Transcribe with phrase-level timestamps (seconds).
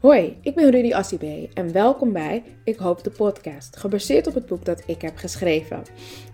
[0.00, 4.46] Hoi, ik ben Rudy Assibé en welkom bij Ik Hoop de Podcast, gebaseerd op het
[4.46, 5.82] boek dat ik heb geschreven.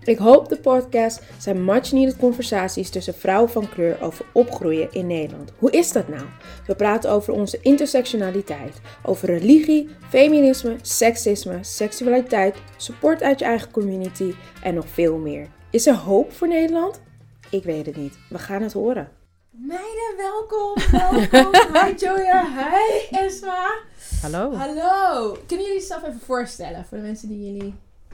[0.03, 5.51] Ik Hoop de Podcast zijn much-needed conversaties tussen vrouwen van kleur over opgroeien in Nederland.
[5.57, 6.23] Hoe is dat nou?
[6.67, 14.33] We praten over onze intersectionaliteit, over religie, feminisme, seksisme, seksualiteit, support uit je eigen community
[14.63, 15.47] en nog veel meer.
[15.71, 17.01] Is er hoop voor Nederland?
[17.49, 18.17] Ik weet het niet.
[18.29, 19.16] We gaan het horen.
[19.65, 21.53] Meiden, welkom, welkom.
[21.81, 23.77] Hi Joya, hi Esma.
[24.21, 24.53] Hallo.
[24.53, 25.31] Hallo.
[25.47, 27.73] Kunnen jullie jezelf even voorstellen voor de mensen die jullie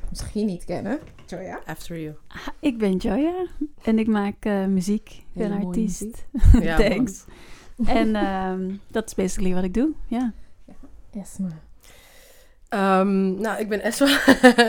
[0.10, 1.00] misschien niet kennen?
[1.26, 1.60] Joya.
[1.66, 2.16] After you.
[2.60, 3.46] Ik ben Joya
[3.82, 5.10] en ik maak uh, muziek.
[5.10, 6.02] Ik ben Hele artiest.
[6.02, 6.64] muziek.
[6.70, 7.24] Ja, Thanks.
[7.86, 9.92] En ehm, dat is basically wat ik doe.
[10.08, 10.34] Ja.
[11.14, 11.50] Esma.
[12.70, 14.20] Ehm, nou, ik ben Esma.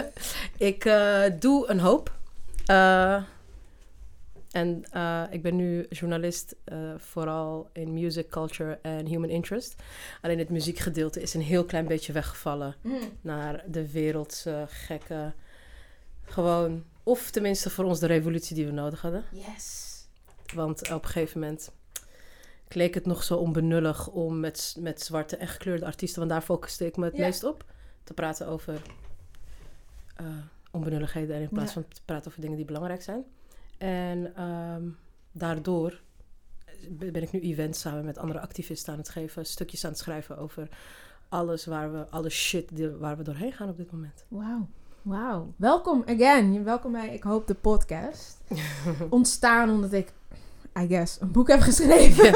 [0.71, 2.13] ik eh, doe een hoop.
[2.67, 3.23] Eh,
[4.55, 9.83] en eh, ik ben nu journalist, eh, vooral in music, culture en human interest.
[10.23, 12.75] Alleen het muziekgedeelte is een heel klein beetje weggevallen
[13.21, 15.33] naar de wereldse gekke.
[16.25, 19.25] Gewoon, of tenminste voor ons de revolutie die we nodig hadden.
[19.33, 19.93] Yes.
[20.55, 21.71] Want op een gegeven moment
[22.69, 26.87] leek het nog zo onbenullig om met, met zwarte en gekleurde artiesten, want daar focuste
[26.87, 27.65] ik me het meest op,
[28.05, 28.83] te praten over
[30.17, 30.27] eh,
[30.71, 33.25] onbenulligheden en in plaats van te praten over dingen die belangrijk zijn.
[33.79, 34.83] En ehm,
[35.33, 36.01] daardoor
[36.91, 40.39] ben ik nu events samen met andere activisten aan het geven, stukjes aan het schrijven
[40.39, 40.69] over
[41.29, 44.25] alles waar we, alle shit die, waar we doorheen gaan op dit moment.
[44.29, 44.69] Wauw.
[45.03, 45.55] Wauw.
[45.57, 46.65] Welkom again.
[46.65, 48.41] Welkom bij Ik Hoop de Podcast.
[49.11, 50.13] Ontstaan omdat ik,
[50.79, 52.33] I guess, een boek heb geschreven.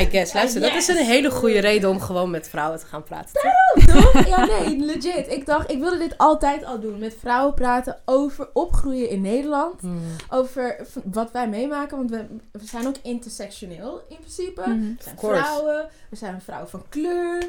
[0.00, 3.02] I guess, luister, dat is een hele goede reden om gewoon met vrouwen te gaan
[3.02, 3.32] praten.
[3.32, 4.26] Toch?
[4.26, 5.28] Ja, nee, legit.
[5.28, 6.98] Ik dacht, ik wilde dit altijd al doen.
[6.98, 9.80] Met vrouwen praten over opgroeien in Nederland.
[9.80, 10.00] Hmm.
[10.28, 11.96] Over wat wij meemaken.
[11.96, 14.60] Want we, we zijn ook intersectioneel in principe.
[14.60, 14.78] Mhm.
[14.78, 15.88] We zijn vrouwen.
[16.10, 17.42] We zijn een vrouw van kleur.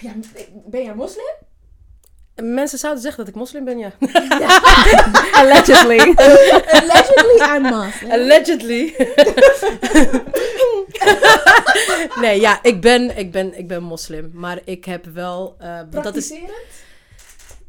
[0.00, 0.12] Ja,
[0.66, 1.34] ben jij moslim?
[2.42, 3.92] Mensen zouden zeggen dat ik moslim ben, ja.
[5.40, 5.98] Allegedly.
[6.80, 8.10] Allegedly I'm Muslim.
[8.10, 8.94] Allegedly.
[12.22, 14.30] nee, ja, ik ben, ik, ben, ik ben moslim.
[14.34, 15.54] Maar ik heb wel...
[15.58, 16.34] eh, dat is,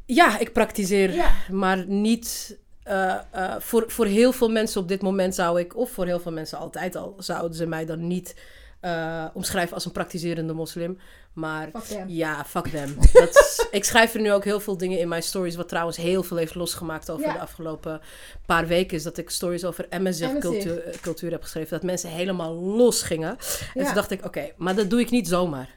[0.05, 1.13] ja, ik praktiseer.
[1.13, 1.31] Ja.
[1.51, 2.57] Maar niet...
[2.83, 5.75] eh, eh, voor, voor heel veel mensen op dit moment zou ik...
[5.75, 7.15] Of voor heel veel mensen altijd al...
[7.17, 8.35] Zouden ze mij dan niet
[8.81, 10.97] eh, omschrijven als een praktiserende moslim.
[11.33, 11.69] Maar...
[11.83, 12.03] Fuck.
[12.07, 12.95] Ja, fuck them.
[13.13, 15.97] Dat is- ik schrijf er nu ook heel veel dingen in mijn stories, wat trouwens
[15.97, 17.33] heel veel heeft losgemaakt over Ja.
[17.33, 18.01] de afgelopen
[18.45, 18.97] paar weken.
[18.97, 19.99] Is dat ik stories over MSF
[20.31, 20.37] MSF.
[20.39, 21.69] cultuur, eh, cultuur heb geschreven.
[21.71, 23.37] Dat mensen helemaal los gingen.
[23.73, 25.69] En toen dacht ik, oké, maar dat doe ik niet zomaar.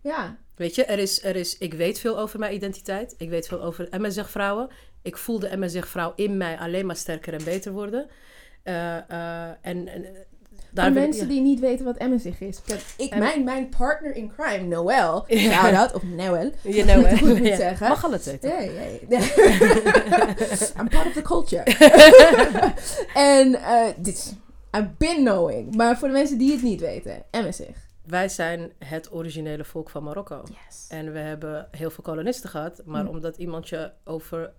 [0.00, 0.36] Ja.
[0.54, 3.14] Weet je, er is, er is, ik weet veel over mijn identiteit.
[3.18, 4.68] Ik weet veel over MSF-vrouwen.
[5.02, 8.06] Ik voel de MSF-vrouw in mij alleen maar sterker en beter worden.
[8.62, 8.94] Eh,
[9.46, 10.06] en, en
[10.72, 11.28] daar Voor mensen ja.
[11.28, 12.60] die niet weten wat MSig is.
[12.96, 15.24] Ik, mijn, mijn partner in crime, Noël.
[15.28, 15.52] Ja.
[15.52, 16.50] Shout-out, of Noël.
[16.62, 17.16] You know, hè?
[17.18, 17.56] Hoe moet ik Ja.
[17.56, 17.88] zeggen?
[17.88, 18.50] Mag alle twee, toch?
[18.50, 18.70] Ja, ja,
[19.08, 19.18] ja.
[20.80, 21.62] I'm part of the culture.
[23.14, 24.32] en eh, dit is...
[24.76, 25.74] I've been knowing.
[25.76, 27.22] Maar voor de mensen die het niet weten.
[27.30, 27.76] MSig.
[28.06, 30.42] Wij zijn het originele volk van Marokko.
[30.44, 30.86] Yes.
[30.88, 32.82] En we hebben heel veel kolonisten gehad.
[32.84, 33.08] Maar Mm.
[33.08, 34.52] omdat iemand je over,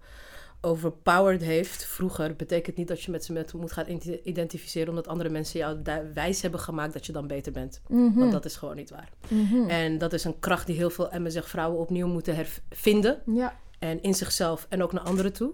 [0.64, 4.90] overpowered heeft vroeger, betekent niet dat je met ze met moet gaan identi- identificeren.
[4.90, 5.82] Omdat andere mensen jou
[6.14, 7.82] wijs hebben gemaakt dat je dan beter bent.
[7.88, 8.20] Mhm.
[8.20, 9.10] Want dat is gewoon niet waar.
[9.28, 9.70] Mhm.
[9.70, 13.22] En dat is een kracht die heel veel MSG vrouwen opnieuw moeten hervinden.
[13.26, 13.60] Ja.
[13.80, 15.54] En in zichzelf en ook naar anderen toe.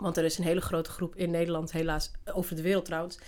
[0.00, 3.18] Want er is een hele grote groep in Nederland, helaas, over de wereld trouwens.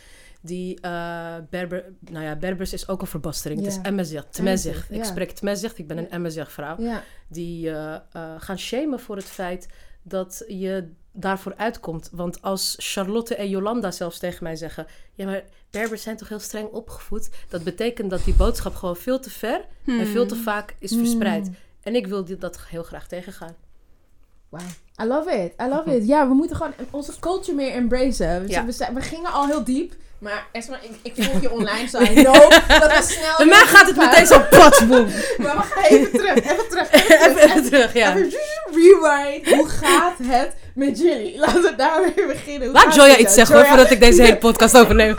[0.40, 3.60] Die eh, Berber, nou ja, Berbers is ook een verbastering.
[3.64, 4.24] Het is Tmezig.
[4.30, 7.02] Tmezig, Ik spreek Tmezig, ik ben een MSG vrouw Ja.
[7.28, 8.00] die eh, eh,
[8.38, 9.68] gaan shamen voor het feit
[10.02, 12.10] dat je daarvoor uitkomt.
[12.12, 16.38] Want als Charlotte en Jolanda zelfs tegen mij zeggen: Ja, maar Berbers zijn toch heel
[16.38, 17.30] streng opgevoed?
[17.48, 21.48] Dat betekent dat die boodschap gewoon veel te ver en veel te vaak is verspreid.
[21.48, 21.56] Mm.
[21.80, 23.54] En ik wil dit, dat heel graag tegengaan.
[24.48, 24.60] Wow.
[25.02, 25.52] I love it.
[25.62, 26.06] I love it.
[26.06, 28.42] Ja, we moeten gewoon onze culture meer embracen.
[28.42, 28.64] We, Ja.
[28.64, 29.92] we, zijn- we gingen al heel diep.
[30.18, 33.36] Maar Esma, ik, ik volg je online, zo I know dat we snel...
[33.36, 35.06] Bij mij gaat het meteen zo patsboom.
[35.42, 37.26] Maar we gaan even terug, even terug, even terug.
[37.26, 38.16] Even, even terug, ja.
[38.16, 38.32] Even
[38.72, 39.48] rewind.
[39.54, 41.38] Hoe gaat het met jullie?
[41.44, 42.68] Laten we daarmee beginnen.
[42.68, 45.14] Hoe Laat Joya iets zeggen voordat ik deze hele podcast overneem.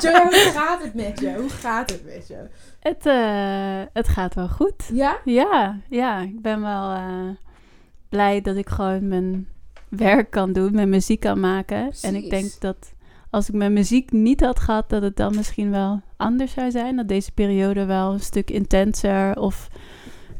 [0.00, 1.34] Joya, hoe gaat het met je?
[1.34, 2.36] Hoe gaat het met je?
[2.80, 4.74] Het, eh, het gaat wel goed.
[4.92, 5.16] Ja?
[5.24, 6.18] Ja, ja.
[6.20, 7.28] Ik ben wel eh,
[8.08, 9.48] blij dat ik gewoon mijn
[9.88, 11.90] werk kan doen, mijn muziek kan maken.
[12.02, 12.94] En ik denk dat
[13.30, 16.96] als ik mijn muziek niet had gehad, dat het dan misschien wel anders zou zijn.
[16.96, 19.68] Dat deze periode wel een stuk intenser of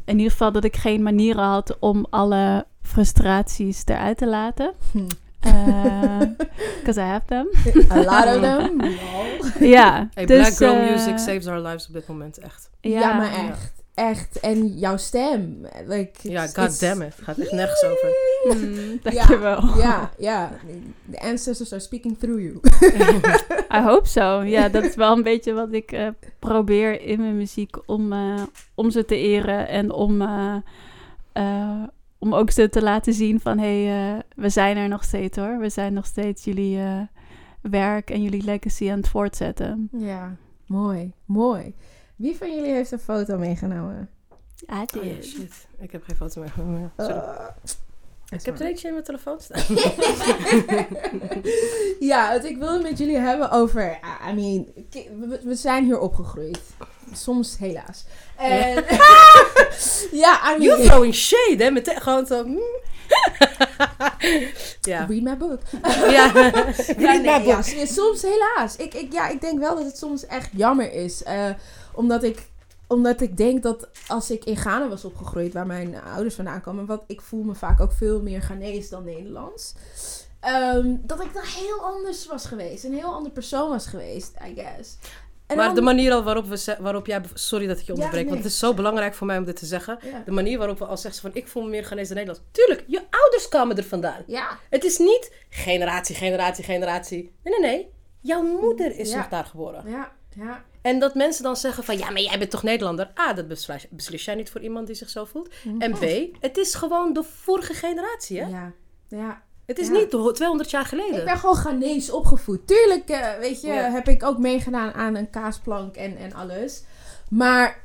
[0.05, 4.73] in ieder geval dat ik geen manieren had om alle frustraties eruit te laten.
[4.91, 5.07] Hm.
[6.77, 7.47] Because I have them.
[7.91, 8.81] A lot of them.
[9.59, 12.69] Ja, Hey, dus, Black Girl eh, Music saves our lives op dit moment, echt.
[12.81, 13.76] Ja, maar echt.
[13.97, 14.39] Echt.
[14.39, 15.65] En jouw stem.
[15.87, 17.15] Like, Ja, it's- god damn it.
[17.15, 18.09] Het gaat echt nergens over.
[18.47, 19.77] Mm, dankjewel.
[19.77, 20.51] Ja, ja.
[21.11, 22.59] The ancestors are speaking through you.
[23.79, 24.41] I hope so.
[24.41, 26.07] Ja, dat is wel een beetje wat ik eh,
[26.39, 28.41] probeer in mijn muziek om, eh,
[28.75, 30.55] om ze te eren en om, eh,
[31.33, 31.83] eh,
[32.19, 35.59] om ook ze te laten zien van hé, hey, we zijn er nog steeds hoor.
[35.59, 37.01] We zijn nog steeds jullie eh,
[37.61, 39.89] werk en jullie legacy aan het voortzetten.
[39.91, 40.35] Ja,
[40.65, 41.75] mooi, mooi.
[42.17, 44.09] Wie van jullie heeft een foto meegenomen?
[44.61, 45.67] I Oh, ja, shit.
[45.79, 46.51] Ik heb geen foto meer.
[46.79, 46.91] Ja.
[47.05, 47.15] Sorry.
[47.15, 47.47] Uh,
[48.29, 49.63] ik heb er eentje in mijn telefoon staan.
[52.09, 53.99] ja, want ik wil het met jullie hebben over.
[54.29, 54.67] I mean,
[55.43, 56.59] we, zijn hier opgegroeid.
[57.13, 58.05] Soms helaas.
[58.35, 58.73] En,
[60.23, 60.81] ja, I You mean.
[60.87, 61.71] throwing shade, hè?
[61.71, 62.43] Meteen gewoon zo...
[62.45, 62.59] mm.
[64.81, 65.05] ja.
[65.05, 65.61] Read my book.
[66.09, 66.31] ja.
[66.97, 67.63] Read my book.
[67.87, 68.75] soms helaas.
[68.75, 71.23] Ik, ik, ja, ik denk wel dat het soms echt jammer is.
[71.23, 71.49] eh,
[71.97, 72.47] omdat, ik,
[72.87, 76.85] omdat ik denk dat als ik in Ghana was opgegroeid, waar mijn ouders vandaan komen,
[76.85, 79.73] wat ik voel me vaak ook veel meer Ghanese dan Nederlands.
[80.39, 82.83] ehm, dat ik dan heel anders was geweest.
[82.83, 84.97] Een heel ander persoon was geweest, I guess.
[85.47, 87.21] En Maar dan- de manier al waarop, we waarop jij...
[87.33, 88.31] Sorry dat ik je onderbreek, nee.
[88.33, 89.99] want het is zo belangrijk voor mij om dit te zeggen.
[90.03, 90.21] Ja.
[90.25, 91.31] De manier waarop we al zeggen van...
[91.33, 92.49] Ik voel me meer Ghanese dan Nederlands.
[92.51, 94.23] Tuurlijk, je ouders kwamen er vandaan.
[94.27, 97.31] Ja, Het is niet generatie, generatie, generatie.
[97.43, 97.89] Nee, nee, nee.
[98.21, 99.17] Jouw moeder is Ja.
[99.17, 99.83] nog daar geboren.
[99.89, 100.63] ja, ja.
[100.87, 101.97] En dat mensen dan zeggen van...
[101.97, 103.11] Ja, maar jij bent toch Nederlander?
[103.19, 105.49] A, dat beslis, beslis jij niet voor iemand die zich zo voelt.
[105.79, 106.05] En B,
[106.39, 108.49] het is gewoon de vorige generatie, hè?
[108.49, 108.71] Ja,
[109.07, 109.41] ja.
[109.65, 109.93] Het is Ja.
[109.93, 111.19] niet de 200 jaar geleden.
[111.19, 112.67] Ik ben gewoon Ghanese opgevoed.
[112.67, 113.91] Tuurlijk, eh, weet je, Ja.
[113.91, 116.83] heb ik ook meegedaan aan een kaasplank en, en alles.
[117.29, 117.83] Maar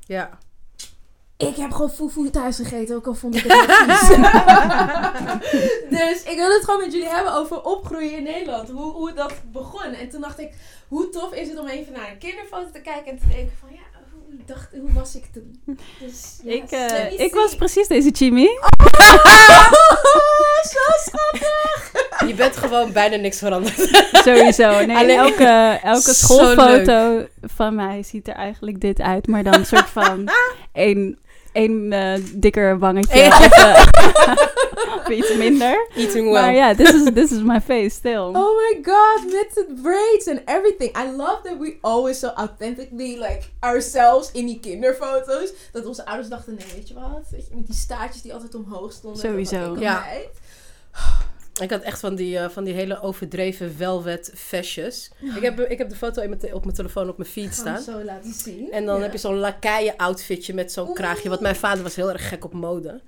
[0.00, 0.38] Ja.
[1.36, 4.16] ik heb gewoon fufu thuis gegeten, ook al vond ik het niet vies.
[5.98, 8.70] dus ik wil het gewoon met jullie hebben over opgroeien in Nederland.
[8.70, 9.92] Hoe, hoe dat begon.
[9.92, 10.52] En toen dacht ik,
[10.88, 13.68] hoe tof is het om even naar een kinderfoto te kijken en te denken van,
[13.72, 13.80] ja,
[14.12, 15.60] hoe, dacht, hoe was ik toen?
[16.00, 18.48] Dus, ja, Ik, eh, ik was precies deze Jimmy.
[20.14, 21.92] Oh, zo schattig!
[22.28, 24.06] Je bent gewoon bijna niks veranderd.
[24.12, 24.84] Sowieso.
[24.86, 29.26] Nee, Alleen- elke, elke schoolfoto van mij ziet er eigenlijk dit uit.
[29.26, 30.28] Maar dan een soort van
[30.72, 31.18] één,
[31.56, 33.18] één eh, dikker wangetje.
[33.18, 33.28] Ja.
[33.28, 35.88] Of, eh, of iets minder.
[35.94, 36.42] Eating well.
[36.42, 38.30] Maar ja, this is, this is my face still.
[38.42, 40.96] Oh my god, met de braids and everything.
[40.96, 45.52] I love that we always so authentically like ourselves in die kinderfoto's.
[45.72, 47.26] Dat onze ouders dachten, nee, weet je wat?
[47.30, 49.20] Weet je, met die staartjes die altijd omhoog stonden.
[49.20, 49.76] Sowieso.
[49.78, 50.00] Ja.
[50.00, 50.28] meid.
[51.62, 55.10] Ik had echt van die, eh, van die hele overdreven velvet vestjes.
[55.36, 57.52] Ik heb, ik heb de foto in mijn op mijn telefoon op mijn feed we
[57.54, 57.80] staan.
[57.82, 58.72] zo laten zien.
[58.72, 59.02] En dan Ja.
[59.02, 61.28] heb je zo'n lakaien outfitje met zo'n kraagje.
[61.28, 63.00] Want mijn vader was heel erg gek op mode.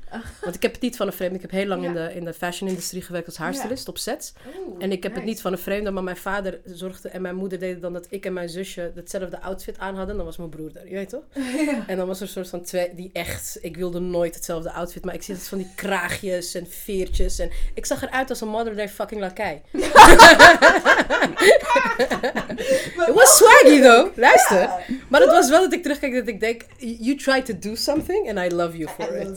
[0.43, 1.35] Want ik heb het niet van een vreemde.
[1.35, 4.33] Ik heb heel lang in, de, in de fashion industrie gewerkt als haarstylist op sets.
[4.67, 7.37] Oeh, En ik heb het niet van een vreemde, maar mijn vader zorgde en mijn
[7.37, 10.17] moeder deden dan dat ik en mijn zusje hetzelfde outfit aan hadden.
[10.17, 11.23] Dan was mijn broer er, je weet toch?
[11.69, 11.85] Ja.
[11.87, 15.05] En dan was er een soort van twee, die echt, ik wilde nooit hetzelfde outfit,
[15.05, 17.39] maar ik zie het van die kraagjes en veertjes.
[17.39, 19.63] En ik zag eruit als een modern day fucking lakij.
[23.09, 24.61] It was swaggy though, luister.
[24.61, 24.79] Ja.
[25.09, 28.29] Maar het was wel dat ik terugkijk dat ik denk, you tried to do something
[28.29, 29.29] and I love you for it.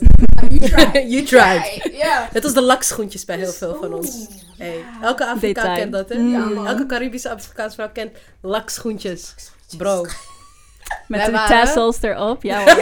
[0.50, 1.10] You tried.
[1.12, 1.90] You tried.
[1.92, 2.28] Ja.
[2.32, 4.26] Net als de lakschoentjes bij heel veel van ons.
[4.58, 6.18] Hey, elke Afrikaan kent dat, hè?
[6.18, 6.66] Mm.
[6.66, 9.34] Elke Caribische Afrikaanse vrouw kent lakschoentjes.
[9.76, 10.02] Bro.
[11.08, 12.42] Met de waren- tassels erop.
[12.42, 12.74] Ja hoor.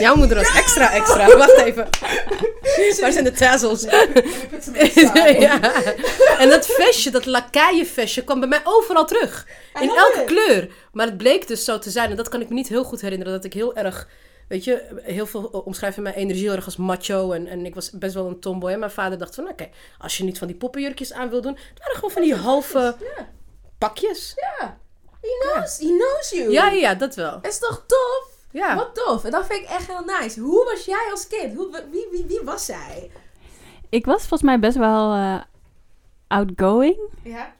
[0.00, 1.36] Jouw moeder was extra extra.
[1.36, 1.88] Wacht even.
[3.00, 3.32] Waar zijn de
[5.40, 5.60] ja.
[6.38, 9.46] En dat vestje, dat lakaienvestje, kwam bij mij overal terug.
[9.80, 10.68] I In elke kleur.
[10.92, 12.10] Maar het bleek dus zo te zijn.
[12.10, 13.32] En dat kan ik me niet heel goed herinneren.
[13.32, 14.08] Dat ik heel erg...
[14.48, 17.32] Weet je, heel veel omschrijven mijn energie heel erg als macho.
[17.32, 18.70] En, en ik was best wel een tomboy.
[18.72, 21.52] En mijn vader dacht van, oké, als je niet van die poppenjurkjes aan wil doen.
[21.52, 23.28] Het waren gewoon van die halve Ja.
[23.78, 24.32] pakjes.
[24.36, 24.78] Ja.
[25.20, 25.78] He knows.
[25.78, 26.50] He knows you.
[26.50, 27.38] Ja, ja, dat wel.
[27.42, 28.26] Is toch tof?
[28.50, 28.74] Ja.
[28.76, 29.24] Wat tof.
[29.24, 30.40] En dat vind ik echt heel nice.
[30.40, 31.54] Hoe was jij als kind?
[31.54, 33.10] Hoe, wie, wie, wie was zij?
[33.88, 35.40] Ik was volgens mij best wel eh,
[36.26, 36.96] outgoing.
[37.22, 37.52] Ja.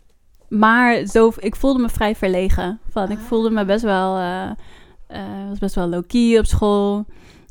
[0.49, 2.81] Maar zo, ik voelde me vrij verlegen.
[2.91, 3.25] Van, ik Ah.
[3.25, 4.51] voelde me best wel, eh,
[5.07, 7.05] eh, was best wel low-key op school.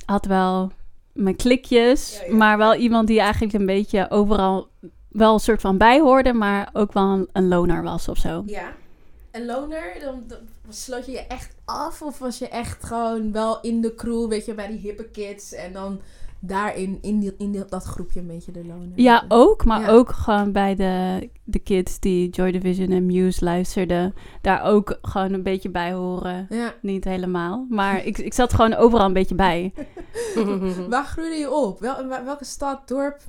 [0.05, 0.71] Had wel
[1.13, 2.19] mijn klikjes.
[2.19, 2.35] Ja, ja.
[2.35, 4.67] Maar wel iemand die eigenlijk een beetje overal
[5.09, 6.33] wel een soort van bij hoorde.
[6.33, 8.43] Maar ook wel een, een loner was of zo.
[8.45, 8.73] Ja.
[9.37, 10.37] En loner, dan, dan
[10.69, 12.01] sloot je je echt af?
[12.01, 15.53] Of was je echt gewoon wel in de crew, weet je, bij die hippe kids.
[15.53, 15.99] En dan
[16.39, 18.91] daarin, in, die, in die, dat groepje een beetje de loner?
[18.95, 19.65] Ja, ook.
[19.65, 19.87] Maar Ja.
[19.89, 24.13] ook gewoon bij de, de kids die Joy Division en Muse luisterden.
[24.41, 26.47] Daar ook gewoon een beetje bij horen.
[26.49, 26.73] Ja.
[26.81, 27.65] Niet helemaal.
[27.69, 29.73] Maar ik, ik zat gewoon overal een beetje bij.
[30.89, 31.79] Waar groeide je op?
[31.79, 33.21] Wel- welke stad, dorp?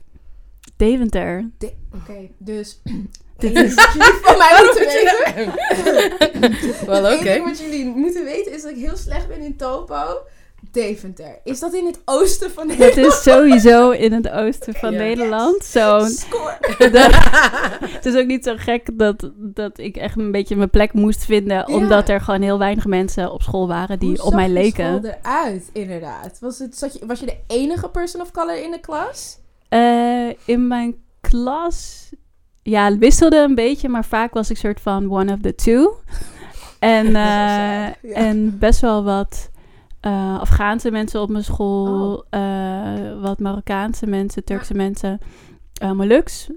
[0.77, 1.51] Deventer.
[1.59, 2.81] De- Oké, dus
[3.39, 3.75] Dit is-
[4.23, 5.55] van mij moeten weten.
[6.87, 7.23] Wel, oké.
[7.25, 10.05] ding wat jullie moeten weten is dat ik heel slecht ben in topo.
[10.73, 11.39] Deventer.
[11.45, 13.13] Is dat in het oosten van Het Nederland?
[13.15, 14.95] is sowieso in het oosten van.
[14.95, 15.65] Nederland.
[15.65, 16.57] Zo, Score.
[17.95, 21.25] het is ook niet zo gek dat, dat ik echt een beetje mijn plek moest
[21.25, 21.69] vinden.
[21.69, 24.63] Omdat er gewoon heel weinig mensen op school waren die Hoe op mij zag je
[24.63, 24.99] leken.
[25.03, 26.39] school eruit, inderdaad?
[26.41, 29.39] Was, het, zat je, was je de enige person of color in de klas?
[29.69, 32.08] Eh, in mijn klas,
[32.69, 35.97] ja, het wisselde een beetje, maar vaak was ik soort van one of the two.
[36.79, 37.93] En, eh, ja.
[38.13, 39.51] en best wel wat
[40.01, 42.41] eh, Afghaanse mensen op mijn school, Oh.
[42.41, 45.19] eh, wat Marokkaanse mensen, Turkse mensen,
[45.83, 46.51] uh, Molux.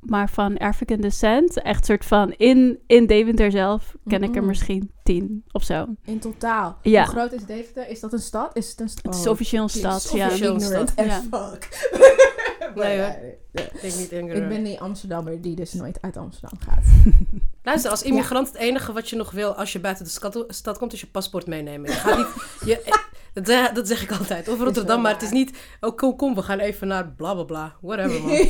[0.00, 4.90] Maar van African descent, echt soort van in, in Deventer zelf, ken ik er misschien
[5.02, 5.86] tien of zo.
[6.04, 6.76] In totaal.
[6.82, 7.04] Ja.
[7.04, 7.88] Hoe groot is Deventer?
[7.88, 8.56] Is dat een stad?
[8.56, 9.04] Is het een stad?
[9.04, 10.26] Het is officieel een stad, ja.
[10.26, 10.54] officieel.
[10.54, 11.06] ignorant stad.
[11.06, 11.22] Ja.
[11.30, 11.68] fuck.
[12.74, 13.16] Nee, ja.
[13.52, 16.84] Ik denk niet Ik ben die Amsterdammer die dus nooit uit Amsterdam gaat.
[17.62, 20.78] Luister, als immigrant het enige wat je nog wil als je buiten de stad, stad
[20.78, 21.90] komt, is je paspoort meenemen.
[21.90, 22.26] Je gaat niet,
[22.64, 23.00] je,
[23.32, 24.48] dat, zeg, dat zeg ik altijd.
[24.48, 27.42] Of Rotterdam, maar het is niet, oh kom, kom, we gaan even naar bla bla
[27.44, 27.74] bla.
[27.80, 28.48] Whatever man.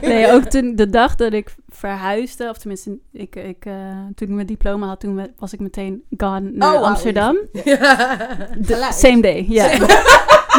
[0.10, 3.72] Nee, ook toen de dag dat ik verhuisde, of tenminste, ik, ik, eh,
[4.14, 6.82] toen ik mijn diploma had, toen was ik meteen gone naar Oh.
[6.82, 7.38] Amsterdam.
[7.52, 9.70] De, same day, ja.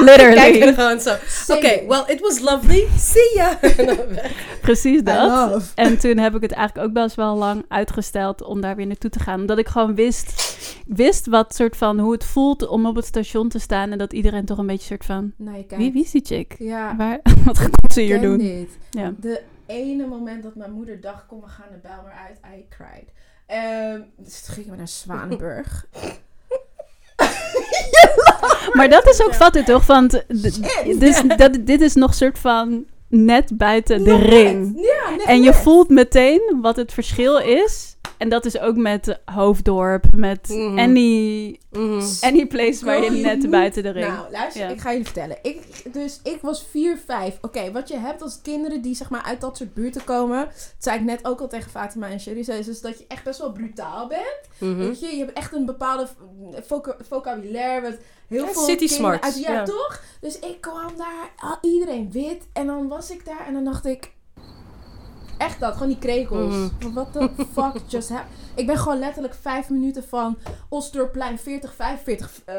[0.09, 0.73] er Literally.
[0.73, 1.15] gewoon zo.
[1.47, 2.87] Oké, well, it was lovely.
[2.97, 3.59] See ya.
[4.61, 5.71] Precies dat.
[5.75, 9.09] En toen heb ik het eigenlijk ook best wel lang uitgesteld om daar weer naartoe
[9.09, 9.39] te gaan.
[9.39, 13.49] Omdat ik gewoon wist, wist wat soort van, hoe het voelt om op het station
[13.49, 13.91] te staan.
[13.91, 16.55] En dat iedereen toch een beetje soort van, Nou, wie, wie is die chick?
[16.57, 18.37] Ja, Waar, wat gaat ze hier ken doen?
[18.37, 18.77] dit.
[18.89, 19.13] Ja.
[19.19, 22.39] De ene moment dat mijn moeder dacht, kom, we gaan de bel maar uit.
[22.59, 23.09] I cried.
[23.47, 25.85] Ehm dus toen gingen we naar Zwanenburg.
[28.73, 29.85] Maar dat is ook vatten toch?
[29.85, 34.21] Want dus, dat, dit is nog soort van net buiten de net.
[34.21, 34.71] ring.
[34.75, 35.55] Ja, net En je net.
[35.55, 37.97] voelt meteen wat het verschil is.
[38.19, 40.79] En dat is ook met Hoofddorp, met Mhm.
[40.79, 42.01] any, Mhm.
[42.21, 44.07] any place waar je net moet- buiten de ring.
[44.07, 44.67] Nou, luister, Ja.
[44.69, 45.37] ik ga jullie vertellen.
[45.41, 47.37] Ik, dus ik was 4, 5.
[47.41, 50.45] Oké, wat je hebt als kinderen die zeg maar uit dat soort buurten komen.
[50.45, 52.43] Dat zei ik net ook al tegen Fatima en Sherry.
[52.43, 54.77] Zei ze, is dat je echt best wel brutaal bent.
[54.77, 56.07] Weet je, je hebt echt een bepaalde
[56.65, 57.81] voca- vocabulaire.
[57.81, 59.63] Met heel Ja, veel city Uit, ja, ja.
[59.63, 60.01] toch?
[60.21, 62.47] Dus ik kwam daar, iedereen wit.
[62.53, 64.11] En dan was ik daar en dan dacht ik...
[65.39, 66.55] Echt dat, gewoon die krekels.
[66.79, 68.37] Van, What the fuck just happened?
[68.55, 70.37] Ik ben gewoon letterlijk vijf minuten van
[70.69, 72.55] Osdorpplein 40, 45 eh,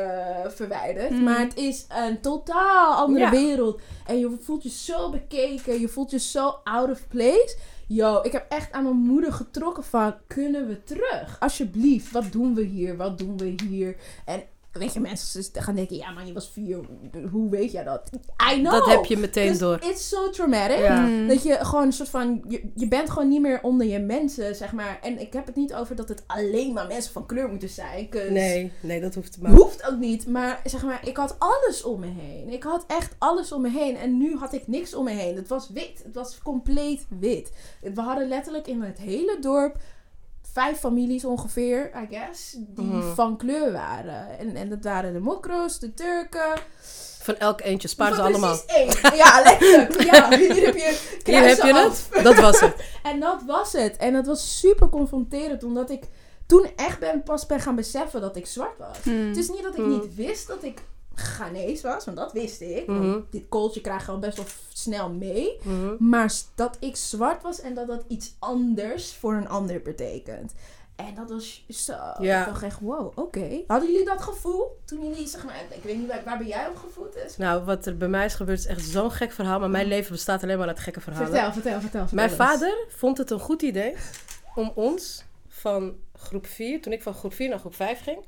[0.46, 1.10] verwijderd.
[1.10, 1.22] Mhm.
[1.22, 3.30] Maar het is een totaal andere Ja.
[3.30, 3.80] wereld.
[4.06, 5.80] En je voelt je zo bekeken.
[5.80, 7.56] Je voelt je zo out of place.
[7.86, 10.14] Yo, ik heb echt aan mijn moeder getrokken van...
[10.26, 11.36] Kunnen we terug?
[11.40, 12.96] Alsjeblieft, wat doen we hier?
[12.96, 13.96] Wat doen we hier?
[14.24, 14.42] En
[14.72, 15.96] weet je, mensen gaan denken...
[15.96, 16.80] Ja, maar je was vier.
[17.30, 18.10] Hoe weet jij dat?
[18.52, 18.72] I know!
[18.72, 19.78] Dat heb je meteen Dus door.
[19.82, 20.78] It's so traumatic.
[20.78, 21.00] Ja.
[21.00, 21.28] Mm.
[21.28, 22.44] Dat je gewoon een soort van...
[22.48, 24.98] Je, je bent gewoon niet meer onder je mensen, zeg maar.
[25.02, 28.08] En ik heb het niet over dat het alleen maar mensen van kleur moeten zijn.
[28.30, 29.52] Nee, nee, dat hoeft maar.
[29.52, 32.48] Hoeft ook niet, maar zeg maar, ik had alles om me heen.
[32.48, 33.96] Ik had echt alles om me heen.
[33.96, 35.36] En nu had ik niks om me heen.
[35.36, 36.02] Het was wit.
[36.04, 37.52] Het was compleet wit.
[37.94, 39.76] We hadden letterlijk in het hele dorp
[40.52, 43.14] vijf families ongeveer, I guess, die Mhm.
[43.14, 44.38] van kleur waren.
[44.38, 46.52] En, en dat waren de Mokro's, de Turken.
[47.22, 48.56] Van elk eentje, spaar ze allemaal.
[48.66, 48.90] Één.
[49.16, 50.02] Ja, letterlijk.
[50.02, 52.24] Ja, hier heb je Hier heb je kruisen het.
[52.24, 52.74] Dat was het.
[53.02, 53.96] en dat was het.
[53.96, 56.02] En dat was super confronterend, omdat ik
[56.46, 58.96] toen echt ben, pas ben gaan beseffen dat ik zwart was.
[59.04, 59.26] Mm.
[59.28, 59.90] Het is niet dat ik Mm.
[59.90, 60.78] niet wist dat ik
[61.20, 62.86] Ghanese was, want dat wist ik.
[62.86, 63.20] want Mhm.
[63.30, 65.58] Dit kooltje krijg je al best wel snel mee.
[65.62, 66.08] Mhm.
[66.08, 70.52] Maar dat ik zwart was en dat dat iets anders voor een ander betekent.
[70.96, 71.92] En dat was zo.
[72.18, 72.40] Ja.
[72.40, 73.62] Ik dacht echt, wow, oké.
[73.66, 74.78] Hadden jullie dat gevoel?
[74.84, 77.16] Toen jullie, zeg maar, ik weet niet, waar, waar ben jij op gevoed?
[77.16, 77.36] Is?
[77.36, 79.58] Nou, wat er bij mij is gebeurd is echt zo'n gek verhaal.
[79.60, 81.28] Maar mijn leven bestaat alleen maar uit gekke verhalen.
[81.28, 82.00] Vertel, vertel, vertel.
[82.00, 82.36] vertel Mijn eens.
[82.38, 83.94] vader vond het een goed idee
[84.54, 88.18] om ons van groep 4, toen ik van groep 4 naar groep 5 ging.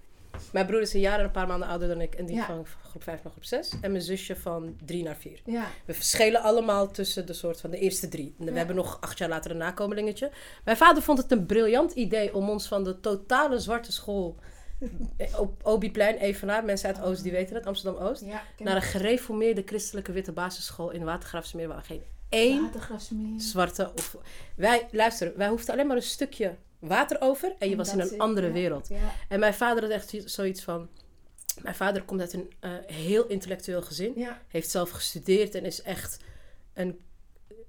[0.53, 2.15] Mijn broer is een jaar en een paar maanden ouder dan ik.
[2.15, 3.73] En die van groep 5 naar groep 6.
[3.81, 5.41] En mijn zusje van 3 naar 4.
[5.45, 5.67] Ja.
[5.85, 8.35] We verschillen allemaal tussen de soort van de eerste drie.
[8.39, 10.31] En we hebben nog acht jaar later een nakomelingetje.
[10.65, 14.37] Mijn vader vond het een briljant idee om ons van de totale zwarte school
[15.17, 19.63] eh, op Obieplein, Evenaar, mensen uit Oost die weten het, Amsterdam-Oost, Ja, naar een gereformeerde
[19.67, 22.71] christelijke witte basisschool in Watergraafsmeer waar geen één
[23.37, 24.17] zwarte of...
[24.57, 28.19] Wij, luister, wij hoefden alleen maar een stukje water over en je was in een
[28.19, 28.89] andere ja, wereld.
[28.89, 28.97] Ja.
[29.29, 30.89] En mijn vader had echt zoiets van...
[31.63, 34.43] Mijn vader komt uit een eh, heel intellectueel gezin Ja.
[34.49, 36.19] heeft zelf gestudeerd en is echt
[36.75, 37.01] een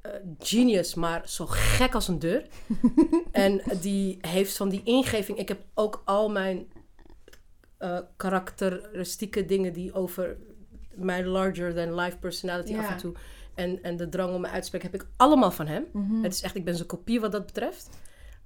[0.01, 2.46] eh, genius, maar zo gek als een deur.
[3.32, 5.38] en die heeft van die ingeving.
[5.38, 6.72] Ik heb ook al mijn
[7.77, 10.38] eh, karakteristieke dingen die over
[10.93, 13.13] mijn larger than life personality af en toe
[13.55, 15.86] en, en de drang om me uit te spreken heb ik allemaal van hem.
[15.91, 16.24] Mhm.
[16.24, 17.89] Het is echt, ik ben zijn kopie wat dat betreft.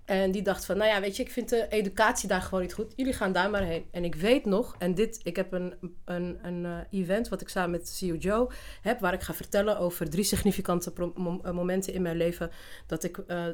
[0.08, 2.74] En die dacht van, nou ja, weet je, ik vind de educatie daar gewoon niet
[2.74, 2.94] goed.
[2.96, 3.86] Jullie gaan daar maar heen.
[3.92, 5.74] En ik weet nog, en dit, ik heb een,
[6.06, 8.50] een, een eh, event wat ik samen met CEO Joe
[8.82, 12.52] heb, waar ik ga vertellen over drie significante eh, momenten in mijn leven
[12.86, 13.46] dat ik eh,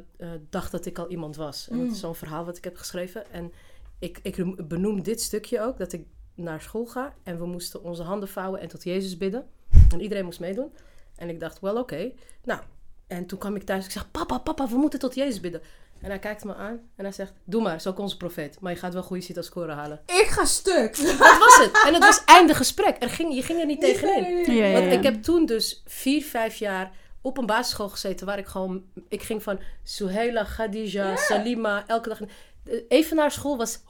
[0.49, 1.69] dacht dat ik al iemand was.
[1.69, 3.31] En dat is zo'n verhaal wat ik heb geschreven.
[3.31, 3.51] En
[3.99, 6.05] ik, ik benoem dit stukje ook, dat ik
[6.35, 9.45] naar school ga en we moesten onze handen vouwen en tot Jezus bidden.
[9.91, 10.71] En iedereen moest meedoen.
[11.15, 12.11] En ik dacht, wel oké.
[12.43, 12.61] Nou,
[13.07, 13.85] en toen kwam ik thuis.
[13.85, 15.61] Ik zeg, papa, papa, we moeten tot Jezus bidden.
[16.03, 18.57] En hij kijkt me aan en hij zegt, doe maar, zo onze profeet.
[18.59, 20.01] Maar je gaat wel goede CITA-score halen.
[20.05, 20.97] Ik ga stuk.
[21.19, 21.83] Dat was het.
[21.87, 22.95] En het was einde gesprek.
[23.03, 24.55] Er ging, je ging er niet tegenin.
[24.55, 26.91] Ja, ja, Want ik heb toen dus vier, vijf jaar
[27.21, 28.83] op een basisschool gezeten waar ik gewoon...
[29.09, 32.19] Ik ging van Suhaila, Khadija, Salima, elke dag...
[32.63, 33.83] De Evenaar school was 100%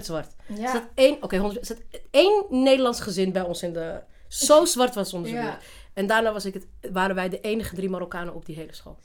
[0.00, 0.34] zwart.
[0.48, 0.72] Er Ja.
[0.72, 4.00] zat één, oké, 100 er zat één Nederlands gezin bij ons in de...
[4.28, 5.42] Zo zwart was onze Ja.
[5.42, 5.64] buurt.
[5.94, 8.98] En daarna was ik het, waren wij de enige drie Marokkanen op die hele school.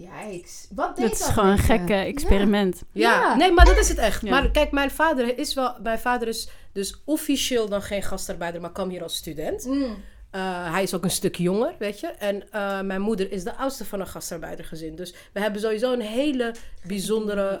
[0.00, 0.66] Yikes.
[0.70, 2.82] Wat deed Dat is dat gewoon een gekke experiment.
[2.92, 3.36] Ja, Ja.
[3.36, 4.22] nee, maar dat is het echt.
[4.22, 4.30] Ja.
[4.30, 5.76] Maar kijk, mijn vader is wel...
[5.82, 9.64] Mijn vader is dus officieel dan geen gastarbeider, maar kwam hier als student.
[9.64, 9.96] Mm.
[10.32, 12.06] Uh, hij is ook een stuk jonger, weet je.
[12.06, 14.96] En uh, mijn moeder is de oudste van een gastarbeidergezin.
[14.96, 16.54] Dus we hebben sowieso een hele
[16.86, 17.60] bijzondere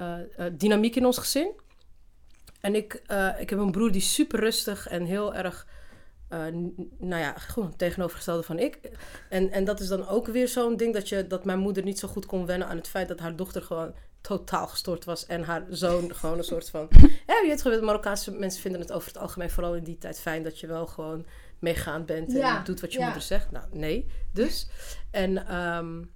[0.00, 1.50] uh, dynamiek in ons gezin.
[2.60, 5.66] En ik, uh, ik heb een broer die super rustig en heel erg...
[6.32, 6.38] Uh,
[6.98, 8.78] nou ja, gewoon tegenovergestelde van ik.
[9.28, 11.98] En, en dat is dan ook weer zo'n ding dat, je, dat mijn moeder niet
[11.98, 15.26] zo goed kon wennen aan het feit dat haar dochter gewoon totaal gestoord was.
[15.26, 16.88] En haar zoon gewoon een soort van...
[17.26, 20.20] Ja, je weet gewoon, Marokkaanse mensen vinden het over het algemeen, vooral in die tijd,
[20.20, 21.26] fijn dat je wel gewoon
[21.58, 23.04] meegaand bent en Ja, doet wat je ja.
[23.04, 23.50] moeder zegt.
[23.50, 24.68] Nou, nee, dus.
[25.10, 26.12] En um,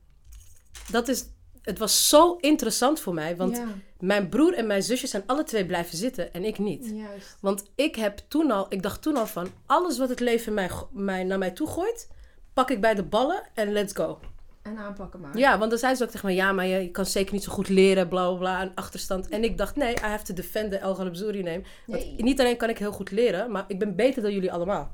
[0.90, 1.24] dat is...
[1.66, 3.64] Het was zo interessant voor mij, want Ja.
[3.98, 6.90] mijn broer en mijn zusje zijn alle twee blijven zitten en ik niet.
[6.94, 7.36] Juist.
[7.40, 10.70] Want ik heb toen al, ik dacht toen al van, alles wat het leven mij,
[10.92, 12.08] mij, naar mij toe gooit,
[12.52, 14.18] pak ik bij de ballen en let's go.
[14.62, 15.38] En aanpakken maar.
[15.38, 17.44] Ja, want dan zei ze ook tegen me, ja, maar je, je kan zeker niet
[17.44, 19.28] zo goed leren, bla bla bla, een achterstand.
[19.28, 21.62] En ik dacht, nee, I have to defend the El Galabzouri name.
[21.86, 22.14] Want Nee.
[22.22, 24.90] niet alleen kan ik heel goed leren, maar ik ben beter dan jullie allemaal.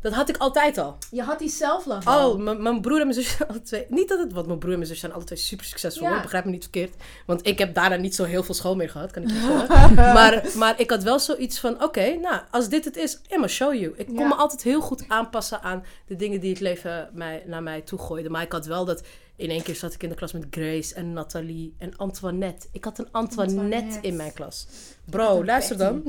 [0.00, 0.98] Dat had ik altijd al.
[1.10, 3.86] Je had die zelflove Oh, m- mijn broer en mijn zus zijn alle twee...
[3.88, 4.32] Niet dat het...
[4.32, 6.08] Want mijn broer en mijn zus zijn alle twee super succesvol.
[6.08, 6.20] Ja.
[6.22, 6.94] Begrijp me niet verkeerd.
[7.26, 9.10] Want ik heb daarna niet zo heel veel school meer gehad.
[9.10, 9.34] Kan ik je
[9.68, 9.94] zeggen.
[9.94, 11.82] maar, maar ik had wel zoiets van...
[11.82, 13.92] Oké, nou, als dit het is, I'ma show you.
[13.96, 14.26] Ik kon Ja.
[14.28, 17.98] me altijd heel goed aanpassen aan de dingen die het leven mij, naar mij toe
[17.98, 18.28] gooide.
[18.30, 19.02] Maar ik had wel dat...
[19.36, 22.66] In één keer zat ik in de klas met Grace en Nathalie en Antoinette.
[22.72, 23.98] Ik had een Antoinette, Antoinette.
[24.00, 24.66] in mijn klas.
[25.04, 26.02] Bro, luister dan.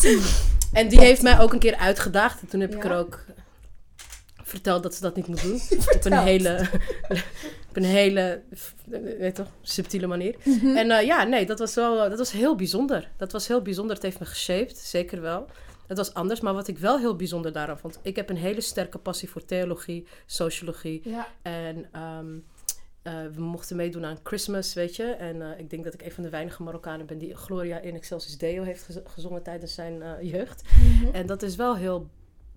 [0.72, 2.40] En die heeft mij ook een keer uitgedaagd.
[2.40, 3.24] En toen heb ik er ook
[4.42, 5.60] verteld dat ze dat niet moet doen.
[5.96, 6.68] op een hele,
[7.68, 8.42] op een hele,
[9.18, 10.36] weet toch, subtiele manier.
[10.44, 10.76] Mhm.
[10.76, 13.10] En eh, ja, nee, dat was wel, dat was heel bijzonder.
[13.16, 13.94] Dat was heel bijzonder.
[13.94, 15.46] Het heeft me geshaped, zeker wel.
[15.86, 17.98] Het was anders, maar wat ik wel heel bijzonder daaraan vond...
[18.02, 21.00] Ik heb een hele sterke passie voor theologie, sociologie.
[21.04, 21.28] Ja.
[21.42, 22.38] En ehm,
[23.02, 25.04] eh, we mochten meedoen aan Christmas, weet je.
[25.04, 27.18] En eh, ik denk dat ik een van de weinige Marokkanen ben...
[27.18, 30.62] die Gloria in Excelsis Deo heeft gez- gezongen tijdens zijn eh, jeugd.
[30.62, 31.14] Mhm.
[31.14, 32.10] En dat is wel heel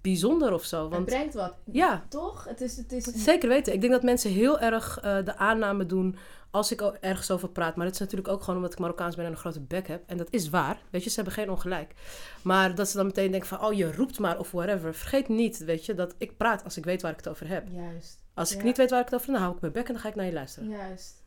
[0.03, 0.81] bijzonder of zo.
[0.83, 1.53] Het Want brengt wat.
[1.71, 2.45] ja, Toch?
[2.49, 2.77] Het is...
[2.77, 3.73] Het is zeker weten.
[3.73, 6.15] Ik denk dat mensen heel erg eh, de aanname doen
[6.51, 7.75] als ik ergens over praat.
[7.75, 10.03] Maar dat is natuurlijk ook gewoon omdat ik Marokkaans ben en een grote bek heb.
[10.05, 10.77] En dat is waar.
[10.89, 11.93] Weet je, ze hebben geen ongelijk.
[12.41, 14.93] Maar dat ze dan meteen denken van, oh, je roept maar of whatever.
[14.93, 17.67] Vergeet niet, weet je, dat ik praat als ik weet waar ik het over heb.
[17.71, 18.23] Juist.
[18.33, 18.63] Als ik Ja.
[18.63, 20.09] niet weet waar ik het over heb, dan hou ik mijn bek en dan ga
[20.09, 20.69] ik naar je luisteren.
[20.69, 21.21] Juist.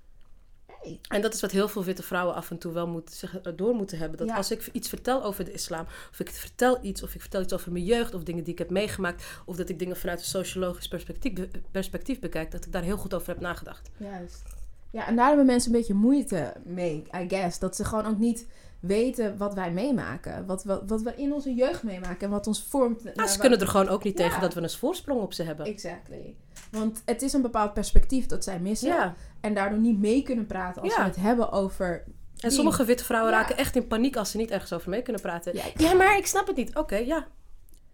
[1.09, 3.75] En dat is wat heel veel witte vrouwen af en toe wel moet, zich door
[3.75, 4.18] moeten hebben.
[4.18, 4.37] Dat Ja.
[4.37, 7.53] als ik iets vertel over de islam, of ik vertel iets, of ik vertel iets
[7.53, 10.25] over mijn jeugd, of dingen die ik heb meegemaakt, of dat ik dingen vanuit een
[10.25, 11.33] sociologisch perspectief,
[11.70, 13.90] perspectief bekijk, dat ik daar heel goed over heb nagedacht.
[13.96, 14.42] Juist.
[14.90, 17.59] Ja, en daar hebben mensen een beetje moeite mee, I guess.
[17.59, 18.46] Dat ze gewoon ook niet
[18.81, 20.46] weten wat wij meemaken.
[20.46, 23.05] Wat, wat, wat we in onze jeugd meemaken en wat ons vormt.
[23.05, 24.25] Nou, naar ze kunnen er gewoon ook niet Ja.
[24.25, 25.66] tegen dat we een voorsprong op ze hebben.
[25.66, 26.35] Exactly.
[26.70, 28.88] Want het is een bepaald perspectief dat zij missen.
[28.88, 29.14] Ja,
[29.46, 30.98] En daardoor niet mee kunnen praten als Ja.
[31.02, 32.04] we het hebben over...
[32.40, 33.38] en sommige witte vrouwen Ja.
[33.38, 35.54] raken echt in paniek als ze niet ergens over mee kunnen praten.
[35.54, 36.76] Ja, Ja, maar ik snap het niet.
[36.76, 37.26] Oké, ja.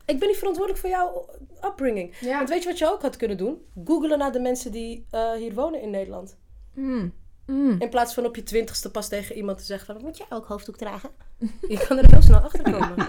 [0.04, 1.28] Ik ben niet verantwoordelijk voor jouw
[1.64, 2.14] upbringing.
[2.20, 3.62] Want weet je wat je ook had kunnen doen?
[3.84, 6.36] Googelen naar de mensen die eh, hier wonen in Nederland.
[6.74, 7.12] Mm.
[7.46, 7.76] Mm.
[7.80, 10.04] In plaats van op je twintigste pas tegen iemand te zeggen van...
[10.04, 11.10] Moet jij ook hoofddoek dragen?
[11.68, 13.08] Je kan er heel snel achter komen.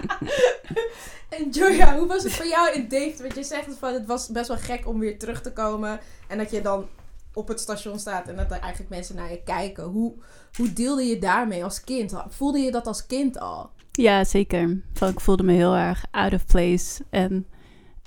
[1.28, 3.22] En Joya, hoe was het voor jou in Deventer?
[3.22, 6.00] Want je zegt van het was best wel gek om weer terug te komen.
[6.28, 6.88] En dat je dan
[7.34, 9.84] op het station staat en dat er eigenlijk mensen naar je kijken.
[9.84, 10.12] Hoe,
[10.56, 12.14] hoe deelde je daarmee als kind?
[12.28, 13.70] Voelde je dat als kind al?
[13.92, 14.82] Ja, zeker.
[14.92, 17.04] Van, ik voelde me heel erg out of place.
[17.10, 17.46] En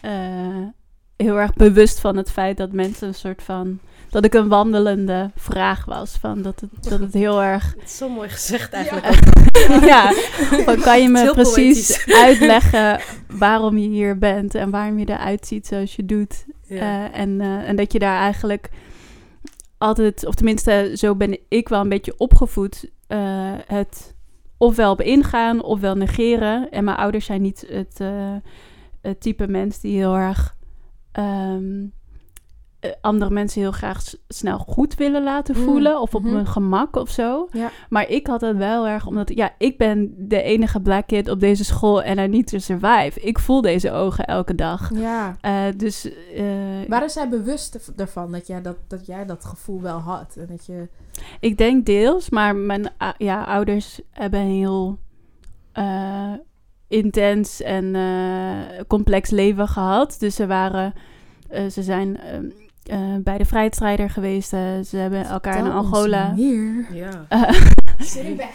[0.02, 0.68] eh,
[1.16, 3.80] heel erg bewust van het feit dat mensen een soort van...
[4.10, 6.18] dat ik een wandelende vraag was.
[6.20, 9.06] Van dat, het, dat het heel erg Het is zo mooi gezegd eigenlijk.
[9.92, 10.14] ja,
[10.66, 12.14] van kan je me precies poëtisch.
[12.14, 16.46] uitleggen waarom je hier bent en waarom je eruit ziet zoals je doet.
[16.64, 17.10] Ja.
[17.10, 18.70] Eh, en, eh, en dat je daar eigenlijk
[19.78, 24.16] altijd, of tenminste zo ben ik wel een beetje opgevoed, eh, het
[24.58, 26.72] ofwel op ingaan ofwel negeren.
[26.72, 28.36] En mijn ouders zijn niet het, eh,
[29.20, 30.56] type mens die heel erg
[31.12, 31.90] ehm, eh,
[33.02, 36.34] andere mensen heel graag snel goed willen laten Mm, voelen of op mhm.
[36.34, 37.48] hun gemak of zo.
[37.52, 37.72] Ja.
[37.90, 41.40] Maar ik had het wel erg omdat, ja, ik ben de enige black kid op
[41.40, 43.20] deze school en I need to survive.
[43.22, 44.92] Ik voel deze ogen elke dag.
[44.94, 45.36] Ja.
[45.42, 46.46] Eh, dus eh,
[46.88, 50.36] Waren zij bewust ervan dat jij dat, dat jij dat gevoel wel had?
[50.40, 50.88] En dat je...
[51.40, 55.00] ik denk deels, maar mijn ja, ouders hebben een heel
[55.72, 56.34] eh,
[56.88, 60.16] intens en eh, complex leven gehad.
[60.20, 60.94] Dus ze waren,
[61.50, 62.50] eh, ze zijn ehm,
[62.88, 64.54] eh, bij de vrijheidsstrijder geweest.
[64.54, 66.34] eh, ze hebben elkaar in Angola.
[66.36, 66.88] Meer.
[66.94, 67.26] Ja.
[68.00, 68.54] Sitting back,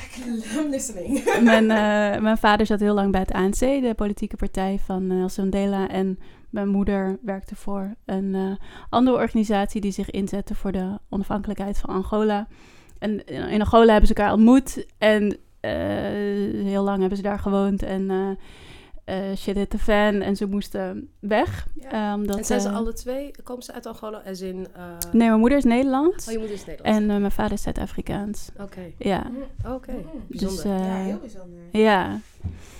[0.59, 1.38] I'm listening.
[1.42, 5.16] mijn, eh, mijn vader zat heel lang bij het ANC, de politieke partij van eh,
[5.16, 5.88] Nelson Mandela.
[5.88, 6.18] En
[6.51, 11.90] mijn moeder werkte voor een eh, andere organisatie die zich inzette voor de onafhankelijkheid van
[11.95, 12.47] Angola.
[12.99, 15.73] En in Angola hebben ze elkaar ontmoet en eh,
[16.64, 17.83] heel lang hebben ze daar gewoond.
[17.83, 18.11] En
[19.12, 21.66] eh eh, shit hit the fan en ze moesten weg.
[21.75, 22.09] Ja.
[22.11, 24.22] eh, omdat, En zijn ze eh, alle twee, komen ze uit Angola?
[24.27, 26.98] As in, eh, Nee, mijn moeder is Nederlands Oh, je moeder is Nederlands.
[26.98, 28.48] en eh, mijn vader is Zuid-Afrikaans.
[28.61, 29.31] Oké, Ja,
[29.66, 29.92] oké.
[29.92, 30.03] Mm.
[30.29, 30.62] Bijzonder.
[30.62, 31.59] dus eh, Ja, heel bijzonder.
[31.72, 32.20] ja.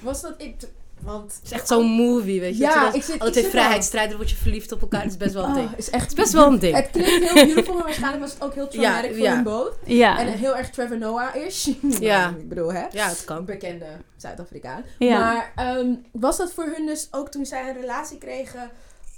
[0.02, 0.56] Was dat ik...
[1.04, 1.32] Want...
[1.34, 2.62] Het is echt zo'n movie, weet je.
[2.62, 5.02] Ja, Dat je dan- ik zit- Alle ik twee word je verliefd op elkaar.
[5.02, 5.70] Het is best wel een Oh, ding.
[5.76, 6.74] is echt Het is best wel een ding.
[6.76, 9.34] Het klinkt heel beautiful, maar waarschijnlijk was het ook heel traumatic voor ja.
[9.34, 9.74] hun boot.
[9.84, 10.18] Ja.
[10.18, 11.68] En heel erg Trevor Noah-ish.
[12.00, 12.28] Ja.
[12.28, 12.84] ik bedoel, hè?
[12.92, 13.44] Ja, het kan.
[13.44, 13.86] Bekende
[14.16, 14.82] Zuid-Afrikaan.
[14.98, 15.18] Ja.
[15.18, 18.70] Maar ehm, was dat voor hun dus ook toen zij een relatie kregen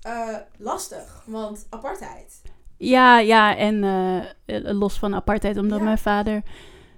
[0.03, 1.23] eh, lastig?
[1.27, 2.43] Want apartheid.
[2.77, 3.85] Ja, ja, en
[4.47, 5.85] eh, los van apartheid, omdat Ja.
[5.85, 6.43] mijn vader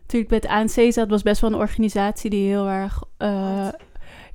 [0.01, 3.68] natuurlijk bij het ANC zat, was best wel een organisatie die heel erg, eh.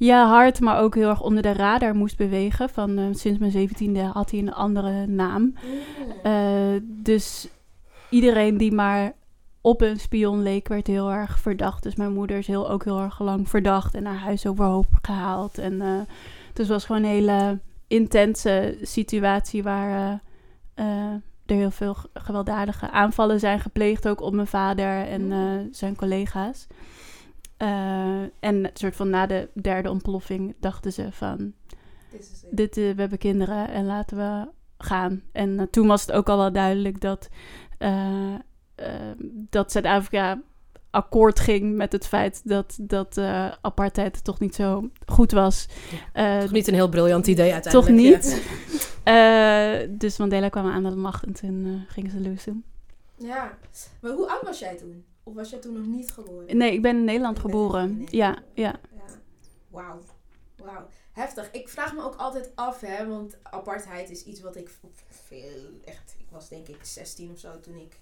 [0.05, 2.69] Ja, hard, maar ook heel erg onder de radar moest bewegen.
[2.69, 5.53] Van eh, sinds mijn zeventiende had hij een andere naam.
[6.23, 7.47] Eh, dus
[8.09, 9.13] iedereen die maar
[9.61, 11.83] op een spion leek, werd heel erg verdacht.
[11.83, 15.57] Dus mijn moeder is heel, ook heel erg lang verdacht en haar huis overhoop gehaald.
[15.57, 15.99] En eh,
[16.53, 20.21] dus het was gewoon een hele intense situatie waar
[20.75, 26.67] er heel veel gewelddadige aanvallen zijn gepleegd, ook op mijn vader en zijn collega's.
[27.62, 31.54] Eh, en soort van na de derde ontploffing dachten ze van
[32.52, 34.47] Dit eh, we hebben kinderen en laten we
[34.78, 35.21] gaan.
[35.32, 37.30] En eh, toen was het ook al wel duidelijk dat,
[39.50, 40.41] dat Zuid-Afrika
[40.91, 45.67] akkoord ging met het feit dat, dat eh, apartheid toch niet zo goed was.
[46.13, 48.24] Eh, Toch niet een heel briljant idee toch uiteindelijk.
[48.24, 48.41] niet.
[49.04, 52.63] Eh, dus Mandela kwam aan de macht en toen gingen ze los doen.
[53.17, 53.58] Ja.
[54.02, 55.04] Maar hoe oud was jij toen?
[55.23, 56.57] Of was jij toen nog niet geboren?
[56.57, 57.84] Nee, ik ben in Nederland Ik geboren.
[57.84, 58.79] in Nederland Ja, ja.
[58.95, 59.19] Ja.
[59.69, 59.99] Wauw.
[60.57, 60.88] Wauw.
[61.12, 61.51] Heftig.
[61.51, 64.69] Ik vraag me ook altijd af, hè, want apartheid is iets wat ik
[65.07, 67.99] veel, echt, ik was denk ik 16 of zo toen ik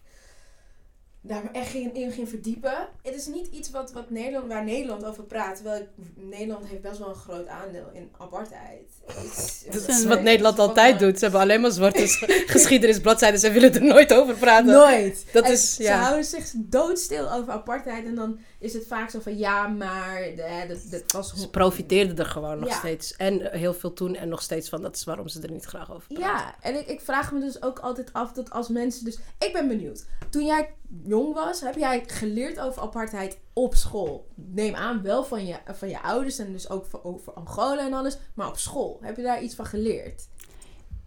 [1.21, 2.87] daar echt in, in ging verdiepen.
[3.03, 6.81] Het is niet iets wat, wat Nederland, waar Nederland over praat, terwijl ik, Nederland heeft
[6.81, 8.81] best wel een groot aandeel in apartheid.
[9.23, 11.17] Is- Dat is wat Nederland is altijd van, doet.
[11.17, 12.23] Ze hebben alleen maar zwarte sch-
[12.55, 13.39] geschiedenisbladzijden.
[13.39, 14.65] Ze willen er nooit over praten.
[14.73, 15.25] Nooit.
[15.31, 15.99] Dat En is, Ze ja.
[16.01, 20.21] houden zich doodstil over apartheid en dan is het vaak zo van ja, maar
[20.67, 22.77] dat, dat was Ze profiteerden er gewoon nog Ja.
[22.77, 23.15] steeds.
[23.15, 24.81] En heel veel toen en nog steeds van.
[24.81, 26.23] Dat is waarom ze er niet graag over praten.
[26.25, 29.17] Ja, en ik, ik vraag me dus ook altijd af dat als mensen dus...
[29.39, 30.05] Ik ben benieuwd.
[30.29, 30.69] Toen jij
[31.09, 34.27] jong was, heb jij geleerd over apartheid op school?
[34.35, 37.93] Neem aan, wel van je, van je ouders en dus ook van, over Angola en
[37.93, 38.17] alles.
[38.33, 40.27] Maar op school, heb je daar iets van geleerd?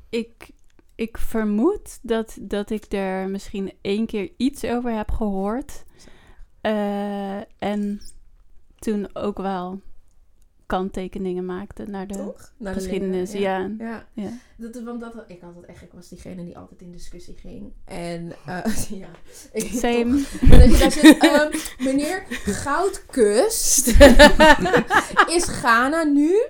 [0.08, 0.50] Ik,
[0.94, 5.84] ik vermoed dat, dat ik er misschien één keer iets over heb gehoord.
[6.60, 8.00] Eh, en
[8.78, 9.80] toen ook wel
[10.72, 12.52] kanttekeningen maakte naar de Toch?
[12.56, 13.32] Naar de geschiedenis.
[13.32, 13.70] Ja.
[13.78, 14.06] ja.
[14.12, 14.30] Ja.
[14.56, 17.72] Dat, want dat, ik had het echt, ik was diegene die altijd in discussie ging.
[17.84, 18.64] En uh,
[19.02, 19.08] ja,
[19.52, 20.22] ik Same.
[20.70, 20.92] toch.
[20.92, 23.86] Zit, ehm, meneer Goudkust
[25.36, 26.42] is Ghana nu.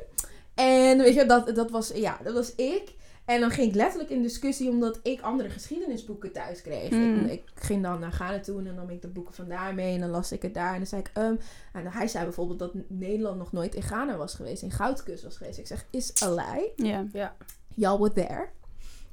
[0.55, 2.95] En weet je, dat, dat, was, ja, dat was ik.
[3.25, 6.91] En dan ging ik letterlijk in discussie omdat ik andere geschiedenisboeken thuis kreeg.
[6.91, 7.25] Mm.
[7.25, 9.75] Ik, ik ging dan naar Ghana toe en dan nam ik de boeken van daar
[9.75, 10.73] mee en dan las ik het daar.
[10.73, 11.37] En dan zei ik, ehm,
[11.73, 15.37] en hij zei bijvoorbeeld dat Nederland nog nooit in Ghana was geweest, in Goudkust was
[15.37, 15.59] geweest.
[15.59, 16.73] Ik zeg, is a lie.
[17.13, 17.37] Ja.
[17.75, 18.49] Y'all were there.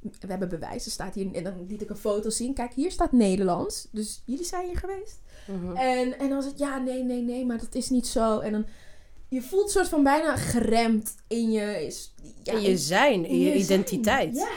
[0.01, 0.85] We hebben bewijs.
[0.85, 2.53] Er staat hier, en dan liet ik een foto zien.
[2.53, 3.87] Kijk, hier staat Nederlands.
[3.91, 5.19] Dus jullie zijn hier geweest.
[5.47, 5.75] Mhm.
[5.75, 8.39] En, en dan was het, ja, nee, nee, nee, maar dat is niet zo.
[8.39, 8.65] En dan,
[9.29, 11.85] je voelt soort van bijna geremd in je...
[11.85, 12.13] is-
[12.43, 14.35] Ja, in je zijn, in je identiteit.
[14.35, 14.47] Ja,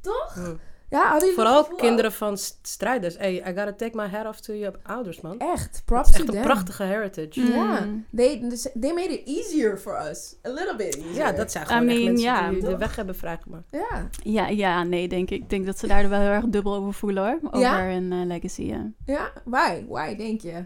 [0.00, 0.36] toch?
[0.36, 0.54] Mhm.
[0.90, 3.16] Ja, Vooral kinderen van st- strijders.
[3.16, 5.38] Hey, I gotta take my hat off to je ouders, man.
[5.38, 6.44] Echt, Het props is to echt een them.
[6.44, 7.40] prachtige heritage.
[7.40, 7.52] Mm.
[7.52, 10.34] Ja, they, they made it easier for us.
[10.46, 11.14] A little bit easier.
[11.14, 12.50] Ja, dat zijn I gewoon echt mean, mensen ja.
[12.50, 13.70] die de weg hebben vrijgemaakt.
[13.70, 15.42] Ja, Ja, ja, nee, denk ik.
[15.42, 17.38] Ik denk dat ze daar wel heel erg dubbel over voelen hoor.
[17.46, 17.84] Over Ja?
[17.84, 18.90] hun eh, legacy, ja.
[19.06, 19.32] ja.
[19.44, 19.84] Why?
[19.88, 20.64] Why, denk je?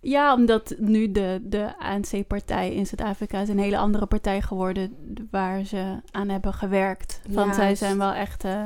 [0.00, 4.96] Ja, omdat nu de, de ANC-partij in Zuid-Afrika is een hele andere partij geworden
[5.30, 7.20] waar ze aan hebben gewerkt.
[7.28, 8.64] Want zij zijn wel echt eh,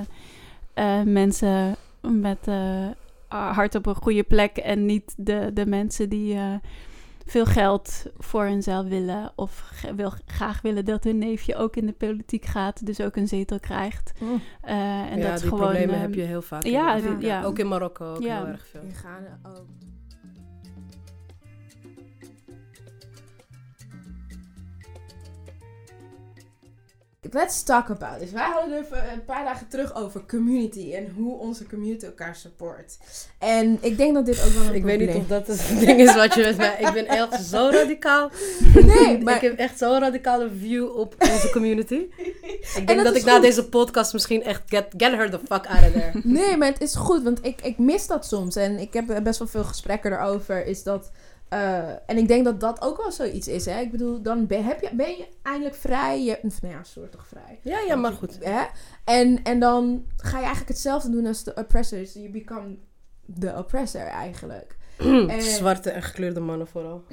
[0.74, 2.86] eh, mensen met eh,
[3.28, 6.54] hart op een goede plek en niet de, de mensen die eh,
[7.26, 11.92] veel geld voor hunzelf willen of wil, graag willen dat hun neefje ook in de
[11.92, 14.12] politiek gaat, dus ook een zetel krijgt.
[14.60, 14.74] Eh,
[15.12, 15.64] en ja, dat is die gewoon.
[15.64, 16.64] problemen eh, heb je heel vaak.
[16.64, 17.42] ja, in- die- ja.
[17.42, 18.36] Ook in Marokko ook Ja.
[18.36, 18.80] heel erg veel.
[18.82, 19.64] In Ghana ook.
[27.30, 28.30] Let's talk about this.
[28.30, 32.98] Wij hadden even een paar dagen terug over community en hoe onze community elkaar support.
[33.38, 36.00] En ik denk dat dit ook wel een Ik weet niet of dat het ding
[36.00, 36.76] is wat je met mij...
[36.80, 38.30] Ik ben echt zo radicaal.
[38.74, 42.06] Nee, maar Ik heb echt zo'n radicale view op onze community.
[42.76, 44.62] Ik denk dat, ik na deze podcast misschien echt...
[44.66, 46.20] Get, get her the fuck out of there.
[46.22, 48.56] Nee, maar het is goed, want ik, ik mis dat soms.
[48.56, 50.66] En ik heb best wel veel gesprekken erover.
[50.66, 51.10] Is dat,
[51.52, 53.64] eh, en ik denk dat dat ook wel zoiets is.
[53.64, 53.80] Hè?
[53.80, 56.22] Ik bedoel, dan ben, heb je, ben je eindelijk vrij.
[56.24, 57.58] Je, nou ja, soort toch vrij.
[57.62, 58.38] Ja, ja, maar goed.
[58.44, 58.60] Hè?
[59.04, 62.12] En, en dan ga je eigenlijk hetzelfde doen als de oppressors.
[62.12, 62.76] You become
[63.38, 64.76] the oppressor eigenlijk.
[65.28, 67.04] En- Zwarte en gekleurde mannen vooral.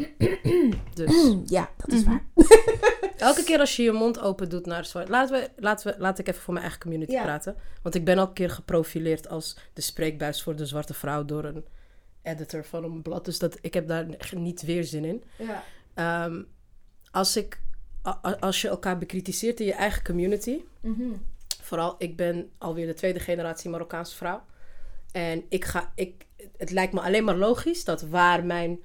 [0.94, 2.10] Dus ja, dat is Mhm.
[2.12, 2.24] waar.
[3.18, 5.10] elke keer als je je mond open doet naar zwart...
[5.10, 7.24] Laten we, laten we, laat ik even voor mijn eigen community Ja.
[7.24, 7.56] praten.
[7.82, 11.26] Want ik ben al een keer geprofileerd als de spreekbuis voor de zwarte vrouw...
[11.26, 11.66] door een
[12.22, 13.26] editor van een blad.
[13.26, 14.06] Dus dat, ik heb daar
[14.36, 15.24] niet weer zin in.
[15.38, 15.64] Ja.
[15.94, 16.42] Ehm,
[17.12, 17.62] als, ik,
[18.40, 20.60] als je elkaar bekritiseert in je eigen community...
[20.82, 21.12] Mhm.
[21.62, 24.44] Vooral, ik ben alweer de tweede generatie Marokkaanse vrouw.
[25.12, 26.26] En ik ga, ik,
[26.58, 28.80] het lijkt me alleen maar logisch dat waar mijn,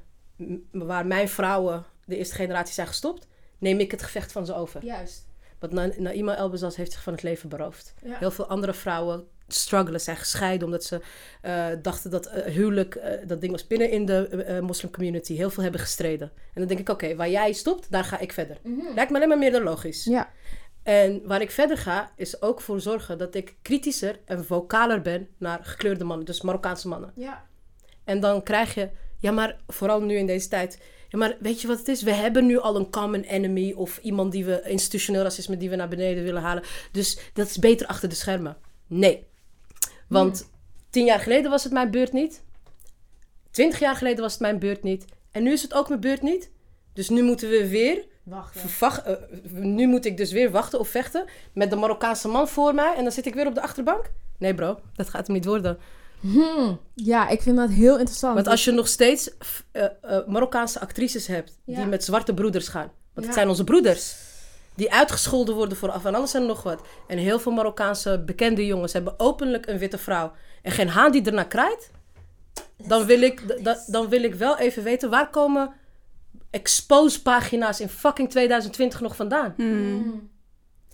[0.70, 3.26] waar mijn vrouwen de eerste generatie zijn gestopt,
[3.58, 4.84] neem ik het gevecht van ze over.
[4.84, 5.26] Juist.
[5.58, 7.94] Want Na- Naima Elbazas heeft zich van het leven beroofd.
[8.02, 8.18] Ja.
[8.18, 9.28] Heel veel andere vrouwen
[9.60, 11.00] struggelen, zijn gescheiden omdat ze
[11.40, 15.34] eh, dachten dat eh, huwelijk, eh, dat ding was binnen in de eh, moslimcommunity.
[15.34, 16.30] Heel veel hebben gestreden.
[16.36, 18.58] En dan denk ik, oké, waar jij stopt, daar ga ik verder.
[18.62, 18.94] Mhm.
[18.94, 20.04] Lijkt me alleen maar meer dan logisch.
[20.04, 20.30] Ja.
[20.82, 25.28] En waar ik verder ga, is ook voor zorgen dat ik kritischer en vocaler ben
[25.38, 27.12] naar gekleurde mannen, dus Marokkaanse mannen.
[27.14, 27.46] Ja.
[28.04, 30.78] En dan krijg je, ja, maar vooral nu in deze tijd.
[31.08, 32.02] Ja, maar weet je wat het is?
[32.02, 35.76] We hebben nu al een common enemy of iemand die we, institutioneel racisme, die we
[35.76, 36.62] naar beneden willen halen.
[36.92, 38.56] Dus dat is beter achter de schermen.
[38.86, 39.26] Nee.
[40.22, 40.50] Want
[40.90, 42.42] tien jaar geleden was het mijn beurt niet.
[43.50, 45.04] Twintig jaar geleden was het mijn beurt niet.
[45.30, 46.50] En nu is het ook mijn beurt niet.
[46.92, 48.58] Dus nu moeten we weer Wacht.
[48.60, 49.14] Vervach- eh,
[49.52, 51.24] nu moet ik dus weer wachten of vechten
[51.54, 52.94] met de Marokkaanse man voor mij.
[52.96, 54.10] En dan zit ik weer op de achterbank.
[54.38, 55.78] Nee bro, dat gaat hem niet worden.
[56.20, 56.80] Hmm.
[56.94, 58.34] Ja, ik vind dat heel interessant.
[58.34, 59.30] Want als je nog steeds
[59.72, 61.84] eh, eh, Marokkaanse actrices hebt die Ja.
[61.84, 62.90] met zwarte broeders gaan.
[62.90, 63.22] Want Ja.
[63.22, 64.16] het zijn onze broeders.
[64.74, 66.82] Die uitgescholden worden voor af en alles en nog wat.
[67.06, 70.32] En heel veel Marokkaanse bekende jongens hebben openlijk een witte vrouw.
[70.62, 71.90] En geen haan die ernaar krijgt.
[72.76, 75.74] Dan wil ik, dan wil ik wel even weten waar komen
[76.54, 79.54] expose pagina's in fucking 2020 nog vandaan.
[79.56, 80.32] Hmm.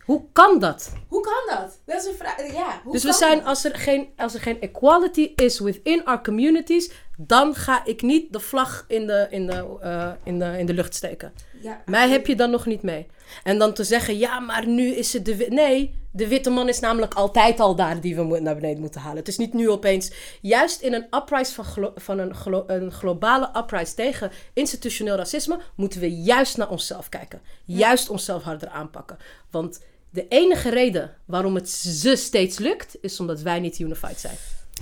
[0.05, 0.93] Hoe kan dat?
[1.09, 1.79] Hoe kan dat?
[1.87, 2.53] Dat is een vraag.
[2.53, 3.47] Ja, hoe dus we zijn, dat?
[3.47, 8.33] als er, geen, als er geen equality is within our communities, dan ga ik niet
[8.33, 11.33] de vlag in de, in de, eh, in de, in de lucht steken.
[11.61, 11.83] Ja.
[11.87, 13.07] Mij heb je dan nog niet mee.
[13.43, 15.47] En dan te zeggen, ja, maar nu is het de...
[15.49, 19.19] Nee, de witte man is namelijk altijd al daar die we naar beneden moeten halen.
[19.19, 20.13] Het is niet nu opeens...
[20.41, 25.61] Juist in een uprise van, glo- van een, glo- een globale uprise tegen institutioneel racisme...
[25.75, 27.41] moeten we juist naar onszelf kijken.
[27.65, 29.17] Juist onszelf harder aanpakken.
[29.51, 32.97] Want de enige reden waarom het ze steeds lukt...
[33.01, 34.37] is omdat wij niet unified zijn.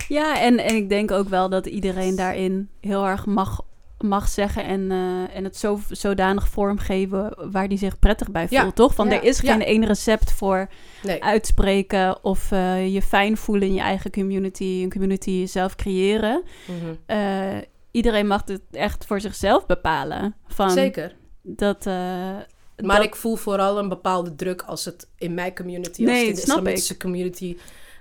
[0.07, 3.61] Ja, en, en ik denk ook wel dat iedereen daarin heel erg mag,
[4.03, 8.61] mag zeggen en, eh, en het zo, zodanig vormgeven waar die zich prettig bij voelt,
[8.61, 8.71] Ja.
[8.71, 8.93] toch?
[8.95, 9.13] Van Ja.
[9.15, 9.65] er is geen Ja.
[9.65, 10.69] één recept voor
[11.03, 11.23] Nee.
[11.23, 16.43] uitspreken of eh, je fijn voelen in je eigen community, een community zelf creëren.
[16.67, 16.93] Mhm.
[17.05, 17.57] Eh,
[17.91, 20.35] iedereen mag het echt voor zichzelf bepalen.
[20.47, 21.15] Van Zeker.
[21.41, 22.45] Dat, Maar
[22.95, 26.29] dat- ik voel vooral een bepaalde druk als het in mijn community, Nee, als het
[26.29, 27.57] in de islamitische community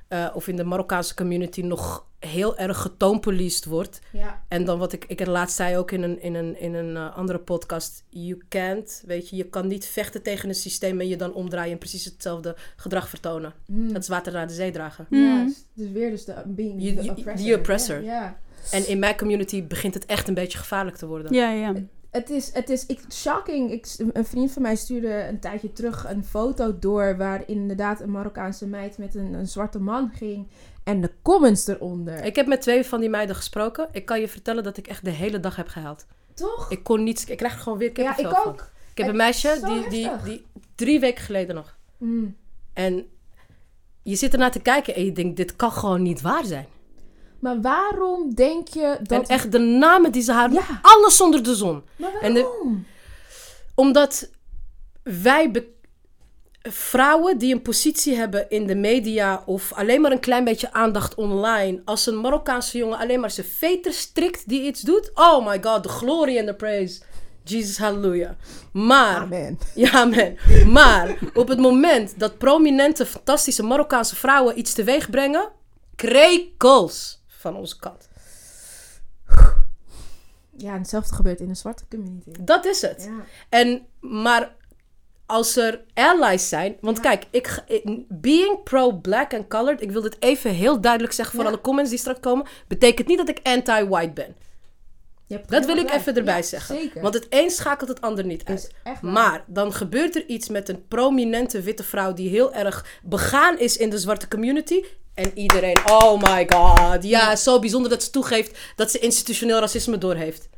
[0.09, 4.01] eh, of in de Marokkaanse community nog heel erg getoonpoliest wordt.
[4.13, 4.45] Ja.
[4.49, 6.97] En dan wat ik, ik het laatst zei ook in een, in een, in een
[6.97, 8.05] eh, andere podcast.
[8.09, 11.73] You can't, weet je, je kan niet vechten tegen een systeem en je dan omdraaien
[11.73, 13.53] en precies hetzelfde gedrag vertonen.
[13.67, 13.93] Hmm.
[13.93, 15.07] Dat is water naar de zee dragen.
[15.09, 15.37] Hmm.
[15.37, 15.67] Juist.
[15.75, 17.47] Dus weer dus de being You- the oppressor.
[17.47, 18.03] the oppressor.
[18.03, 18.13] Ja.
[18.13, 18.39] ja.
[18.71, 21.35] En in mijn community begint het echt een beetje gevaarlijk te worden.
[21.35, 21.73] ja, ja.
[22.11, 23.73] Het is, het is ik, shocking.
[23.73, 27.17] Ik, een vriend van mij stuurde een tijdje terug een foto door...
[27.17, 30.49] waar inderdaad een Marokkaanse meid met een, een zwarte man ging.
[30.85, 32.25] En de comments eronder.
[32.25, 33.89] Ik heb met twee van die meiden gesproken.
[33.93, 36.07] Ik kan je vertellen dat ik echt de hele dag heb gehuild.
[36.35, 36.71] Toch?
[36.71, 37.29] Ik kon niet...
[37.29, 38.47] Ik krijg er gewoon weer ja, ik van.
[38.47, 38.71] ook.
[38.91, 41.77] Ik heb Het een meisje die, die, die drie weken geleden nog.
[41.97, 42.37] Mm.
[42.73, 43.07] En
[44.03, 46.67] je zit ernaar te kijken en je denkt, dit kan gewoon niet waar zijn.
[47.41, 49.23] Maar waarom denk je dat...
[49.23, 50.53] En echt de namen die ze haar...
[50.53, 50.63] Ja.
[50.83, 51.83] Alles zonder de zon.
[51.97, 52.87] Maar en de- waarom?
[53.75, 54.31] Omdat
[55.03, 55.69] wij be-
[56.63, 61.15] vrouwen die een positie hebben in de media of alleen maar een klein beetje aandacht
[61.15, 65.59] online, als een Marokkaanse jongen alleen maar zijn veter strikt die iets doet, oh my
[65.63, 67.01] god, de glory en de praise.
[67.45, 68.37] Jesus, halleluja.
[68.73, 69.59] Maar, Amen.
[69.75, 70.37] ja man,
[70.73, 75.49] maar op het moment dat prominente, fantastische Marokkaanse vrouwen iets teweeg brengen,
[75.97, 78.09] krekels van onze kant.
[80.57, 82.31] Ja, en hetzelfde gebeurt in de zwarte community.
[82.41, 83.05] Dat is het.
[83.11, 83.25] Ja.
[83.49, 84.55] En, maar
[85.27, 86.77] als er allies zijn...
[86.81, 87.03] Want Ja.
[87.03, 87.63] kijk, ik,
[88.09, 89.83] being pro-black and colored...
[89.83, 91.51] Ik wil dit even heel duidelijk zeggen voor Ja.
[91.51, 92.47] alle comments die straks komen...
[92.69, 94.37] betekent niet dat ik anti-white ben.
[95.47, 96.77] Dat wil ik even erbij Ja, zeggen.
[96.77, 97.01] Zeker.
[97.03, 98.75] Want het een schakelt het ander niet uit.
[99.03, 102.13] Maar dan gebeurt er iets met een prominente witte vrouw...
[102.13, 104.85] die heel erg begaan is in de zwarte community...
[105.19, 107.03] En iedereen, oh my god.
[107.05, 110.49] Ja, zo bijzonder dat ze toegeeft dat ze institutioneel racisme doorheeft.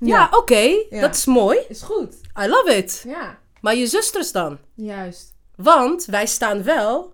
[0.00, 1.00] Ja, oké, Ja.
[1.00, 1.58] dat is mooi.
[1.68, 2.14] Is goed.
[2.42, 3.02] I love it.
[3.06, 4.58] Ja, Maar je zusters dan?
[4.74, 5.34] juist.
[5.56, 7.12] Want wij staan wel.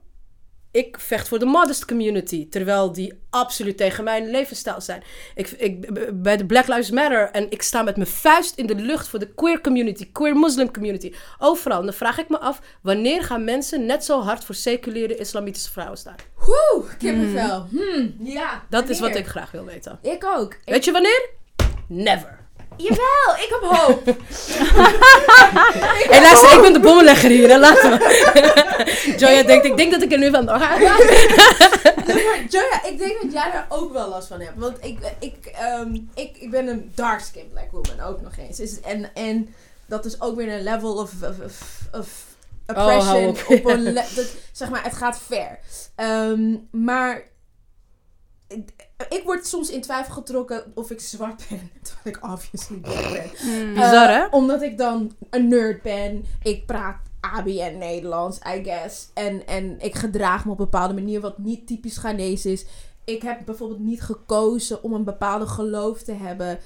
[0.75, 2.49] Ik vecht voor de modest community.
[2.49, 5.03] Terwijl die absoluut tegen mijn levensstijl zijn.
[5.35, 5.91] Ik, ik,
[6.23, 7.31] bij de Black Lives Matter.
[7.31, 10.13] En ik sta met mijn vuist in de lucht voor de queer community.
[10.13, 11.13] Queer Muslim community.
[11.39, 11.79] Overal.
[11.79, 12.61] En dan vraag ik me af.
[12.83, 16.15] Wanneer gaan mensen net zo hard voor seculiere islamitische vrouwen staan?
[16.39, 17.67] Woe, kippenvel.
[17.71, 18.65] Hmm, ja.
[18.71, 19.99] Dat is wat ik graag wil weten.
[20.03, 20.53] Ik ook.
[20.53, 21.29] Ik- Weet je wanneer?
[21.89, 22.44] Never.
[22.77, 24.03] Jawel, ik heb hoop.
[26.23, 27.49] Luister, ik ben de bommenlegger hier.
[27.49, 27.59] Hè?
[27.59, 29.15] Laten we.
[29.19, 30.77] Joya denkt, ik denk dat ik er nu van ga.
[32.07, 34.53] Nee, maar Joya, ik denk dat jij daar ook wel last van hebt.
[34.57, 38.61] Want ik, ik, ehm, ik, ik ben een dark-skinned black woman ook nog eens.
[38.61, 39.55] Is- En, en
[39.87, 41.61] dat is ook weer een level of, of, of,
[41.93, 42.09] of
[42.67, 43.23] oppression.
[43.25, 43.45] Oh, op.
[43.49, 45.59] op een le- dat, zeg maar, het gaat ver.
[45.97, 47.23] Ehm, maar
[49.09, 51.71] ik, word soms in twijfel getrokken of ik zwart ben.
[51.83, 53.31] Terwijl ik obviously black ben.
[53.67, 53.75] Mm.
[53.75, 54.27] Bizar, hè?
[54.27, 56.25] Omdat ik dan een nerd ben.
[56.43, 59.09] Ik praat ABN Nederlands, I guess.
[59.15, 62.67] En, en ik gedraag me op een bepaalde manier wat niet typisch Ghanese is.
[63.05, 66.59] Ik heb bijvoorbeeld niet gekozen om een bepaalde geloof te hebben.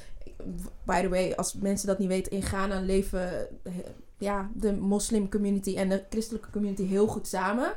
[0.83, 3.73] By the way, als mensen dat niet weten, in Ghana leven eh,
[4.19, 7.73] ja, de moslim community en de christelijke community heel goed samen.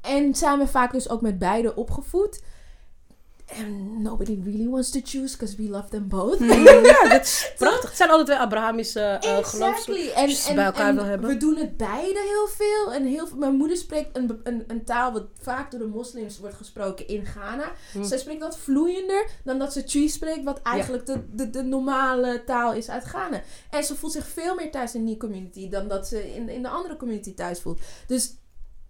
[0.00, 2.42] En zijn we vaak dus ook met beide opgevoed.
[3.56, 6.38] En nobody really wants to choose because we love them both.
[6.82, 7.88] Ja, dat is prachtig.
[7.88, 9.54] Het zijn alle twee Abrahamische uh, geloofs...
[9.54, 10.10] Exactly.
[10.10, 11.28] En, ze bij elkaar en wil hebben.
[11.28, 12.92] we doen het beide heel veel.
[12.92, 13.28] En heel.
[13.36, 17.26] Mijn moeder spreekt een, een, een taal wat vaak door de moslims wordt gesproken in
[17.26, 17.72] Ghana.
[17.92, 18.04] Hm.
[18.04, 22.44] Zij spreekt dat vloeiender dan dat ze Twi spreekt, wat eigenlijk de, de, de normale
[22.44, 23.42] taal is uit Ghana.
[23.70, 26.62] En ze voelt zich veel meer thuis in die community dan dat ze in, in
[26.62, 27.80] de andere community thuis voelt.
[28.06, 28.34] Dus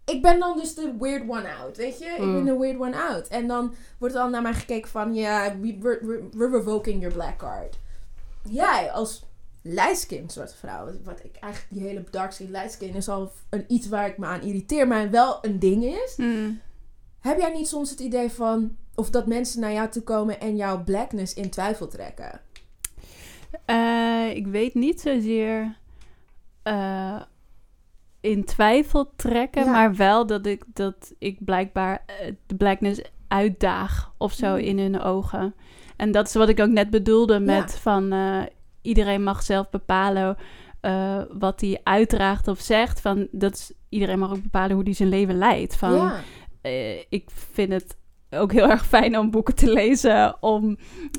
[0.04, 2.04] ik ben dan dus de weird one out, weet je?
[2.04, 2.44] Ik ben Mm.
[2.44, 3.28] de weird one out.
[3.28, 7.36] En dan wordt er al naar mij gekeken van, ja, we, we're, revoking your black
[7.38, 7.78] card.
[8.48, 9.24] Jij als
[9.62, 13.88] lightskin zwarte vrouw, wat ik eigenlijk die hele dark skin lightskin is al een, iets
[13.88, 16.14] waar ik me aan irriteer, maar wel een ding is.
[16.16, 16.60] Mm.
[17.20, 20.56] Heb jij niet soms het idee van, of dat mensen naar jou toe komen en
[20.56, 22.40] jouw blackness in twijfel trekken?
[23.64, 25.76] Eh, ik weet niet zozeer
[26.62, 27.22] eh,
[28.22, 29.70] in twijfel trekken, Ja.
[29.70, 34.58] maar wel dat ik, dat ik blijkbaar eh, de blackness uitdaag of zo Mm.
[34.58, 35.54] in hun ogen.
[35.96, 37.78] En dat is wat ik ook net bedoelde met Ja.
[37.78, 38.42] van eh,
[38.82, 40.36] iedereen mag zelf bepalen
[40.80, 43.00] eh, wat hij uitdraagt of zegt.
[43.00, 45.76] Van, dat is, iedereen mag ook bepalen hoe hij zijn leven leidt.
[45.76, 46.14] Van, ja.
[47.08, 47.96] ik vind het
[48.34, 50.76] ook heel erg fijn om boeken te lezen, om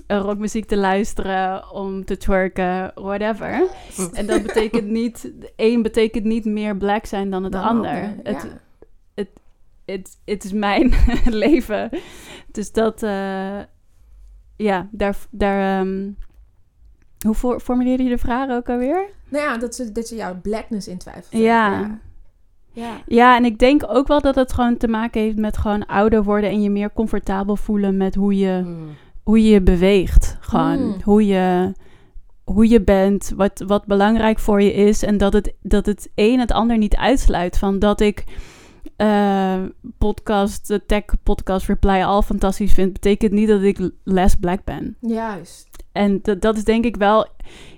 [0.08, 3.68] eh, rockmuziek te luisteren, om te twerken, whatever.
[4.14, 7.92] En dat betekent niet, een betekent niet meer black zijn dan het Dan ander.
[7.92, 8.48] ander, Het,
[9.16, 9.30] ja.
[9.86, 10.94] het, het is mijn
[11.44, 11.90] leven.
[12.52, 13.60] Dus dat, eh,
[14.56, 16.12] ja, daar, daar ehm,
[17.26, 19.10] hoe voor, formuleerde je de vraag ook alweer?
[19.30, 21.50] Nou ja, dat ze, dat ze jouw blackness in twijfel trekken.
[21.50, 22.00] Ja.
[22.74, 23.02] Ja.
[23.08, 26.24] Ja, en ik denk ook wel dat het gewoon te maken heeft met gewoon ouder
[26.24, 28.88] worden en je meer comfortabel voelen met hoe je, Mm.
[29.24, 30.38] hoe je beweegt.
[30.40, 30.96] Gewoon Mm.
[31.04, 31.72] hoe, je,
[32.44, 35.04] hoe je bent, wat, wat belangrijk voor je is.
[35.04, 37.58] En dat het, dat het een het ander niet uitsluit.
[37.58, 38.24] Van dat ik
[38.96, 39.62] eh,
[39.98, 44.96] podcast, de tech podcast Reply All fantastisch vind, betekent niet dat ik less black ben.
[45.00, 45.68] Juist.
[45.92, 47.28] En dat, dat is denk ik wel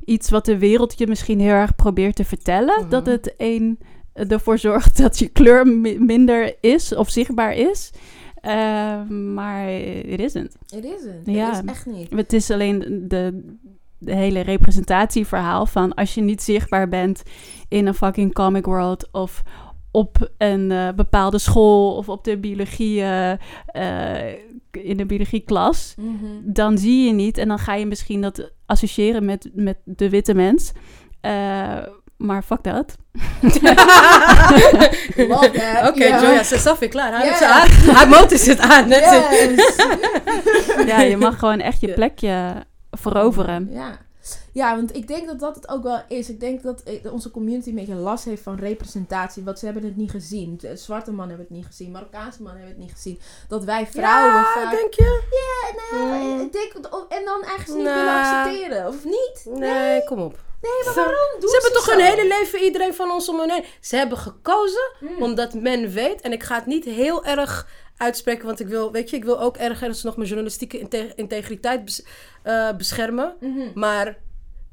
[0.05, 2.89] iets wat de wereld je misschien heel erg probeert te vertellen.
[2.89, 3.79] Dat het een
[4.27, 7.91] ervoor zorgt dat je kleur mi- minder is of zichtbaar is.
[8.41, 10.55] Eh, maar it isn't.
[10.67, 11.21] Het is het.
[11.23, 11.45] Ja.
[11.55, 12.09] Het is echt niet.
[12.09, 13.53] Het is alleen de,
[13.97, 17.23] de hele representatieverhaal van als je niet zichtbaar bent
[17.67, 19.43] in een fucking comic world of
[19.91, 24.33] op een eh, bepaalde school of op de biologie, eh,
[24.71, 26.25] in de biologieklas, Mhm.
[26.43, 30.33] dan zie je niet en dan ga je misschien dat associëren met, met de witte
[30.33, 30.71] mens.
[32.17, 32.65] Maar fuck.
[35.15, 35.89] Love that.
[35.89, 36.21] Oké, Ja.
[36.21, 37.11] Joya, ze is klaar.
[37.13, 37.33] Haar, Ja.
[37.33, 38.87] haar, haar motor zit aan.
[38.87, 38.99] net.
[38.99, 39.75] Yes.
[40.87, 42.53] Ja, je mag gewoon echt je plekje
[42.91, 43.69] veroveren.
[43.71, 43.97] Ja.
[44.53, 46.29] ja, want ik denk dat dat het ook wel is.
[46.29, 49.43] Ik denk dat eh, onze community een beetje last heeft van representatie.
[49.43, 50.57] Want ze hebben het niet gezien.
[50.61, 51.91] De zwarte man hebben het niet gezien.
[51.91, 53.19] Marokkaanse man hebben het niet gezien.
[53.47, 54.71] Dat wij vrouwen Ja, vaak...
[54.71, 55.21] denk je?
[55.31, 56.39] Ja, nou, Mm.
[56.41, 56.73] ik denk,
[57.09, 58.87] en dan eigenlijk niet willen accepteren.
[58.87, 59.45] Of niet?
[59.59, 60.37] Nee, kom op.
[60.65, 61.91] Nee, maar waarom doen Ze hebben toch zo?
[61.91, 63.65] hun hele leven iedereen van ons om hun heen.
[63.81, 65.21] Ze hebben gekozen Mm.
[65.21, 69.09] omdat men weet, en ik ga het niet heel erg uitspreken, want ik wil, weet
[69.09, 72.05] je, ik wil ook ergens nog mijn journalistieke inte- integriteit bes-
[72.43, 73.35] eh, beschermen.
[73.39, 74.17] Mhm, Maar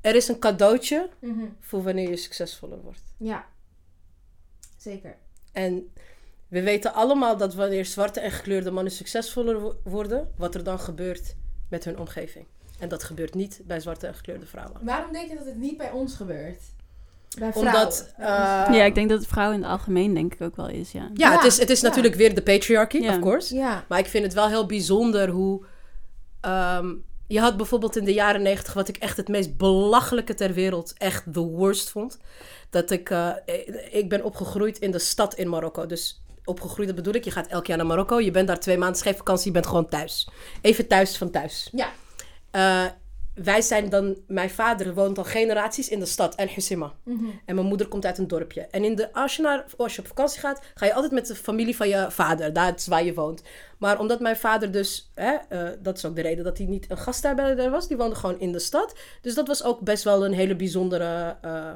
[0.01, 1.45] er is een cadeautje mhm.
[1.61, 3.01] voor wanneer je succesvoller wordt.
[3.19, 3.45] Ja.
[4.79, 5.17] Zeker.
[5.53, 5.93] En
[6.49, 10.79] we weten allemaal dat wanneer zwarte en gekleurde mannen succesvoller wo- worden, wat er dan
[10.81, 11.35] gebeurt
[11.71, 12.47] met hun omgeving.
[12.83, 14.77] En dat gebeurt niet bij zwarte en gekleurde vrouwen.
[14.81, 16.61] Waarom denk je dat het niet bij ons gebeurt?
[17.39, 17.75] Bij vrouwen?
[17.75, 18.13] Omdat.
[18.17, 18.27] Eh,
[18.71, 21.01] Ja, ik denk dat het vrouwen in het algemeen denk ik ook wel is, ja.
[21.15, 21.89] ja, Ja, het is, het is ja.
[21.89, 23.13] natuurlijk weer de patriarchy, Ja.
[23.15, 23.55] of course.
[23.55, 23.85] Ja.
[23.89, 25.65] Maar ik vind het wel heel bijzonder hoe.
[26.41, 26.95] ehm,
[27.27, 30.93] je had bijvoorbeeld in de jaren negentig, wat ik echt het meest belachelijke ter wereld,
[30.99, 32.19] echt the worst vond.
[32.71, 33.11] Dat ik.
[33.11, 33.31] eh,
[33.91, 35.87] ik ben opgegroeid in de stad in Marokko.
[35.87, 37.25] Dus opgegroeid, dat bedoel ik.
[37.25, 38.21] Je gaat elk jaar naar Marokko.
[38.21, 39.47] Je bent daar twee maanden, geen vakantie.
[39.47, 40.29] Je bent gewoon thuis.
[40.61, 41.69] Even thuis van thuis.
[41.73, 41.89] Ja.
[42.53, 42.85] Eh,
[43.35, 44.17] wij zijn dan.
[44.27, 46.93] Mijn vader woont al generaties in de stad, El Husima.
[47.05, 47.25] Mhm.
[47.45, 48.61] En mijn moeder komt uit een dorpje.
[48.61, 51.27] En in de, als, je naar, als je op vakantie gaat, ga je altijd met
[51.27, 52.53] de familie van je vader.
[52.53, 53.43] Daar is waar je woont.
[53.79, 56.91] Maar omdat mijn vader dus, hè, eh, dat is ook de reden dat hij niet
[56.91, 57.89] een gastarbeider was.
[57.89, 58.95] Die woonde gewoon in de stad.
[59.21, 61.71] Dus dat was ook best wel een hele bijzondere eh,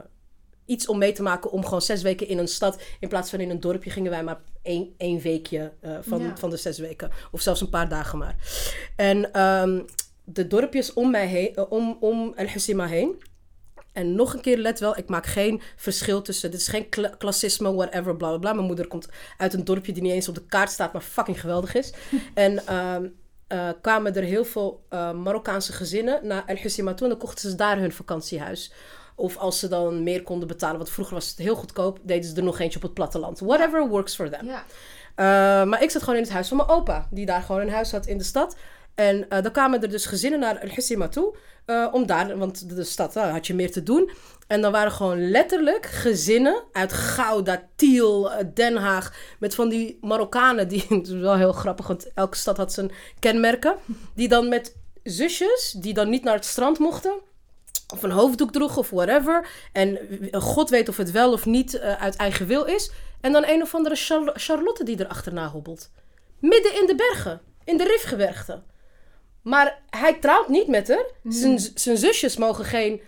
[0.66, 1.50] iets om mee te maken.
[1.50, 4.22] Om gewoon zes weken in een stad, in plaats van in een dorpje, gingen wij
[4.24, 6.36] maar één, één weekje van, Ja.
[6.36, 7.10] van de zes weken.
[7.30, 8.36] Of zelfs een paar dagen maar.
[8.96, 9.80] En ehm,
[10.26, 13.22] de dorpjes om mij heen, eh, om, om El Husima heen.
[13.92, 16.50] En nog een keer, let wel, ik maak geen verschil tussen.
[16.50, 18.52] Dit is geen kla- klassisme, whatever, bla bla bla.
[18.52, 21.40] Mijn moeder komt uit een dorpje die niet eens op de kaart staat, maar fucking
[21.40, 21.92] geweldig is.
[22.34, 23.06] en ehm,
[23.46, 27.06] eh, kwamen er heel veel eh, Marokkaanse gezinnen naar El Husima toe.
[27.06, 28.72] En dan kochten ze daar hun vakantiehuis.
[29.14, 32.36] Of als ze dan meer konden betalen, want vroeger was het heel goedkoop, deden ze
[32.36, 33.38] er nog eentje op het platteland.
[33.40, 34.46] Whatever works for them.
[34.46, 34.64] Ja.
[35.64, 37.92] Maar ik zat gewoon in het huis van mijn opa, die daar gewoon een huis
[37.92, 38.56] had in de stad.
[38.96, 41.36] En uh, dan kwamen er dus gezinnen naar El Husima toe,
[41.66, 44.10] uh, om daar, want de stad uh, had je meer te doen.
[44.46, 50.68] En dan waren gewoon letterlijk gezinnen uit Gouda, Tiel, Den Haag, met van die Marokkanen,
[50.68, 53.76] die, het is wel heel grappig, want elke stad had zijn kenmerken,
[54.14, 57.20] die dan met zusjes, die dan niet naar het strand mochten,
[57.92, 59.48] of een hoofddoek droegen of whatever.
[59.72, 59.98] En
[60.32, 62.90] God weet of het wel of niet uit eigen wil is.
[63.20, 65.90] En dan een of andere Char Charlotte die er achterna hobbelt.
[66.38, 67.40] Midden in de bergen.
[67.64, 68.62] In de Rifgebergte.
[69.46, 71.04] Maar hij trouwt niet met haar.
[71.22, 71.58] Mm.
[71.74, 73.00] Zijn zusjes mogen geen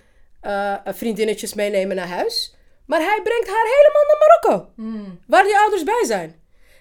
[0.42, 2.54] uh, vriendinnetjes meenemen naar huis.
[2.86, 4.72] Maar hij brengt haar helemaal naar Marokko.
[4.74, 5.20] Mm.
[5.26, 6.34] Waar die ouders bij zijn.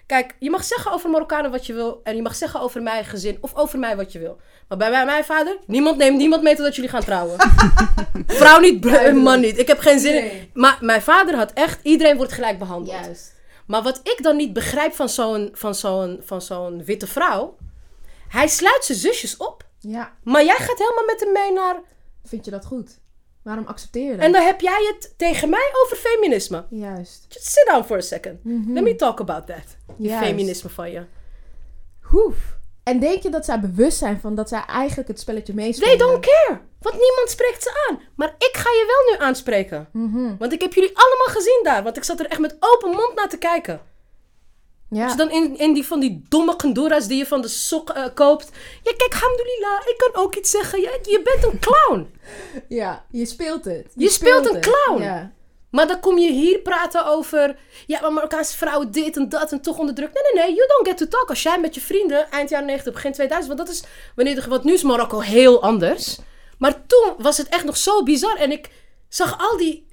[0.06, 2.00] Kijk, je mag zeggen over Marokkanen wat je wil.
[2.04, 4.38] En je mag zeggen over mijn gezin of over mij wat je wil.
[4.68, 7.36] Maar bij mijn vader, niemand neemt niemand mee totdat jullie gaan trouwen.
[8.26, 9.58] Vrouw niet, man niet.
[9.58, 10.30] Ik heb geen zin nee.
[10.30, 10.50] in.
[10.54, 13.04] Maar mijn vader had echt, iedereen wordt gelijk behandeld.
[13.04, 13.34] Juist.
[13.66, 17.56] Maar wat ik dan niet begrijp van zo'n, van zo'n, van zo'n witte vrouw.
[18.28, 19.66] Hij sluit zijn zusjes op.
[19.78, 20.12] Ja.
[20.22, 21.76] Maar jij gaat helemaal met hem mee naar...
[22.24, 22.98] Vind je dat goed?
[23.42, 24.24] Waarom accepteer je dat?
[24.24, 26.64] En dan heb jij het tegen mij over feminisme.
[26.70, 27.26] Juist.
[27.28, 28.44] Just sit down for a second.
[28.44, 28.74] Mm -hmm.
[28.74, 29.76] Let me talk about that.
[29.96, 30.26] Die Juist.
[30.26, 31.04] feminisme van je.
[32.00, 32.56] Hoef.
[32.82, 35.98] En denk je dat zij bewust zijn van dat zij eigenlijk het spelletje meespelen?
[35.98, 36.60] They don't care.
[36.80, 38.00] Want niemand spreekt ze aan.
[38.16, 39.88] Maar ik ga je wel nu aanspreken.
[39.92, 40.36] Mm -hmm.
[40.38, 41.82] Want ik heb jullie allemaal gezien daar.
[41.82, 43.80] Want ik zat er echt met open mond naar te kijken.
[44.90, 45.06] Ja.
[45.06, 48.04] Dus dan in, in die van die domme Honduras die je van de sok uh,
[48.14, 48.50] koopt.
[48.82, 50.80] Ja, kijk, alhamdulillah, ik kan ook iets zeggen.
[50.80, 52.10] Je, je bent een clown.
[52.68, 53.86] ja, je speelt het.
[53.94, 55.02] Je, je speelt, speelt, een clown.
[55.02, 55.32] Ja.
[55.70, 57.56] Maar dan kom je hier praten over...
[57.86, 60.12] Ja, maar Marokkaanse vrouwen dit en dat en toch onder druk.
[60.12, 60.54] Nee, nee, nee.
[60.54, 61.28] You don't get to talk.
[61.28, 63.54] Als jij met je vrienden eind jaren 90, begin 2000...
[63.54, 63.84] Want dat is
[64.14, 64.34] wanneer...
[64.34, 66.18] De, want nu is Marokko heel anders.
[66.58, 68.36] Maar toen was het echt nog zo bizar.
[68.36, 68.70] En ik
[69.08, 69.86] zag al die...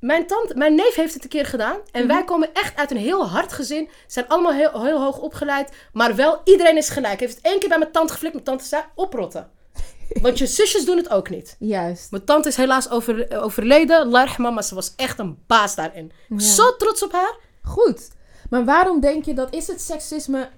[0.00, 1.74] Mijn, tante, mijn neef heeft het een keer gedaan.
[1.74, 2.06] En mm -hmm.
[2.06, 3.88] wij komen echt uit een heel hard gezin.
[4.06, 5.72] Zijn allemaal heel, heel hoog opgeleid.
[5.92, 7.20] Maar wel, iedereen is gelijk.
[7.20, 8.34] Heeft het één keer bij mijn tante geflikt.
[8.34, 9.50] Mijn tante zei, oprotten.
[10.22, 11.56] Want je zusjes doen het ook niet.
[11.58, 12.10] Juist.
[12.10, 14.08] Mijn tante is helaas over, overleden.
[14.08, 16.12] Larhma, maar ze was echt een baas daarin.
[16.28, 16.38] Ja.
[16.38, 17.36] Zo trots op haar.
[17.62, 18.08] Goed.
[18.50, 20.48] Maar waarom denk je dat is het seksisme...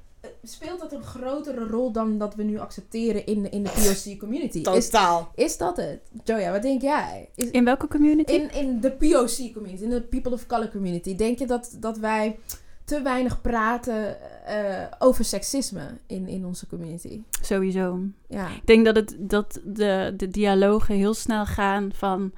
[0.42, 4.18] speelt dat een grotere rol dan dat we nu accepteren in de, in de POC
[4.18, 4.58] community?
[4.58, 5.32] Is, Totaal.
[5.34, 6.00] is dat het?
[6.24, 7.28] Joja, wat denk jij?
[7.34, 8.32] Is, In welke community?
[8.32, 11.98] in, in de POC community, in de People of Color community, denk je dat, dat
[11.98, 12.38] wij
[12.84, 14.16] te weinig praten
[14.46, 17.20] eh, over seksisme in, in onze community?
[17.42, 17.98] Sowieso.
[18.28, 18.48] Ja.
[18.48, 22.32] Ik denk dat, het, dat de, de dialogen heel snel gaan van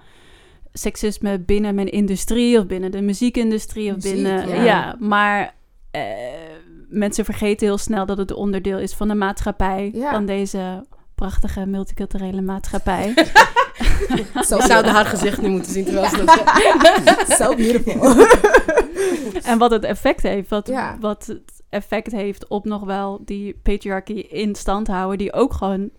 [0.73, 4.49] seksisme binnen mijn industrie of binnen de muziekindustrie of Muziek, binnen.
[4.49, 4.65] ja.
[4.65, 5.55] Ja, maar
[5.91, 6.03] eh,
[6.93, 10.11] mensen vergeten heel snel dat het onderdeel is van de maatschappij, Ja.
[10.11, 13.13] van deze prachtige multiculturele maatschappij.
[14.49, 16.43] Zo Je zou haar gezicht nu moeten zien terwijl ze dat
[17.05, 17.33] zegt.
[17.41, 18.27] So beautiful.
[19.51, 20.97] en wat het effect heeft, wat, Ja.
[21.01, 25.91] wat het effect heeft op nog wel die patriarchie in stand houden, die ook gewoon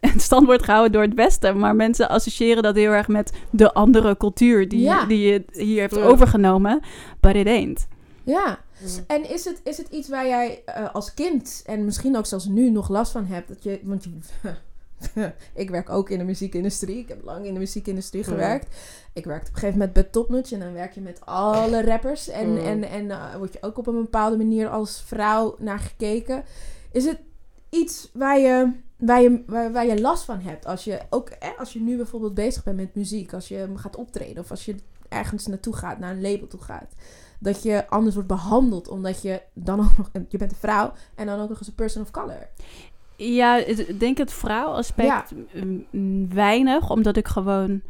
[0.00, 1.58] in stand wordt gehouden door het Westen.
[1.58, 5.04] Maar mensen associëren dat heel erg met de andere cultuur die, Ja.
[5.04, 6.02] die je hier heeft Ja.
[6.02, 6.80] overgenomen.
[7.20, 7.86] But it ain't.
[8.24, 8.58] ja.
[9.06, 12.44] En is het, is het iets waar jij eh, als kind en misschien ook zelfs
[12.46, 13.48] nu nog last van hebt?
[13.48, 14.10] Dat je, want je,
[15.62, 16.98] ik werk ook in de muziekindustrie.
[16.98, 18.28] Ik heb lang in de muziekindustrie Ja.
[18.30, 18.76] gewerkt.
[19.12, 22.28] Ik werkte op een gegeven moment bij Topnotch en dan werk je met alle rappers.
[22.28, 22.62] En, Ja.
[22.62, 26.44] en, en eh, word je ook op een bepaalde manier als vrouw naar gekeken.
[26.92, 27.18] Is het
[27.68, 30.66] iets waar je, waar je, waar, waar je last van hebt?
[30.66, 33.96] Als je, ook, eh, als je nu bijvoorbeeld bezig bent met muziek, als je gaat
[33.96, 34.74] optreden of als je
[35.08, 36.94] ergens naartoe gaat, naar een label toe gaat.
[37.42, 41.26] Dat je anders wordt behandeld omdat je dan ook nog, je bent een vrouw en
[41.26, 42.48] dan ook nog eens een person of color.
[43.16, 45.32] Ja, ik denk het vrouwaspect
[45.90, 47.82] mm, weinig, omdat ik gewoon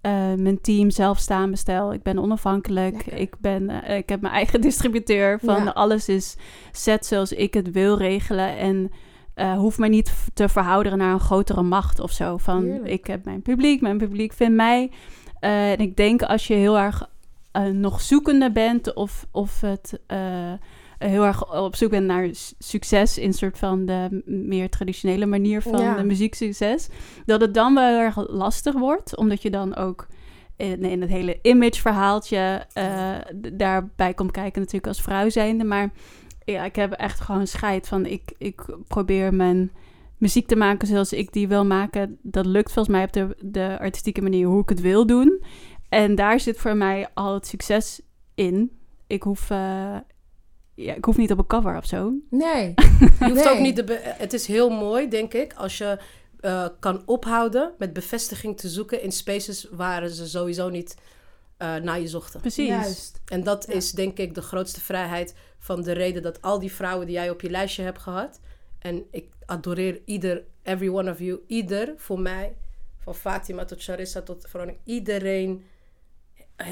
[0.00, 1.92] eh, mijn team zelf samenbestel.
[1.92, 2.94] Ik ben onafhankelijk.
[2.94, 3.12] Lekker.
[3.12, 5.38] Ik, ben, eh, ik heb mijn eigen distributeur.
[5.42, 5.70] Van Ja.
[5.70, 6.36] alles is
[6.72, 8.56] set zoals ik het wil regelen.
[8.56, 8.90] En
[9.34, 12.36] eh hoef me niet te verhouderen naar een grotere macht of zo.
[12.36, 12.86] Van Heerlijk.
[12.92, 14.90] ik heb mijn publiek, mijn publiek vindt mij.
[15.40, 17.08] En ik denk als je heel erg
[17.52, 20.52] eh, nog zoekende bent of, of het eh,
[20.98, 22.28] heel erg op zoek bent naar
[22.58, 25.96] succes in soort van de meer traditionele manier van Ja.
[25.96, 26.88] de muzieksucces,
[27.26, 30.06] dat het dan wel heel erg lastig wordt, omdat je dan ook
[30.56, 33.14] in, in het hele image-verhaaltje eh,
[33.52, 35.90] daarbij komt kijken natuurlijk als vrouw zijnde, maar
[36.44, 39.70] ja, ik heb echt gewoon scheid van ik, ik probeer mijn
[40.18, 42.18] muziek te maken zoals ik die wil maken.
[42.22, 45.42] Dat lukt volgens mij op de, de artistieke manier hoe ik het wil doen.
[45.90, 48.00] En daar zit voor mij al het succes
[48.34, 48.78] in.
[49.06, 49.96] Ik hoef, eh,
[50.74, 52.12] ja, ik hoef niet op een cover of zo.
[52.30, 52.74] Nee.
[52.76, 53.48] Je hoeft Nee.
[53.52, 55.98] ook niet de het is heel mooi, denk ik, als je
[56.40, 60.94] eh, kan ophouden met bevestiging te zoeken in spaces waar ze sowieso niet
[61.56, 62.40] eh, naar je zochten.
[62.40, 62.68] Precies.
[62.68, 63.20] Juist.
[63.24, 63.72] En dat Ja.
[63.74, 67.30] is denk ik de grootste vrijheid van de reden dat al die vrouwen die jij
[67.30, 68.40] op je lijstje hebt gehad.
[68.78, 72.56] En ik adoreer ieder, every one of you, ieder voor mij,
[72.98, 75.64] van Fatima tot Charissa tot Veronica, iedereen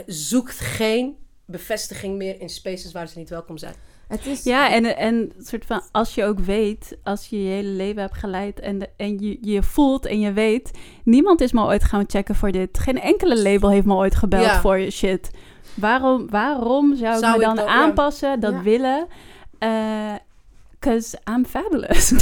[0.07, 1.17] zoekt geen
[1.47, 3.75] bevestiging meer in spaces waar ze niet welkom zijn.
[4.09, 4.43] Het is...
[4.45, 8.17] Ja, en, en soort van als je ook weet, als je je hele leven hebt
[8.17, 10.71] geleid en, de, en je, je voelt en je weet,
[11.05, 12.79] niemand is me ooit gaan checken voor dit.
[12.79, 14.61] Geen enkele label heeft me ooit gebeld Ja.
[14.61, 15.31] voor je shit.
[15.75, 17.71] Waarom, waarom zou ik Zou me ik dan dan- ja.
[17.73, 18.63] aanpassen, dat Ja.
[18.63, 19.07] willen?
[19.59, 20.13] Eh,
[20.81, 22.09] Cause I'm fabulous.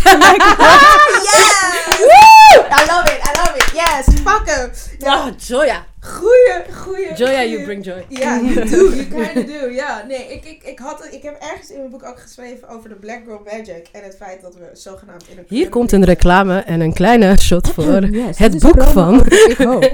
[1.28, 1.86] Yes!
[1.98, 2.62] Woo!
[2.62, 3.70] I love it, I love it.
[3.74, 4.76] Yes, fuck.
[4.98, 5.84] Ja, Joya.
[6.06, 7.14] Goeie, goeie.
[7.14, 7.50] Joya, goeie.
[7.50, 8.04] you bring joy.
[8.08, 9.70] Ja, you do, you kinda do.
[9.70, 12.88] Ja, nee, ik, ik, ik, had, ik heb ergens in mijn boek ook geschreven over
[12.88, 13.86] de Black Girl Magic.
[13.92, 15.44] En het feit dat we zogenaamd in een...
[15.48, 19.26] Hier komt een reclame en een kleine shot voor Yes, het boek van...
[19.26, 19.82] Ik hoop.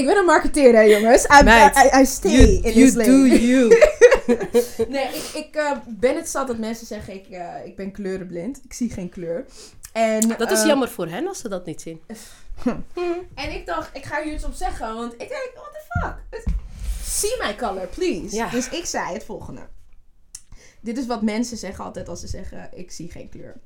[0.00, 1.24] ik ben een marketeer, hè, jongens.
[1.24, 3.46] I, I, I, I stay You, in you this do lane.
[3.46, 3.78] you.
[4.88, 8.60] Nee, ik, ik eh, ben het zat dat mensen zeggen, ik, eh, ik ben kleurenblind.
[8.64, 9.44] Ik zie geen kleur.
[9.92, 12.02] En, Dat is eh, jammer voor hen als ze dat niet zien.
[13.34, 16.44] En ik dacht, ik ga hier iets op zeggen, want ik denk, what the fuck?
[17.02, 18.36] See my color, please.
[18.36, 18.50] Ja.
[18.50, 19.68] Dus ik zei het volgende.
[20.80, 23.56] Dit is wat mensen zeggen altijd als ze zeggen, ik zie geen kleur.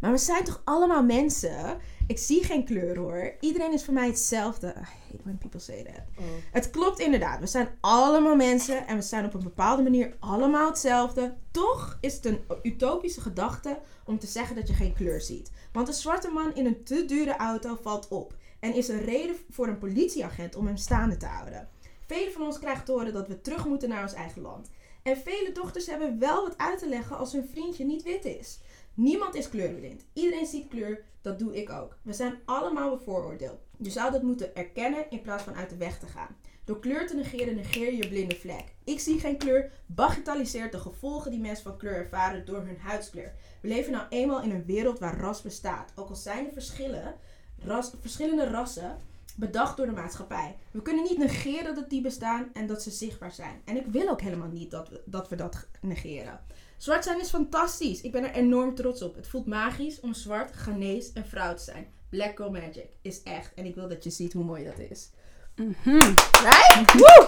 [0.00, 1.78] Maar we zijn toch allemaal mensen?
[2.06, 3.34] Ik zie geen kleur hoor.
[3.40, 4.66] Iedereen is voor mij hetzelfde.
[4.66, 6.24] I hate when people say that.
[6.52, 7.40] Het klopt inderdaad.
[7.40, 11.34] We zijn allemaal mensen en we zijn op een bepaalde manier allemaal hetzelfde.
[11.50, 15.50] Toch is het een utopische gedachte om te zeggen dat je geen kleur ziet.
[15.72, 19.36] Want een zwarte man in een te dure auto valt op en is een reden
[19.50, 21.68] voor een politieagent om hem staande te houden.
[22.06, 24.70] Velen van ons krijgen te horen dat we terug moeten naar ons eigen land.
[25.02, 28.58] En vele dochters hebben wel wat uit te leggen als hun vriendje niet wit is.
[28.94, 30.04] Niemand is kleurblind.
[30.12, 31.96] Iedereen ziet kleur, dat doe ik ook.
[32.02, 33.60] We zijn allemaal bevooroordeeld.
[33.78, 36.36] Je zou dat moeten erkennen in plaats van uit de weg te gaan.
[36.64, 38.64] Door kleur te negeren, negeer je je blinde vlek.
[38.84, 43.32] Ik zie geen kleur, bagatelliseert de gevolgen die mensen van kleur ervaren door hun huidskleur.
[43.60, 45.92] We leven nou eenmaal in een wereld waar ras bestaat.
[45.94, 47.14] Ook al zijn er verschillen,
[47.58, 48.96] ras, verschillende rassen
[49.36, 50.56] bedacht door de maatschappij.
[50.70, 53.60] We kunnen niet negeren dat die bestaan en dat ze zichtbaar zijn.
[53.64, 56.40] En ik wil ook helemaal niet dat we dat, we dat negeren.
[56.76, 58.00] Zwart zijn is fantastisch.
[58.00, 59.14] Ik ben er enorm trots op.
[59.14, 61.86] Het voelt magisch om zwart, Ghanese en vrouw te zijn.
[62.08, 63.54] Black Girl Magic is echt.
[63.54, 65.10] En ik wil dat je ziet hoe mooi dat is.
[65.56, 66.14] Mhm.
[66.42, 66.92] Right?
[66.92, 67.24] Woo!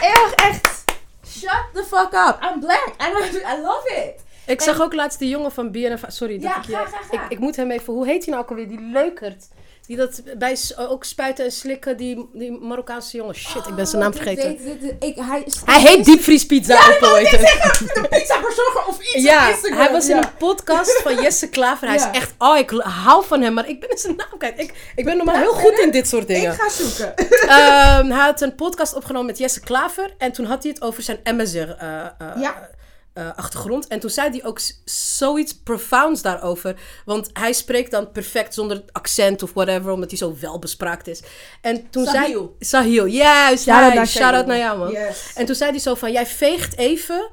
[0.00, 0.84] Erg echt.
[1.26, 2.38] Shut the fuck up.
[2.42, 2.94] I'm black.
[2.96, 4.24] And I, I love it.
[4.46, 6.04] Ik zag ook laatst die jongen van BNF.
[6.06, 7.24] Sorry, dat Ja, ik, je, ga, ga, ga.
[7.24, 7.94] Ik, ik moet hem even.
[7.94, 8.68] Hoe heet hij nou ook alweer?
[8.68, 9.48] Die leukert.
[9.86, 11.96] Die dat bij ook spuiten en slikken.
[11.96, 13.34] Die, die Marokkaanse jongen.
[13.34, 14.56] Shit, ik ben zijn naam Oh, dit- vergeten.
[14.64, 16.74] dit- dit- dit- ik, hij, Hij heet diepvriespizza.
[16.74, 19.78] Ja, op ik zeggen, de pizza verzorger of iets Ja, op Instagram.
[19.80, 21.88] hij was in een podcast van Jesse Klaver.
[21.88, 22.10] Hij Ja.
[22.10, 24.58] is echt, oh, ik hou van hem, maar ik ben zijn naam kwijt.
[24.60, 26.52] Ik, ik ben normaal heel goed in dit soort dingen.
[26.52, 27.14] Ik ga zoeken.
[27.16, 30.14] Ehm, hij had een podcast opgenomen met Jesse Klaver.
[30.18, 32.08] En toen had hij het over zijn MSR eh, eh,
[32.40, 32.68] Ja.
[33.12, 33.86] Eh, achtergrond.
[33.86, 36.80] En toen zei hij ook zoiets profounds daarover.
[37.04, 39.92] Want hij spreekt dan perfect zonder accent of whatever.
[39.92, 41.22] Omdat hij zo welbespraakt is.
[41.60, 42.56] En toen Sahil.
[42.58, 42.70] zei...
[42.84, 43.04] Sahil.
[43.06, 43.66] Juist.
[43.66, 44.90] Naar Shout-out naar jou, man.
[44.90, 45.32] Yes.
[45.34, 46.12] En toen zei hij zo van...
[46.12, 47.30] Jij veegt even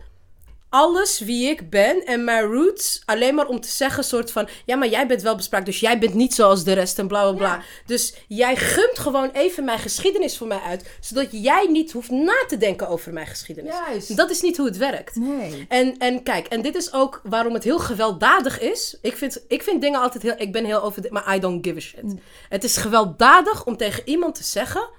[0.70, 4.76] alles wie ik ben en mijn roots alleen maar om te zeggen soort van ja
[4.76, 7.34] maar jij bent wel bespraakt dus jij bent niet zoals de rest en bla bla
[7.34, 7.61] bla Ja.
[7.86, 12.45] dus jij gumt gewoon even mijn geschiedenis voor mij uit zodat jij niet hoeft na
[12.47, 14.17] te denken over mijn geschiedenis Juist.
[14.17, 15.65] dat is niet hoe het werkt Nee.
[15.70, 18.97] en, en kijk, en dit is ook waarom het heel gewelddadig is.
[19.01, 20.36] Ik vind, ik vind dingen altijd heel...
[20.38, 21.05] Ik ben heel over...
[21.09, 22.03] Maar I don't give a shit.
[22.03, 22.20] Mm.
[22.49, 24.89] Het is gewelddadig om tegen iemand te zeggen...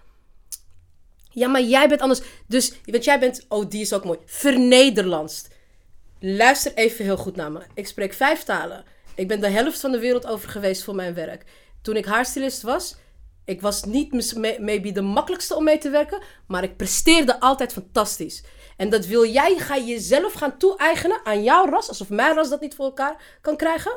[1.30, 2.20] Ja, maar jij bent anders.
[2.46, 3.44] Dus, want jij bent...
[3.48, 4.18] Oh, die is ook mooi.
[4.24, 5.48] Vernederlandst.
[6.20, 7.60] Luister even heel goed naar me.
[7.74, 8.84] Ik spreek vijf talen.
[9.14, 11.44] Ik ben de helft van de wereld over geweest voor mijn werk.
[11.82, 12.96] Toen ik haarstylist was...
[13.44, 18.44] Ik was niet maybe de makkelijkste om mee te werken, maar ik presteerde altijd fantastisch.
[18.76, 22.48] En dat wil jij, ga je jezelf gaan toe-eigenen aan jouw ras, alsof mijn ras
[22.48, 23.92] dat niet voor elkaar kan krijgen?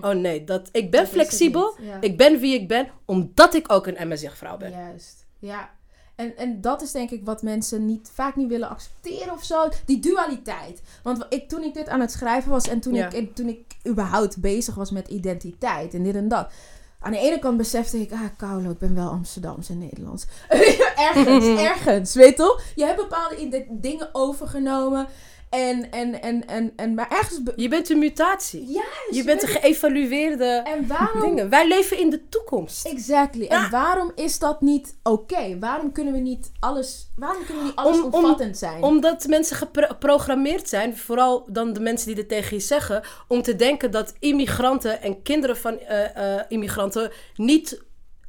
[0.00, 2.00] Oh nee, dat, ik ben Dat flexibel, ja.
[2.00, 4.70] ik ben wie ik ben, omdat ik ook een MSZ-vrouw ben.
[4.70, 5.26] Juist.
[5.38, 5.70] Ja.
[6.14, 9.68] En, en dat is denk ik wat mensen niet, vaak niet willen accepteren of zo.
[9.84, 10.82] Die dualiteit.
[11.02, 13.06] Want ik, toen ik dit aan het schrijven was en toen, Ja.
[13.06, 16.52] ik, en toen ik überhaupt bezig was met identiteit en dit en dat.
[17.00, 20.26] Aan de ene kant besefte ik, ah, Kaulo, ik ben wel Amsterdams en Nederlands.
[20.96, 22.62] ergens, ergens, weet je toch?
[22.74, 25.06] Je hebt bepaalde dingen overgenomen.
[25.52, 27.40] En, en, en, en, en, maar ergens...
[27.56, 28.66] Je bent een mutatie.
[28.66, 31.48] Juist, Je bent een geëvalueerde En waarom dingen.
[31.48, 32.86] Wij leven in de toekomst.
[32.86, 33.46] Exactly.
[33.46, 35.58] En waarom is dat niet oké?
[35.58, 38.82] Waarom kunnen we niet alles, waarom kunnen we niet alles Om- om- omvattend zijn?
[38.82, 43.42] Omdat mensen gepro- geprogrammeerd zijn, vooral dan de mensen die dit tegen je zeggen, om
[43.42, 47.82] te denken dat immigranten en kinderen van eh, eh, immigranten niet,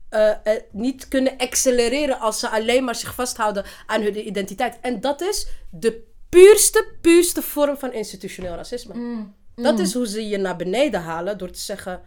[0.09, 0.29] eh,
[0.71, 4.77] niet kunnen accelereren als ze alleen maar zich vasthouden aan hun identiteit.
[4.81, 8.93] En dat is de puurste, puurste vorm van institutioneel racisme.
[8.93, 9.81] Mm, Dat mm.
[9.81, 12.01] is hoe ze je naar beneden halen door te zeggen.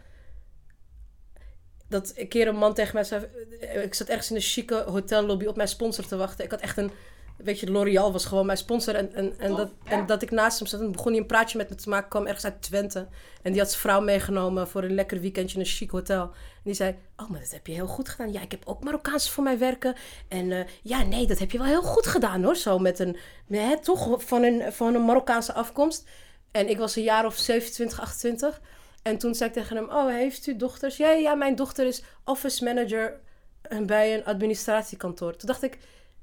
[1.89, 3.27] Dat een keer een man tegen mij zei.
[3.83, 6.45] Ik zat ergens in een chique hotellobby op mijn sponsor te wachten.
[6.45, 6.91] Ik had echt een.
[7.37, 8.95] Weet je, L'Oreal was gewoon mijn sponsor.
[8.95, 9.91] En, en, en, dat, ja.
[9.91, 10.81] en dat ik naast hem zat.
[10.81, 12.09] En begon hij een praatje met me te maken.
[12.09, 13.09] kwam ergens uit Twente.
[13.43, 16.31] En die had zijn vrouw meegenomen voor een lekker weekendje in een chic hotel.
[16.67, 18.33] Die zei: Oh, maar dat heb je heel goed gedaan.
[18.33, 19.95] Ja, ik heb ook Marokkaanse voor mij werken.
[20.29, 22.57] En eh, ja, nee, dat heb je wel heel goed gedaan hoor.
[22.57, 23.17] Zo met een.
[23.49, 26.09] Hè, toch van een, van een Marokkaanse afkomst.
[26.51, 28.61] En ik was een jaar of 27, 28.
[29.03, 30.97] En toen zei ik tegen hem: Oh, heeft u dochters?
[30.97, 33.21] Ja, ja, mijn dochter is office manager
[33.63, 35.37] eh, bij een administratiekantoor.
[35.37, 35.79] Toen dacht ik: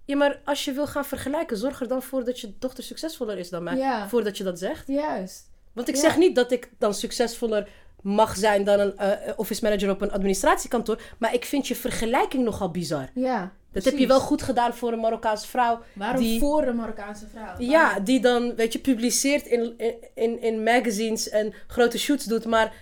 [0.05, 3.37] Ja, maar als je wil gaan vergelijken, zorg er dan voor dat je dochter succesvoller
[3.37, 3.77] is dan mij.
[3.77, 4.09] Ja.
[4.09, 4.87] Voordat je dat zegt.
[4.87, 5.51] Juist.
[5.73, 6.01] Want ik Ja.
[6.01, 7.67] zeg niet dat ik dan succesvoller
[8.03, 11.01] mag zijn dan een eh, office manager op een administratiekantoor.
[11.17, 13.09] Maar ik vind je vergelijking nogal bizar.
[13.13, 13.51] Ja.
[13.71, 15.79] Dat heb je wel goed gedaan voor een Marokkaanse vrouw.
[15.93, 17.53] Waarom die- voor een Marokkaanse vrouw?
[17.57, 19.73] Ja, die dan, weet je, publiceert in,
[20.15, 22.73] in, in magazines en grote shoots doet, maar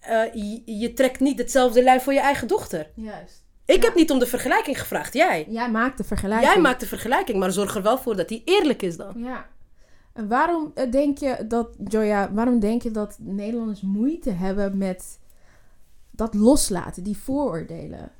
[0.00, 2.90] eh, je, je trekt niet hetzelfde lijn voor je eigen dochter.
[2.94, 3.44] Juist.
[3.66, 3.84] Ik Ja.
[3.88, 5.46] heb niet om de vergelijking gevraagd, jij.
[5.48, 6.52] Jij maakt de vergelijking.
[6.52, 9.12] Jij maakt de vergelijking, maar zorg er wel voor dat die eerlijk is dan.
[9.16, 9.46] Ja.
[10.18, 15.18] En waarom eh, denk je dat, Joya, waarom denk je dat Nederlanders moeite hebben met
[16.10, 18.10] dat loslaten, die vooroordelen?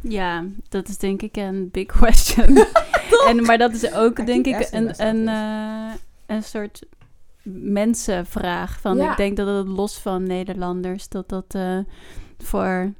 [0.00, 2.66] Ja, dat is denk ik een big question.
[3.28, 5.94] en, maar dat is ook denk ik een, een, eh,
[6.26, 6.86] een soort
[7.42, 8.80] mensenvraag.
[8.80, 9.10] Van, Ja.
[9.10, 11.78] Ik denk dat het los van Nederlanders, dat dat eh,
[12.38, 12.92] voor...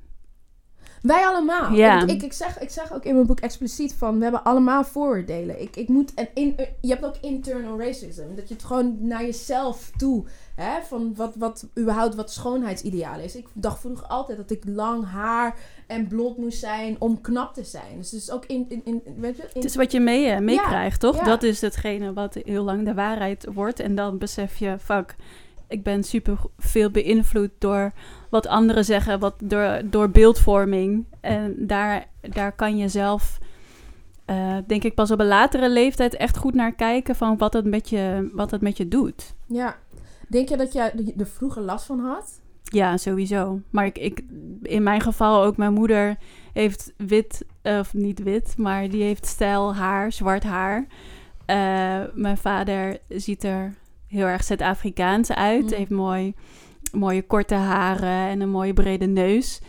[1.03, 1.72] Wij allemaal.
[1.72, 2.03] Ja.
[2.03, 4.84] Ik, ik, ik, zeg, ik zeg ook in mijn boek expliciet van, we hebben allemaal
[4.84, 5.62] vooroordelen.
[5.62, 8.22] Ik, ik moet, en in, je hebt ook internal racism.
[8.36, 10.24] Dat je het gewoon naar jezelf toe,
[10.55, 13.36] hè, van wat, wat überhaupt wat schoonheidsideaal is.
[13.36, 17.64] Ik dacht vroeger altijd dat ik lang haar en blond moest zijn om knap te
[17.64, 17.96] zijn.
[17.96, 20.26] Dus het is ook in, in, in weet je, in, Het is wat je mee,
[20.26, 21.16] eh, meekrijgt, toch?
[21.16, 21.24] ja.
[21.24, 23.80] Dat is hetgene wat heel lang de waarheid wordt.
[23.80, 25.16] En dan besef je, fuck,
[25.69, 27.93] ik ben super veel beïnvloed door
[28.31, 31.07] wat anderen zeggen, wat door, door beeldvorming.
[31.21, 33.39] En daar, daar kan je zelf,
[34.25, 37.64] eh, denk ik, pas op een latere leeftijd echt goed naar kijken van wat het
[37.64, 39.35] met je, wat het met je doet.
[39.47, 39.77] Ja.
[40.29, 42.41] Denk je dat jij er vroeger last van had?
[42.62, 43.61] Ja, sowieso.
[43.71, 44.23] Maar ik, ik,
[44.62, 46.16] in mijn geval ook, mijn moeder
[46.53, 50.87] heeft wit, of niet wit, maar die heeft stijl haar, zwart haar.
[51.47, 53.75] Eh, mijn vader ziet er
[54.09, 55.62] heel erg Zuid-Afrikaans uit.
[55.62, 55.72] Mm.
[55.72, 56.34] Heeft mooi,
[56.92, 59.61] mooie korte haren en een mooie brede neus.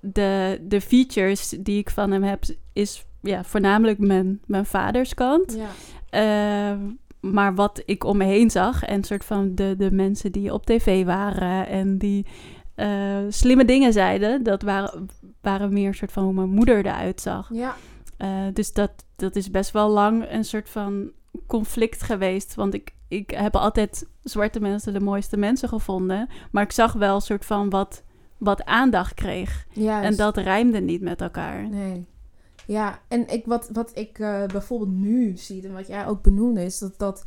[0.00, 5.56] De, de features die ik van hem heb, is ja, voornamelijk mijn, mijn vaders kant.
[5.58, 5.68] Ja.
[6.10, 6.78] Eh,
[7.20, 10.66] maar wat ik om me heen zag en soort van de, de mensen die op
[10.66, 12.26] tv waren en die
[12.74, 15.06] eh, slimme dingen zeiden, dat waren,
[15.40, 17.50] waren meer soort van hoe mijn moeder eruit zag.
[17.52, 17.76] Ja.
[18.16, 21.10] Eh, dus dat, dat is best wel lang een soort van
[21.46, 22.54] conflict geweest.
[22.54, 26.28] Want ik, ik heb altijd zwarte mensen de mooiste mensen gevonden.
[26.50, 28.02] Maar ik zag wel een soort van wat,
[28.38, 29.66] wat aandacht kreeg.
[29.72, 30.08] Juist.
[30.10, 31.68] En dat rijmde niet met elkaar.
[31.68, 32.06] Nee.
[32.66, 36.64] Ja, en ik, wat, wat ik eh, bijvoorbeeld nu zie, en wat jij ook benoemde,
[36.64, 37.24] is dat, dat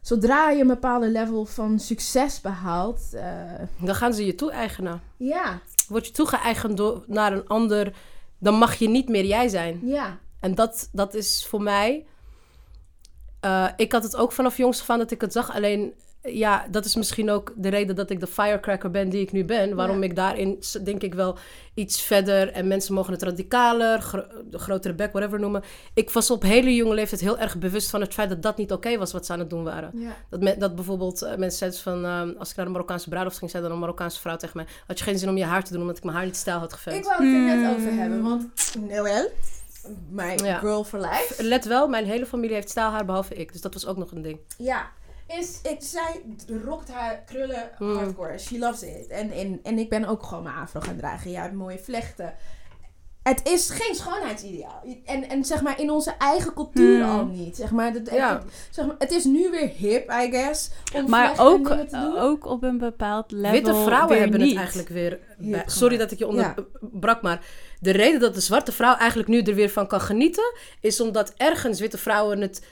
[0.00, 3.00] zodra je een bepaalde level van succes behaalt.
[3.14, 3.42] eh,
[3.80, 5.00] Dan gaan ze je toe-eigenen.
[5.16, 7.96] ja, Word je toegeëigend door, naar een ander,
[8.38, 9.80] dan mag je niet meer jij zijn.
[9.82, 10.18] ja.
[10.40, 12.06] En dat, dat is voor mij...
[13.46, 15.54] eh, ik had het ook vanaf jongs af aan dat ik het zag.
[15.54, 15.92] Alleen,
[16.22, 19.44] ja, dat is misschien ook de reden dat ik de firecracker ben die ik nu
[19.44, 19.74] ben.
[19.74, 20.04] Waarom Ja.
[20.04, 21.36] ik daarin, denk ik wel,
[21.74, 22.52] iets verder...
[22.52, 25.62] en mensen mogen het radicaler, gro- de grotere bek, whatever noemen.
[25.94, 28.72] Ik was op hele jonge leeftijd heel erg bewust van het feit dat dat niet
[28.72, 29.90] oké was wat ze aan het doen waren.
[29.94, 30.16] ja.
[30.30, 32.04] Dat, me- dat bijvoorbeeld eh, mensen zeiden van...
[32.04, 34.66] ehm, als ik naar een Marokkaanse bruiloft ging, zei dan een Marokkaanse vrouw tegen mij...
[34.86, 36.58] had je geen zin om je haar te doen omdat ik mijn haar niet stijl
[36.58, 36.98] had geverfd.
[36.98, 38.46] Ik wou het er net over hebben, want
[38.88, 39.30] Noël,
[40.10, 40.58] mijn Ja.
[40.58, 43.52] girl for life, Let wel, mijn hele familie heeft stijlhaar behalve ik.
[43.52, 44.38] Dus dat was ook nog een ding.
[44.58, 44.90] ja,
[45.38, 46.22] is, ik, zij
[46.64, 47.96] rokt haar krullen Hmm.
[47.96, 48.38] hardcore.
[48.38, 49.06] She loves it.
[49.06, 51.30] En, en, en ik ben ook gewoon mijn afro gaan dragen.
[51.30, 52.34] Ja, mooie vlechten.
[53.22, 54.82] Het is geen schoonheidsideaal.
[55.04, 57.18] En, en zeg maar in onze eigen cultuur Hmm.
[57.18, 57.56] al niet.
[57.56, 58.32] Zeg maar, dat, Ja.
[58.34, 60.70] het, zeg maar, het is nu weer hip, I guess.
[60.94, 62.18] Om Maar ook, dingen te doen.
[62.18, 64.48] ook op een bepaald level Witte vrouwen weer hebben niet.
[64.48, 65.18] het eigenlijk weer...
[65.38, 67.46] Bij- sorry dat ik je onderbrak, maar...
[67.80, 70.52] De reden dat de zwarte vrouw eigenlijk nu er weer van kan genieten...
[70.80, 72.64] is omdat ergens witte vrouwen het...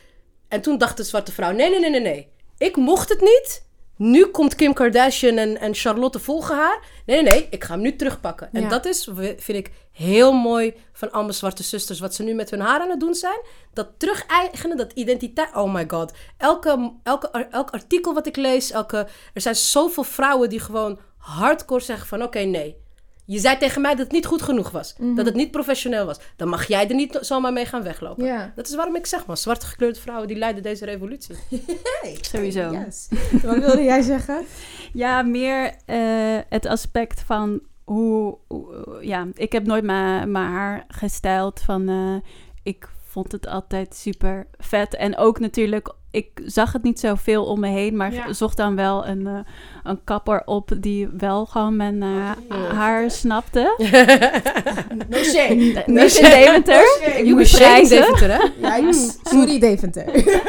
[0.48, 1.52] En toen dacht de zwarte vrouw...
[1.52, 2.28] Nee, nee, nee, nee, nee.
[2.58, 3.62] Ik mocht het niet.
[3.96, 6.78] Nu komt Kim Kardashian en, en Charlotte volgen haar.
[7.06, 7.46] Nee, nee, nee.
[7.50, 8.48] Ik ga hem nu terugpakken.
[8.52, 8.68] En Ja.
[8.68, 12.00] dat is, vind ik, heel mooi van alle zwarte zusters.
[12.00, 13.40] Wat ze nu met hun haar aan het doen zijn.
[13.72, 15.54] Dat terug-eigenen, dat identiteit.
[15.54, 16.12] Oh my god.
[16.36, 18.70] Elke, elke, elk artikel wat ik lees.
[18.70, 22.22] Elke, er zijn zoveel vrouwen die gewoon hardcore zeggen van...
[22.22, 22.82] Oké, nee.
[23.26, 24.94] Je zei tegen mij dat het niet goed genoeg was.
[25.14, 26.18] Dat het niet professioneel was.
[26.36, 28.24] Dan mag jij er niet zomaar mee gaan weglopen.
[28.24, 28.52] Ja.
[28.56, 29.36] Dat is waarom ik zeg, man.
[29.36, 31.34] Zwarte gekleurde vrouwen die leiden deze revolutie.
[32.00, 32.70] Hey, Sowieso.
[32.72, 33.08] Yes.
[33.42, 34.44] Wat wilde jij zeggen?
[34.92, 40.84] Ja, meer eh, het aspect van hoe, hoe- Ja, ik heb nooit mijn mijn haar
[40.88, 41.62] gestyled.
[41.62, 42.30] Van, eh,
[42.62, 44.94] ik vond het altijd super vet.
[44.94, 47.96] En ook natuurlijk, ik zag het niet zoveel om me heen.
[47.96, 48.32] Maar Ja.
[48.32, 49.38] zocht dan wel een, eh,
[49.82, 52.08] een kapper op die wel gewoon mijn eh,
[52.48, 52.74] Ja.
[52.74, 53.74] haar snapte.
[55.08, 55.54] No shame.
[55.54, 56.28] Niet in shame.
[56.62, 56.82] Deventer.
[57.24, 57.88] No shame.
[57.88, 58.42] Deventer, hè?
[58.76, 59.18] Yikes.
[59.22, 60.04] Sorry, Deventer.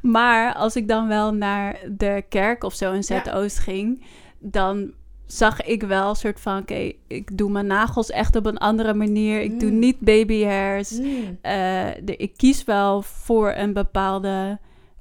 [0.00, 3.02] Maar als ik dan wel naar de kerk of zo in Ja.
[3.02, 4.04] Zuidoost ging,
[4.38, 4.92] dan
[5.32, 8.94] zag ik wel een soort van, oké, ik doe mijn nagels echt op een andere
[8.94, 9.40] manier.
[9.40, 9.78] Ik doe Mm.
[9.78, 10.90] niet baby hairs.
[10.98, 11.38] Mm.
[11.42, 14.58] Eh, de- ik kies wel voor een bepaalde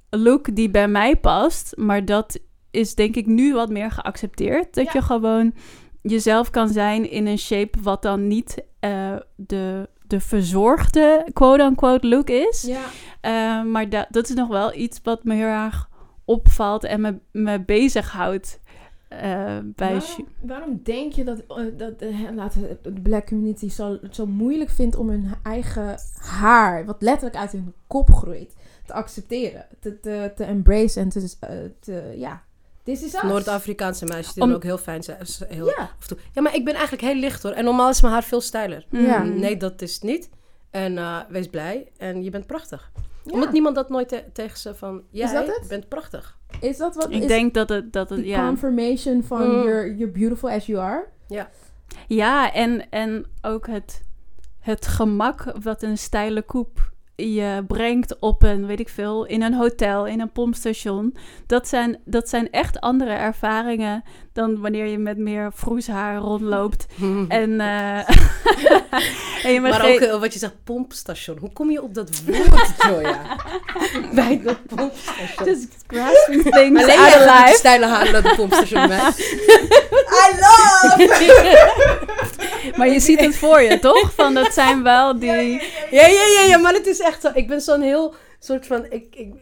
[0.09, 1.73] look die bij mij past.
[1.77, 2.39] Maar dat
[2.71, 4.73] is denk ik nu wat meer geaccepteerd.
[4.73, 4.91] Dat Ja.
[4.93, 5.53] je gewoon
[6.01, 12.29] jezelf kan zijn in een shape wat dan niet eh, de, de verzorgde quote-unquote look
[12.29, 12.61] is.
[12.61, 12.79] Ja.
[13.21, 15.89] Eh, maar da- dat is nog wel iets wat me heel erg
[16.25, 18.59] opvalt en me, me bezighoudt.
[19.09, 20.01] Eh bij
[20.41, 24.25] Waarom, denk je dat, eh, dat eh, laten we de black community zo, het zo
[24.25, 28.55] moeilijk vindt om hun eigen haar, wat letterlijk uit hun kop groeit,
[28.85, 31.35] te accepteren, te, te, te embrace en te,
[31.79, 32.43] te ja.
[33.21, 35.17] Noord-Afrikaanse meisjes die Om- dan ook heel fijn zijn.
[35.47, 35.73] Heel, Ja.
[35.77, 36.17] af en toe.
[36.33, 37.51] ja, maar ik ben eigenlijk heel licht hoor.
[37.51, 38.85] En normaal is mijn haar veel stijler.
[38.89, 39.23] Ja.
[39.23, 40.29] Nee, dat is het niet.
[40.69, 41.87] En eh, wees blij.
[41.97, 42.91] En je bent prachtig.
[43.23, 43.31] Ja.
[43.33, 45.01] Omdat niemand dat nooit te- tegen ze van...
[45.09, 45.65] Jij dat het?
[45.69, 46.37] bent prachtig.
[46.61, 48.45] Is dat wat Ik is denk dat het, dat het ja.
[48.47, 49.51] confirmation van Mm.
[49.63, 51.07] you're, you're beautiful as you are?
[52.07, 54.03] Ja, en, en ook het,
[54.59, 59.53] het gemak wat een steile koep je brengt op een, weet ik veel, in een
[59.53, 61.15] hotel, in een pompstation.
[61.45, 64.03] Dat zijn, dat zijn echt andere ervaringen
[64.39, 66.85] dan wanneer je met meer vroeshaar rondloopt.
[67.27, 68.09] En, eh
[69.45, 71.37] en je Maar ook eh, wat je zegt, pompstation.
[71.37, 73.19] Hoe kom je op dat woord, Joya?
[74.15, 75.45] Bij de pompstation.
[75.45, 77.53] just grasping things Alleen out of life.
[77.57, 78.91] stijle haren naar de pompstation.
[78.91, 81.07] I love!
[82.77, 84.11] Maar je ziet het voor je, toch?
[84.15, 85.61] Van dat zijn wel die...
[85.91, 87.29] Ja, ja, ja, ja, maar het is echt zo.
[87.33, 88.85] Ik ben zo'n heel soort van...
[88.89, 89.33] Ik, ik,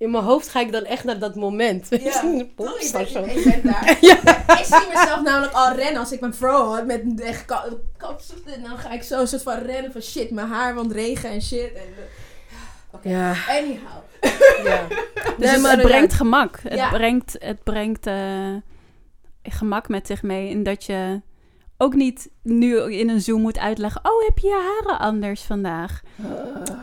[0.00, 1.86] in mijn hoofd ga ik dan echt naar dat moment.
[1.90, 2.22] Ja.
[2.56, 3.96] Oh, ik, ben, ik ben daar.
[4.10, 4.16] Ja.
[4.58, 7.68] Ik zie mezelf namelijk al rennen als ik mijn vrouw had met een echt ka-
[7.96, 8.34] kapsel.
[8.54, 11.30] En dan ga ik zo een soort van rennen van shit, mijn haar, want regen
[11.30, 11.72] en shit.
[11.74, 11.82] En,
[12.90, 14.02] Oké, Ja, anyhow.
[14.68, 14.86] ja.
[14.88, 16.58] Dus Nee, het, maar het ja, brengt gemak.
[16.62, 18.54] Het brengt, het brengt eh,
[19.42, 20.48] gemak met zich mee.
[20.48, 21.20] In dat je
[21.82, 24.04] ook niet nu in een Zoom moet uitleggen...
[24.04, 26.02] Oh, heb je je haren anders vandaag?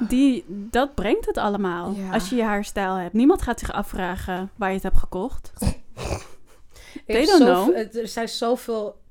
[0.07, 1.93] Die, dat brengt het allemaal.
[1.93, 2.13] Ja.
[2.13, 3.13] Als je je haarstijl hebt.
[3.13, 5.53] Niemand gaat zich afvragen waar je het hebt gekocht.
[7.05, 7.75] They don't know.
[7.95, 9.01] Er zijn zoveel...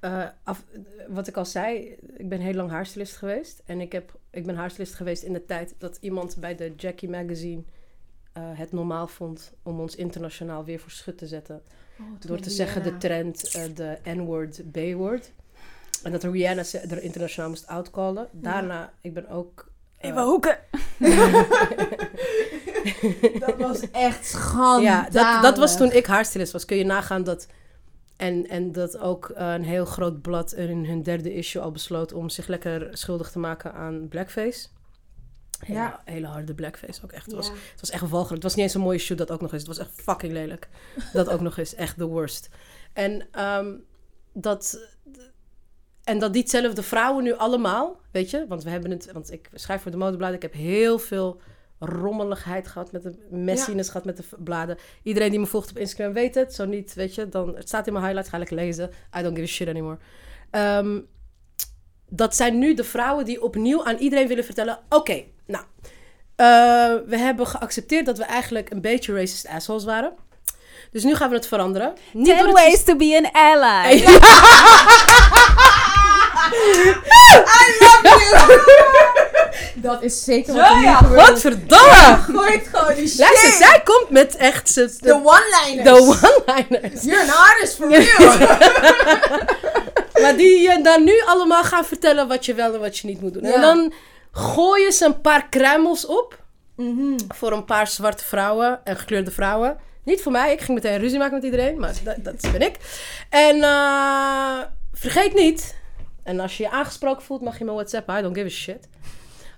[0.00, 0.64] eh, af,
[1.08, 3.62] wat ik al zei, ik ben heel lang haarstylist geweest.
[3.66, 7.10] En ik, heb, ik ben haarstylist geweest in de tijd dat iemand bij de Jackie
[7.10, 7.62] Magazine...
[8.32, 11.62] eh, het normaal vond om ons internationaal weer voor schut te zetten.
[12.26, 15.32] Door te zeggen de trend, eh, de N-word, B-word.
[16.02, 18.28] En dat Rihanna ze- er internationaal moest outcallen.
[18.32, 19.70] Daarna, ik ben ook...
[20.16, 20.58] eh, hoeken.
[23.40, 24.82] Dat was echt schandalig.
[24.88, 26.64] Ja, dat, dat was toen ik haarstylist was.
[26.64, 27.46] Kun je nagaan dat...
[28.16, 32.12] En, en dat ook eh, een heel groot blad in hun derde issue al besloot...
[32.12, 34.66] om zich lekker schuldig te maken aan blackface.
[35.66, 36.02] Hele, Ja.
[36.04, 37.26] hele harde blackface ook echt.
[37.26, 37.52] Het, was, Ja.
[37.52, 38.34] het was echt walgelijk.
[38.34, 39.58] Het was niet eens een mooie shoot dat ook nog is.
[39.58, 40.68] Het was echt fucking lelijk.
[41.12, 41.74] Dat ook nog is.
[41.74, 42.48] Echt the worst.
[42.92, 43.74] En ehm,
[44.32, 44.90] dat...
[46.04, 49.82] En dat diezelfde vrouwen nu allemaal, weet je, want we hebben het, want ik schrijf
[49.82, 51.40] voor de modebladen, ik heb heel veel
[51.78, 54.78] rommeligheid gehad met de messiness gehad met de bladen.
[55.02, 57.86] Iedereen die me volgt op Instagram weet het, zo niet, weet je, dan het staat
[57.86, 58.90] in mijn highlights, ga lekker lezen.
[59.18, 59.98] I don't give a shit anymore.
[60.50, 61.00] Ehm,
[62.08, 65.64] dat zijn nu de vrouwen die opnieuw aan iedereen willen vertellen, oké, nou,
[66.36, 70.12] eh, we hebben geaccepteerd dat we eigenlijk een beetje racist assholes waren.
[70.90, 71.92] Dus nu gaan we het veranderen.
[72.12, 74.04] Niet Ten het ways to be an ally.
[79.74, 81.28] Dat is zeker wat er nu ja, gebeurt.
[81.28, 82.18] godverdomme!
[82.32, 83.18] Gooit gewoon die shit.
[83.18, 85.84] Luister, zij komt met echt ze- De de, one-liners.
[85.88, 87.02] de one-liners.
[87.02, 88.36] You're an artist for real.
[90.22, 93.20] Maar die je dan nu allemaal gaan vertellen wat je wel en wat je niet
[93.20, 93.42] moet doen.
[93.42, 93.52] Ja.
[93.54, 93.92] En dan
[94.32, 96.40] gooien ze een paar kruimels op
[96.76, 97.18] Mhm.
[97.28, 99.76] voor een paar zwarte vrouwen en gekleurde vrouwen.
[100.04, 102.76] Niet voor mij, ik ging meteen ruzie maken met iedereen, maar dat, dat ben ik.
[103.30, 104.58] En eh,
[104.92, 105.76] vergeet niet,
[106.22, 108.88] en als je je aangesproken voelt, mag je me WhatsApp, I don't give a shit.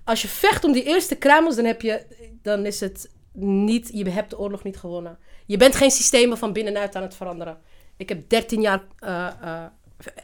[0.05, 2.07] Als je vecht om die eerste kruimels, dan, heb je,
[2.43, 5.19] dan is het niet, je hebt de oorlog niet gewonnen.
[5.47, 7.59] Je bent geen systemen van binnenuit aan het veranderen.
[7.97, 9.27] Ik heb 13 jaar eh,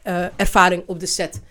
[0.03, 1.41] eh, ervaring op de set.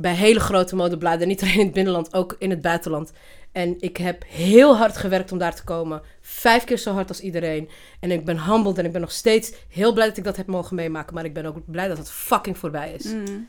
[0.00, 1.28] Bij hele grote modebladen.
[1.28, 3.12] Niet alleen in het binnenland, ook in het buitenland.
[3.54, 6.02] En ik heb heel hard gewerkt om daar te komen.
[6.20, 7.68] Vijf keer zo hard als iedereen.
[8.00, 10.46] En ik ben humbled en ik ben nog steeds heel blij dat ik dat heb
[10.46, 11.14] mogen meemaken.
[11.14, 13.04] Maar ik ben ook blij dat het fucking voorbij is.
[13.04, 13.48] Mm.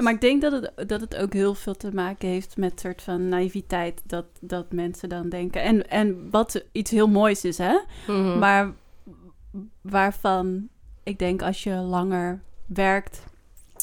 [0.00, 3.02] Maar ik denk dat het, dat het ook heel veel te maken heeft met soort
[3.02, 4.02] van naïviteit.
[4.06, 5.62] Dat, dat mensen dan denken.
[5.62, 7.78] En, en wat iets heel moois is, hè?
[8.06, 8.38] Mhm.
[8.38, 8.72] Maar
[9.80, 10.68] waarvan
[11.02, 13.22] ik denk als je langer werkt.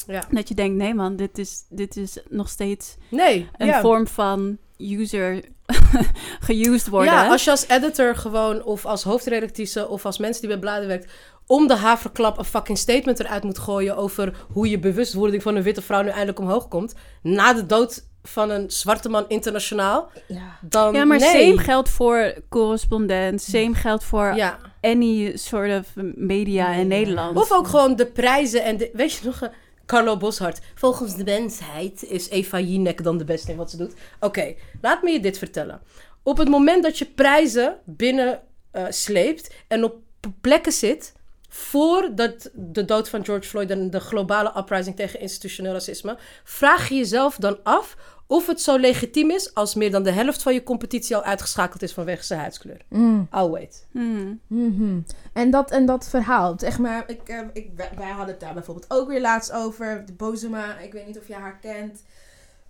[0.06, 0.22] Ja.
[0.30, 3.80] Dat je denkt, nee man, dit is, dit is nog steeds Nee, een ja.
[3.80, 5.40] vorm van user
[6.46, 7.12] geused worden.
[7.12, 10.88] Ja, als je als editor gewoon, of als hoofdredactrice, of als mensen die bij bladen
[10.88, 11.12] werkt,
[11.46, 15.62] om de haverklap een fucking statement eruit moet gooien over hoe je bewustwording van een
[15.62, 20.58] witte vrouw nu eindelijk omhoog komt, na de dood van een zwarte man internationaal, Ja.
[20.60, 21.46] dan Ja, maar nee.
[21.48, 23.42] same geldt voor correspondent.
[23.42, 24.58] Same geldt voor Ja.
[24.80, 27.36] any sort of media in Nederland.
[27.36, 29.40] Of ook gewoon de prijzen en de, weet je nog,
[29.86, 30.60] Carlo Boshart.
[30.74, 33.94] Volgens de mensheid is Eva Jinek dan de beste in wat ze doet.
[34.20, 35.80] Oké, laat me je dit vertellen.
[36.22, 39.96] Op het moment dat je prijzen binnen eh, sleept en op
[40.40, 41.12] plekken zit
[41.48, 46.94] voordat de dood van George Floyd en de globale uprising tegen institutioneel racisme, vraag je
[46.94, 47.96] jezelf dan af
[48.26, 51.82] of het zo legitiem is als meer dan de helft van je competitie al uitgeschakeld
[51.82, 52.80] is vanwege zijn huidskleur.
[52.88, 53.28] Mm.
[53.34, 53.86] I'll wait.
[53.90, 54.40] Hmm.
[54.46, 55.00] Mhm.
[55.32, 58.90] En, dat, en dat verhaal, zeg maar, ik, eh, ik, wij, hadden het daar bijvoorbeeld
[58.90, 60.02] ook weer laatst over.
[60.06, 62.02] De Bozema, ik weet niet of je haar kent.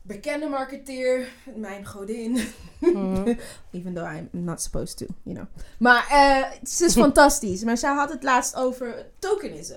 [0.05, 2.38] Bekende marketeer, mijn godin.
[2.78, 3.34] Mhm.
[3.70, 5.46] Even though I'm not supposed to, you know.
[5.78, 7.64] Maar eh, ze is fantastisch.
[7.64, 9.74] Maar zij had het laatst over tokenism.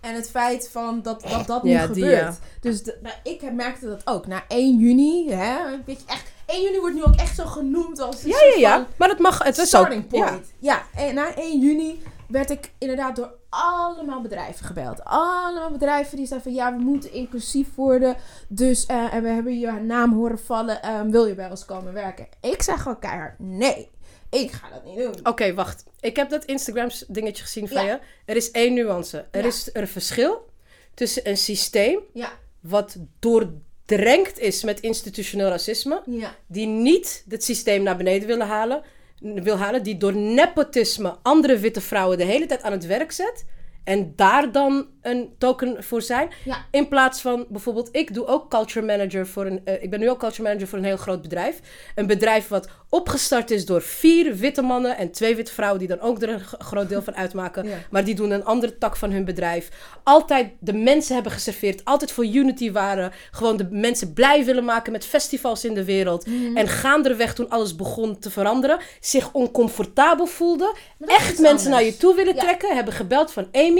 [0.00, 2.20] En het feit van dat dat, dat nu Ja, die, gebeurt.
[2.20, 2.34] ja.
[2.60, 4.26] Dus de- nou, ik merkte dat ook.
[4.26, 8.00] Na 1 juni, hè, weet je, echt 1 juni wordt nu ook echt zo genoemd
[8.00, 8.74] als Ja, soort ja, ja.
[8.76, 9.38] van Maar dat mag.
[9.42, 9.66] Het is ook.
[9.66, 10.26] starting Ja.
[10.30, 10.52] point.
[10.58, 10.82] Ja.
[10.94, 15.04] en na 1 juni werd ik inderdaad door allemaal bedrijven gebeld.
[15.04, 18.16] Allemaal bedrijven die zeiden van ja, we moeten inclusief worden.
[18.48, 20.82] Dus, eh, en we hebben je naam horen vallen.
[20.82, 22.26] eh, wil je bij ons komen werken?
[22.40, 23.90] Ik zeg gewoon keihard nee.
[24.30, 25.14] Ik ga dat niet doen.
[25.26, 25.84] Oké, wacht.
[26.00, 27.92] Ik heb dat Instagram dingetje gezien van Ja.
[27.92, 27.98] je.
[28.24, 29.26] Er is één nuance.
[29.30, 29.46] Er Ja.
[29.46, 30.50] is er een verschil
[30.94, 36.02] tussen een systeem Ja, wat doordrenkt is met institutioneel racisme,
[36.46, 38.82] die niet het systeem naar beneden willen halen,
[39.20, 43.44] wil halen, die door nepotisme andere witte vrouwen de hele tijd aan het werk zet
[43.88, 46.28] en daar dan een token voor zijn.
[46.44, 46.64] ja.
[46.70, 49.60] In plaats van bijvoorbeeld, ik doe ook culture manager voor een.
[49.64, 51.60] eh, ik ben nu ook culture manager voor een heel groot bedrijf.
[51.94, 56.00] Een bedrijf wat opgestart is door vier witte mannen en twee witte vrouwen, die dan
[56.00, 57.68] ook er een groot deel van uitmaken.
[57.68, 57.76] Ja.
[57.90, 59.68] Maar die doen een andere tak van hun bedrijf.
[60.02, 63.12] Altijd de mensen hebben geserveerd, altijd voor unity waren.
[63.30, 66.26] Gewoon de mensen blij willen maken met festivals in de wereld.
[66.26, 66.56] Mhm.
[66.56, 70.72] En gaandeweg toen alles begon te veranderen, zich oncomfortabel voelden.
[71.06, 72.40] Echt mensen naar je toe willen Ja.
[72.40, 73.77] trekken, hebben gebeld van Amy.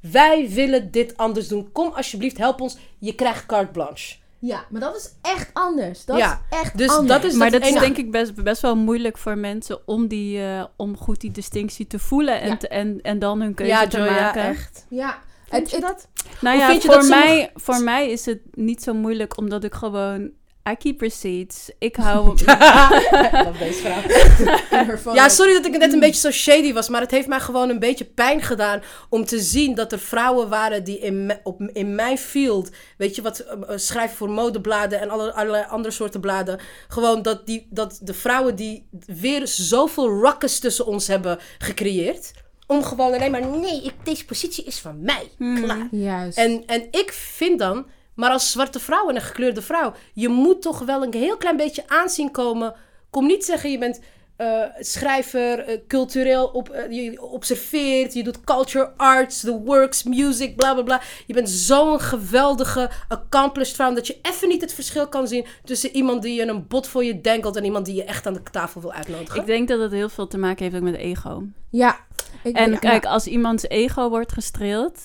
[0.00, 1.72] Wij willen dit anders doen.
[1.72, 2.78] Kom alsjeblieft, help ons.
[2.98, 4.16] Je krijgt carte blanche.
[4.38, 6.04] Ja, maar dat is echt anders.
[6.04, 7.08] Dat Ja, is echt dus anders.
[7.22, 10.06] dat is maar dat dat is denk ik best, best wel moeilijk voor mensen om,
[10.08, 12.56] die, eh, om goed die distinctie te voelen en, Ja.
[12.56, 14.42] te- en, en dan hun keuze Ja, te Joy, ja, maken.
[14.42, 14.86] echt.
[14.88, 15.18] Ja,
[15.48, 16.08] Vind je dat?
[16.40, 19.36] Nou ja, vind je voor, dat sommige- mij, voor mij is het niet zo moeilijk
[19.36, 20.30] omdat ik gewoon...
[20.70, 21.70] I keep receipts.
[21.78, 22.36] Ik hou...
[23.58, 23.92] Deze.
[25.14, 27.68] Ja, sorry dat ik net een beetje zo shady was, maar het heeft mij gewoon
[27.68, 31.94] een beetje pijn gedaan om te zien dat er vrouwen waren die in, op, in
[31.94, 36.20] mijn field, weet je wat, eh, eh, schrijven voor modebladen en alle, allerlei andere soorten
[36.20, 42.32] bladen, gewoon dat, die, dat de vrouwen die weer zoveel ruckus tussen ons hebben gecreëerd,
[42.66, 45.88] om gewoon alleen maar, nee, ik, deze positie is van mij, klaar.
[45.90, 46.38] Juist.
[46.38, 50.62] En, en ik vind dan, maar als zwarte vrouw en een gekleurde vrouw, je moet
[50.62, 52.74] toch wel een heel klein beetje aanzien komen.
[53.10, 54.00] Kom niet zeggen, je bent
[54.42, 60.56] eh, schrijver, eh, cultureel op, eh, je observeert, je doet culture arts, the works, music,
[60.56, 61.00] bla bla bla.
[61.26, 65.90] Je bent zo'n geweldige, accomplished vrouw dat je even niet het verschil kan zien tussen
[65.90, 68.42] iemand die je een bot voor je denkelt en iemand die je echt aan de
[68.42, 69.40] tafel wil uitnodigen.
[69.40, 71.42] ik denk dat het heel veel te maken heeft ook met ego.
[71.70, 71.96] ja.
[72.42, 75.00] Ik, En ja, kijk, als iemands ego wordt gestreeld,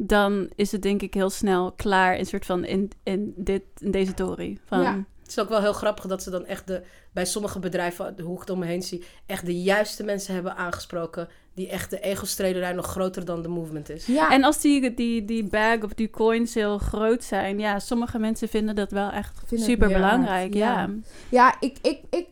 [0.00, 3.90] dan is het denk ik heel snel klaar in soort van in, in, dit, in
[3.90, 4.58] deze tory.
[4.64, 5.04] Van, Ja.
[5.22, 6.82] Het is ook wel heel grappig dat ze dan echt de,
[7.12, 10.56] bij sommige bedrijven, hoe ik het om me heen zie, echt de juiste mensen hebben
[10.56, 11.28] aangesproken.
[11.54, 14.06] Die echt de ego-strelerij nog groter dan de movement is.
[14.06, 14.30] ja.
[14.30, 18.48] En als die, die, die bag of die coins heel groot zijn, ja, sommige mensen
[18.48, 20.54] vinden dat wel echt super belangrijk.
[20.54, 20.90] waard, Ja.
[21.28, 22.26] Ja, ik, ik, ik,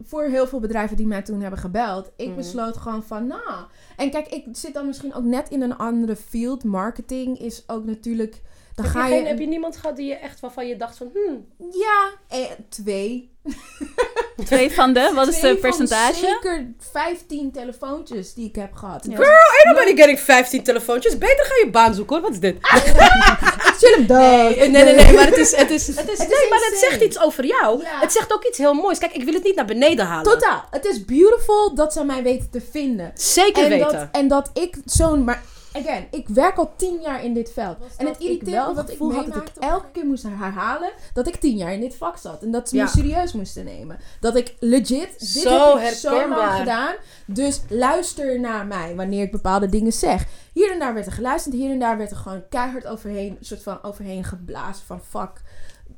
[0.00, 2.36] voor heel veel bedrijven die mij toen hebben gebeld, ik Mhm.
[2.36, 3.64] besloot gewoon van, nou.
[3.96, 6.64] En kijk, ik zit dan misschien ook net in een andere field.
[6.64, 8.42] Marketing is ook natuurlijk.
[8.74, 11.10] Dan heb, ga je heb je niemand gehad die je echt waarvan je dacht van,
[11.14, 13.32] hmm, Ja, eh, twee.
[14.44, 16.14] Twee van de, wat is van percentage?
[16.14, 19.06] Zeker 15 telefoontjes die ik heb gehad.
[19.08, 19.16] Ja.
[19.16, 21.18] Girl, ain't nobody getting 15 telefoontjes.
[21.18, 22.24] Beter ga je baan zoeken hoor.
[22.24, 22.56] Wat is dit?
[23.68, 24.56] ik chill hem dood.
[24.56, 26.58] Nee, nee, nee, nee, maar het is, het is, het is, Het is nee, maar
[26.70, 27.82] het zegt iets over jou.
[27.82, 28.00] Ja.
[28.00, 28.98] Het zegt ook iets heel moois.
[28.98, 30.32] Kijk, ik wil het niet naar beneden halen.
[30.32, 30.64] Totaal.
[30.70, 33.12] Het is beautiful dat ze mij weten te vinden.
[33.14, 33.92] Zeker en weten.
[33.92, 35.24] Dat, en dat ik zo'n...
[35.24, 35.42] Maar
[35.76, 37.76] again, ik werk al tien jaar in dit veld.
[37.96, 41.26] En het irriteerde me wat dat ik had dat ik elke keer moest herhalen dat
[41.26, 42.42] ik tien jaar in dit vak zat.
[42.42, 42.82] En dat ze Ja.
[42.82, 43.98] me serieus moesten nemen.
[44.20, 46.94] Dat ik legit, dit Zo heb ik zo lang gedaan.
[47.26, 50.26] Dus luister naar mij wanneer ik bepaalde dingen zeg.
[50.52, 51.54] Hier en daar werd er geluisterd.
[51.54, 55.42] Hier en daar werd er gewoon keihard overheen, een soort van overheen geblazen van fuck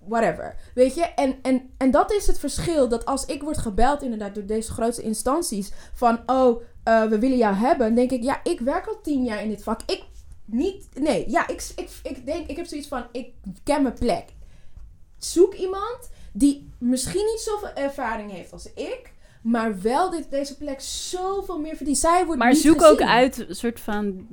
[0.06, 0.54] whatever.
[0.74, 1.02] Weet je?
[1.02, 2.88] En, en, en dat is het verschil.
[2.88, 5.72] Dat als ik word gebeld inderdaad door deze grootste instanties.
[5.92, 7.94] Van, oh, eh, we willen jou hebben.
[7.94, 9.80] Denk ik, ja, ik werk al tien jaar in dit vak.
[9.86, 10.02] Ik
[10.44, 13.28] niet, nee, ja, ik, ik, ik denk, ik heb zoiets van, ik
[13.64, 14.24] ken mijn plek.
[15.18, 19.14] Zoek iemand die misschien niet zoveel ervaring heeft als ik.
[19.42, 21.98] Maar wel dit, deze plek zoveel meer verdient.
[21.98, 22.92] Zij wordt Maar niet zoek gezien.
[22.92, 24.26] ook uit, een soort van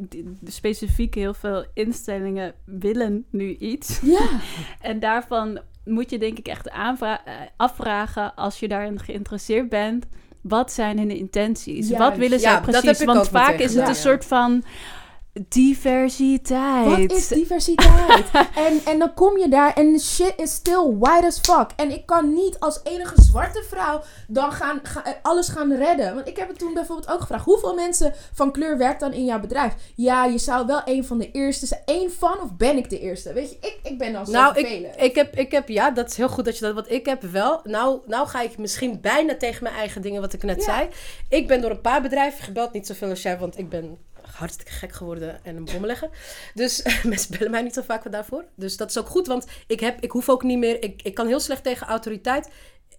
[0.45, 3.99] specifiek heel veel instellingen willen nu iets.
[4.03, 4.29] Ja,
[4.81, 10.05] En daarvan moet je denk ik echt aanvra- eh, afvragen als je daarin geïnteresseerd bent.
[10.43, 11.87] Wat zijn hun intenties?
[11.87, 12.03] Juist.
[12.03, 13.03] Wat willen zij Ja, precies?
[13.03, 14.63] Want vaak is het een soort van
[15.47, 16.86] diversiteit.
[16.86, 18.25] Wat is diversiteit?
[18.67, 21.67] en, en dan kom je daar en shit is still white as fuck.
[21.75, 26.15] En ik kan niet als enige zwarte vrouw dan gaan, ga- eh, alles gaan redden.
[26.15, 27.45] Want ik heb het toen bijvoorbeeld ook gevraagd.
[27.45, 29.73] Hoeveel mensen van kleur werkt dan in jouw bedrijf?
[29.95, 31.81] Ja, je zou wel een van de eerste zijn.
[31.86, 33.34] Eén van of ben ik de eerste?
[33.34, 34.59] Weet je, ik, ik ben al zo Nou,
[34.97, 37.21] ik, heb, ik heb, ja, dat is heel goed dat je dat, want ik heb
[37.21, 40.63] wel, nou, nou ga ik misschien bijna tegen mijn eigen dingen, wat ik net Ja.
[40.63, 40.88] zei.
[41.29, 43.97] Ik ben door een paar bedrijven gebeld, niet zoveel als jij, want ik ben
[44.34, 46.09] hartstikke gek geworden en een bom leggen.
[46.53, 48.45] Dus mensen bellen mij niet zo vaak daarvoor.
[48.55, 51.13] Dus dat is ook goed, want ik, heb, ik hoef ook niet meer, ik, ik
[51.13, 52.49] kan heel slecht tegen autoriteit.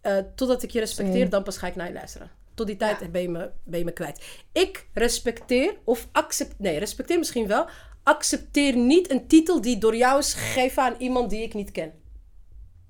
[0.00, 2.30] eh, totdat ik je respecteer, dan pas ga ik naar je luisteren.
[2.54, 3.08] Tot die tijd Ja.
[3.08, 4.24] ben, je me, ben je me kwijt.
[4.52, 7.66] Ik respecteer, of accept, nee, respecteer misschien wel,
[8.02, 11.92] accepteer niet een titel die door jou is gegeven aan iemand die ik niet ken.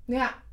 [0.05, 0.43] Ja.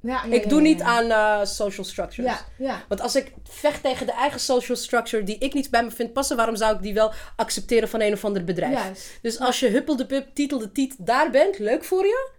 [0.00, 2.44] Ja, ja ik doe niet aan eh, social structures.
[2.88, 6.12] Want als ik vecht tegen de eigen social structure die ik niet bij me vind
[6.12, 8.82] passen, waarom zou ik die wel accepteren van een of ander bedrijf?
[8.82, 9.18] Juist.
[9.22, 12.30] Dus als je huppel de pup, titel de tiet daar bent, leuk voor je.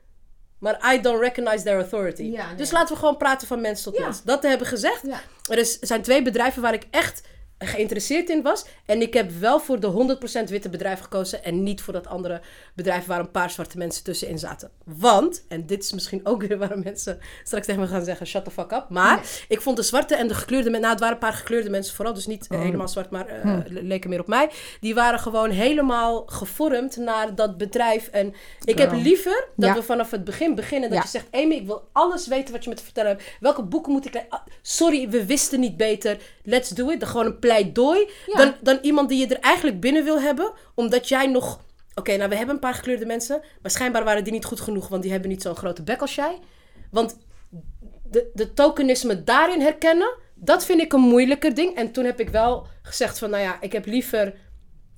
[0.60, 2.22] Maar I don't recognize their authority.
[2.22, 2.55] Nee.
[2.55, 4.24] Dus laten we gewoon praten van mens tot mens.
[4.24, 5.03] Dat te hebben gezegd.
[5.49, 7.22] Er is, zijn twee bedrijven waar ik echt
[7.66, 8.66] geïnteresseerd in was.
[8.86, 11.43] En ik heb wel voor de 100% witte bedrijf gekozen.
[11.43, 12.41] En niet voor dat andere
[12.76, 14.72] bedrijf waar een paar zwarte mensen tussenin zaten.
[14.86, 18.43] Want, en dit is misschien ook weer waarom mensen straks tegen me gaan zeggen: shut
[18.43, 18.86] the fuck up.
[18.89, 19.26] Maar Nee.
[19.47, 20.82] ik vond de zwarte en de gekleurde mensen.
[20.82, 22.14] Nou, het waren een paar gekleurde mensen vooral.
[22.14, 22.64] Dus niet eh, Oh.
[22.64, 23.62] helemaal zwart, maar eh, Hm.
[23.68, 24.49] le- leken meer op mij.
[24.80, 28.07] Die waren gewoon helemaal gevormd naar dat bedrijf.
[28.07, 28.34] En
[28.64, 29.76] ik heb liever dat Ja.
[29.76, 30.89] we vanaf het begin beginnen.
[30.89, 31.03] Dat Ja.
[31.03, 33.24] je zegt: Amy, ik wil alles weten wat je me te vertellen hebt.
[33.39, 34.26] Welke boeken moet ik?
[34.30, 36.18] Ah, sorry, we wisten niet beter.
[36.43, 36.99] Let's do it.
[36.99, 38.10] Dan gewoon een pleidooi.
[38.26, 38.38] Ja.
[38.38, 40.52] Dan, dan iemand die je er eigenlijk binnen wil hebben.
[40.76, 41.60] Omdat jij nog.
[41.95, 43.41] Oké, nou we hebben een paar gekleurde mensen.
[43.62, 44.88] Maar schijnbaar waren die niet goed genoeg.
[44.88, 46.39] Want die hebben niet zo'n grote bek als jij.
[46.91, 47.18] Want
[48.04, 50.14] de, de tokenisme daarin herkennen.
[50.36, 51.76] Dat vind ik een moeilijker ding.
[51.76, 54.34] En toen heb ik wel gezegd van, nou ja, ik heb liever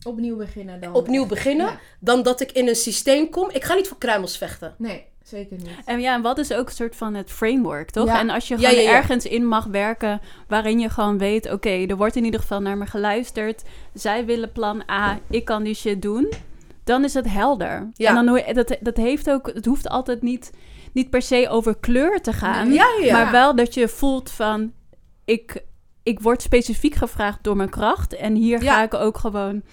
[0.08, 0.94] Opnieuw beginnen dan.
[0.94, 1.66] opnieuw beginnen.
[1.66, 1.80] Ja.
[2.00, 3.50] Dan dat ik in een systeem kom.
[3.50, 4.76] Ik ga niet voor kruimels vechten.
[4.78, 5.70] Nee, zeker niet.
[5.86, 8.06] En ja, en wat is ook een soort van het framework, toch?
[8.08, 8.20] Ja.
[8.20, 8.92] En als je gewoon ja, ja.
[8.92, 12.78] ergens in mag werken waarin je gewoon weet, oké, er wordt in ieder geval naar
[12.78, 13.64] me geluisterd.
[13.94, 16.32] Zij willen plan A, ik kan die shit doen.
[16.84, 17.90] Dan is het helder.
[17.94, 18.10] Ja.
[18.10, 20.52] En dan, hoor je- dat, dat heeft ook, het hoeft altijd niet,
[20.94, 22.74] niet per se over kleur te gaan.
[23.12, 24.74] Maar wel dat je voelt van,
[25.26, 25.64] ik,
[26.04, 28.16] ik word specifiek gevraagd door mijn kracht.
[28.16, 29.64] En hier ga ik ook gewoon...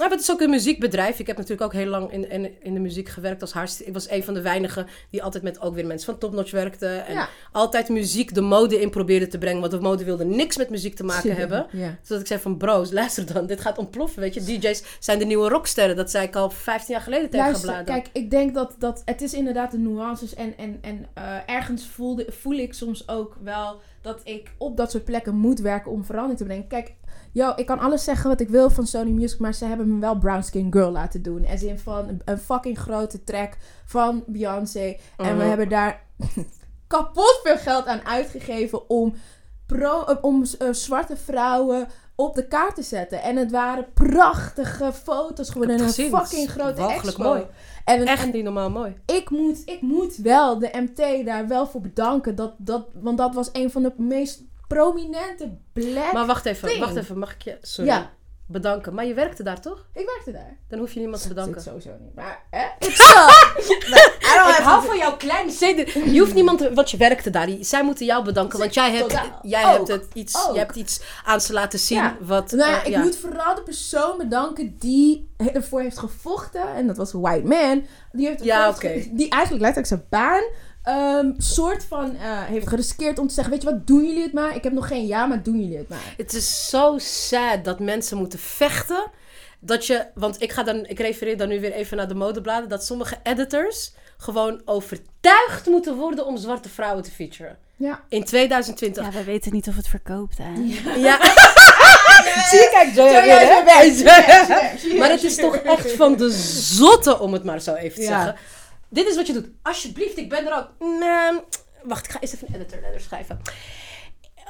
[0.00, 1.18] Maar het is ook een muziekbedrijf.
[1.18, 3.80] Ik heb natuurlijk ook heel lang in, in, in de muziek gewerkt als haarst.
[3.80, 6.86] Ik was een van de weinigen die altijd met ook weer mensen van Topnotch werkte.
[6.86, 7.28] En Ja.
[7.52, 9.60] altijd muziek de mode in probeerde te brengen.
[9.60, 11.66] Want de mode wilde niks met muziek te maken hebben.
[11.70, 11.98] Ja.
[12.02, 13.46] Zodat ik zei van bro's, luister dan.
[13.46, 14.42] Dit gaat ontploffen, weet je.
[14.58, 15.96] DJ's zijn de nieuwe rocksterren.
[15.96, 19.22] Dat zei ik al 15 jaar geleden tegen Luister, kijk, ik denk dat, dat het
[19.22, 20.34] is inderdaad de nuances.
[20.34, 24.90] En, en, en eh, ergens voelde, voel ik soms ook wel dat ik op dat
[24.90, 26.66] soort plekken moet werken om verandering te brengen.
[26.66, 26.94] Kijk,
[27.34, 30.00] yo, ik kan alles zeggen wat ik wil van Sony Music, maar ze hebben me
[30.00, 31.46] wel Brown Skin Girl laten doen.
[31.46, 34.96] As in van een, een fucking grote track van Beyoncé.
[35.16, 35.48] En we Mhm.
[35.48, 36.02] hebben daar
[36.86, 39.14] kapot veel geld aan uitgegeven om,
[39.66, 43.22] pro, eh, om eh, zwarte vrouwen op de kaart te zetten.
[43.22, 45.76] En het waren prachtige foto's geworden.
[45.76, 47.22] Ik En een fucking grote expo.
[47.22, 47.46] mooi.
[47.84, 48.94] En, en Echt niet normaal mooi.
[49.06, 52.34] ik moet, ik moet wel de MT daar wel voor bedanken.
[52.34, 56.12] Dat, dat, want dat was een van de meest prominente black...
[56.12, 56.80] Maar wacht even, thing.
[56.80, 57.18] wacht even.
[57.18, 58.10] Mag ik je, sorry, Ja.
[58.46, 58.94] bedanken.
[58.94, 59.86] Maar je werkte daar toch?
[59.94, 60.56] Ik werkte daar.
[60.68, 61.60] Dan hoef je niemand te bedanken.
[61.60, 62.14] Zit sowieso niet.
[62.14, 62.64] Maar, hè?
[62.78, 62.98] It's.
[62.98, 66.12] Ik hou van jouw kleine zeden.
[66.12, 67.48] Je hoeft niemand, te- want je werkte daar.
[67.60, 69.38] Zij moeten jou bedanken, want jij hebt, Totaal.
[69.42, 69.76] jij Ook.
[69.76, 70.52] hebt, het iets, Ook.
[70.52, 71.98] je hebt iets aan ze laten zien.
[71.98, 72.16] Ja.
[72.20, 73.00] Wat, Nou ja, eh, ik ja.
[73.02, 76.74] moet vooral de persoon bedanken die ervoor heeft gevochten.
[76.74, 77.86] En dat was een white man.
[78.12, 78.72] Die, heeft Ja,
[79.10, 80.42] die eigenlijk letterlijk zijn baan
[80.84, 83.52] ehm, soort van eh, heeft geriskeerd om te zeggen...
[83.52, 84.54] Weet je wat, doen jullie het maar.
[84.56, 86.14] Ik heb nog geen ja, maar doen jullie het maar.
[86.16, 89.10] Het is zo sad dat mensen moeten vechten.
[89.60, 92.68] Dat je, want ik, ga dan, ik refereer dan nu weer even naar de modebladen.
[92.68, 97.58] Dat sommige editors gewoon overtuigd moeten worden om zwarte vrouwen te featuren.
[97.76, 98.00] Ja.
[98.08, 99.04] In 2020.
[99.04, 100.52] Ja, we weten niet of het verkoopt, hè?
[100.96, 101.18] Ja.
[102.50, 104.98] Zie je, kijk, weer, hè?
[104.98, 106.30] Maar het is toch echt van de
[106.76, 108.24] zotte, om het maar zo even te Ja.
[108.24, 108.36] zeggen.
[108.94, 109.48] Dit is wat je doet.
[109.62, 110.68] Alsjeblieft, ik ben er ook.
[110.78, 111.40] Nee,
[111.82, 113.40] wacht, ik ga eerst even een editor letter schrijven.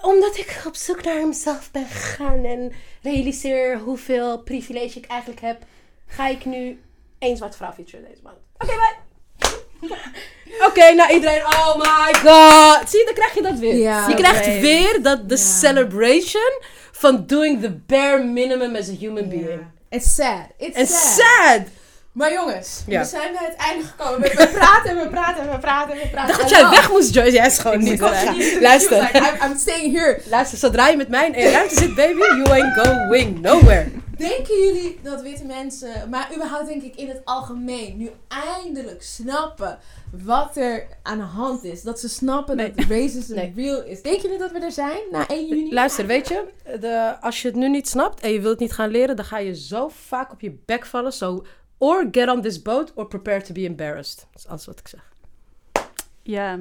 [0.03, 2.73] Omdat ik op zoek naar mezelf ben gegaan en
[3.03, 5.63] realiseer hoeveel privilege ik eigenlijk heb,
[6.07, 6.81] ga ik nu
[7.19, 8.37] één zwarte vrouw featuren deze maand.
[8.59, 9.03] Oké, bye.
[10.69, 12.91] Oké, nou iedereen, oh my god.
[12.91, 13.77] Zie je, dan krijg je dat weer.
[14.09, 16.61] Je krijgt weer dat de celebration
[16.93, 19.67] van doing the bare minimum as a human being.
[19.89, 20.47] It's sad.
[20.59, 21.69] It's sad.
[22.15, 23.01] Maar jongens, Ja.
[23.01, 24.21] we zijn bij het einde gekomen.
[24.21, 26.27] We, praten en we praten en we praten en we praten.
[26.29, 27.33] Dacht dat jij weg moest, Joyce.
[27.33, 28.25] Jij is gewoon niet was
[28.61, 29.01] Luister.
[29.01, 30.21] like, I'm, I'm staying here.
[30.31, 33.87] Luister, zodra je met mij in ruimte zit, baby, you ain't going nowhere.
[34.17, 39.79] Denken jullie dat witte mensen, maar überhaupt denk ik in het algemeen, nu eindelijk snappen
[40.25, 41.83] wat er aan de hand is?
[41.83, 42.73] Dat ze snappen Nee.
[42.75, 43.53] dat racism Nee.
[43.57, 44.03] real is.
[44.03, 45.73] Denken jullie dat we er zijn na 1 juni?
[45.75, 46.45] Luister, weet je,
[46.81, 49.39] de, als je het nu niet snapt en je wilt niet gaan leren, dan ga
[49.39, 51.13] je zo vaak op je bek vallen.
[51.13, 51.45] So,
[51.79, 54.27] or get on this boat or prepare to be embarrassed.
[54.33, 55.13] Dat is alles wat ik zeg.
[56.23, 56.59] Ja,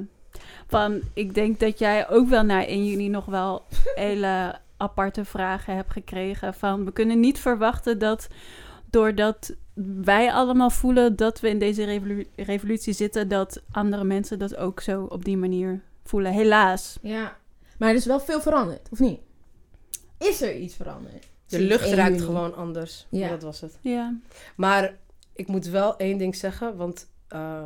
[0.66, 3.64] van ik denk dat jij ook wel na 1 juni nog wel
[3.94, 6.54] hele aparte vragen hebt gekregen.
[6.54, 8.26] Van we kunnen niet verwachten dat
[8.90, 9.54] doordat
[10.02, 14.80] wij allemaal voelen dat we in deze revolu- revolutie zitten, dat andere mensen dat ook
[14.80, 16.32] zo op die manier voelen.
[16.32, 16.98] Helaas.
[17.02, 17.36] Ja,
[17.78, 19.20] Maar er is wel veel veranderd, of niet?
[20.18, 21.26] Is er iets veranderd?
[21.46, 23.06] De lucht 1 ruikt gewoon anders.
[23.08, 23.18] Ja.
[23.24, 23.28] Ja.
[23.28, 23.78] Dat was het.
[23.80, 24.14] Ja.
[24.56, 24.94] Maar
[25.34, 27.64] ik moet wel één ding zeggen, want eh,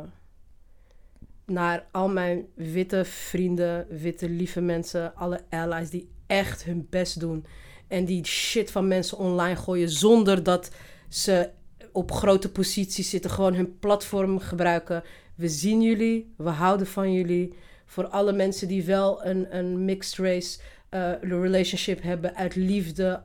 [1.45, 7.45] naar al mijn witte vrienden, witte lieve mensen, alle allies die echt hun best doen
[7.89, 10.71] en die shit van mensen online gooien zonder dat
[11.09, 11.49] ze
[11.91, 15.03] op grote posities zitten, gewoon hun platform gebruiken.
[15.35, 17.53] We zien jullie, we houden van jullie.
[17.85, 20.59] Voor alle mensen die wel een, een mixed race
[20.89, 23.21] eh, relationship hebben uit liefde,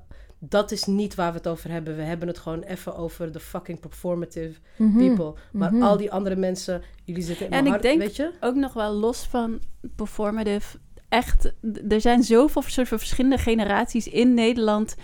[0.48, 1.96] dat is niet waar we het over hebben.
[1.96, 4.98] We hebben het gewoon even over de fucking performative Mhm.
[4.98, 5.34] people.
[5.52, 5.82] Maar Mhm.
[5.82, 8.30] al die andere mensen, jullie zitten in En mijn hart, denk- weet je?
[8.40, 9.60] Ook nog wel los van
[9.96, 10.78] performative.
[11.08, 11.52] Echt,
[11.88, 14.94] er zijn zoveel soort van verschillende generaties in Nederland.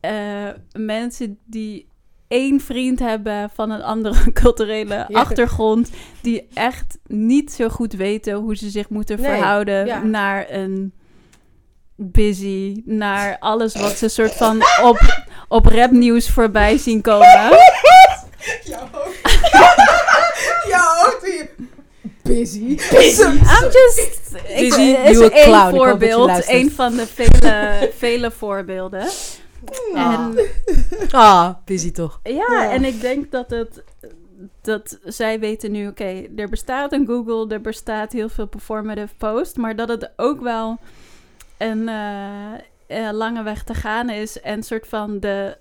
[0.00, 1.88] Eh, mensen die
[2.28, 5.06] één vriend hebben van een andere culturele Ja.
[5.12, 5.90] achtergrond.
[6.22, 10.02] Die echt niet zo goed weten hoe ze zich moeten Nee, verhouden ja.
[10.02, 10.92] naar een
[12.00, 12.82] busy.
[12.84, 14.98] Naar alles wat ze soort van op,
[15.48, 17.28] op rapnieuws voorbij zien komen.
[20.68, 21.50] Ja, ook weer.
[22.22, 22.60] Busy.
[22.60, 23.98] I'm just...
[24.46, 25.76] Ik, Busy, is één clown.
[25.76, 26.48] Voorbeeld.
[26.48, 29.08] Een van de vele, vele voorbeelden.
[29.94, 30.38] En,
[31.10, 32.20] Ah, busy toch.
[32.22, 32.70] ja, Ja.
[32.70, 33.82] en ik denk dat het...
[34.62, 39.56] Dat zij weten nu, oké, er bestaat een Google, er bestaat heel veel performative post,
[39.56, 40.78] maar dat het ook wel
[41.58, 42.54] een eh,
[42.86, 45.56] eh, lange weg te gaan is en soort van de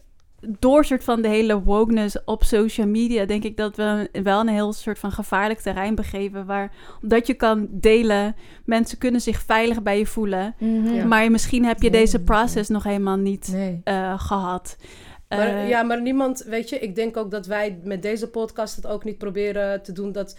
[0.59, 4.47] door soort van de hele wokeness op social media, denk ik dat we wel een
[4.47, 6.45] heel soort van gevaarlijk terrein begeven.
[6.45, 6.71] Waar,
[7.01, 10.55] omdat je kan delen, mensen kunnen zich veilig bij je voelen.
[10.59, 11.07] Mhm.
[11.07, 13.81] Maar misschien heb je Nee, deze nee, process nog helemaal niet Nee.
[13.83, 14.77] eh, gehad.
[15.29, 18.87] Maar, ja, maar niemand, weet je, ik denk ook dat wij met deze podcast het
[18.87, 20.37] ook niet proberen te doen dat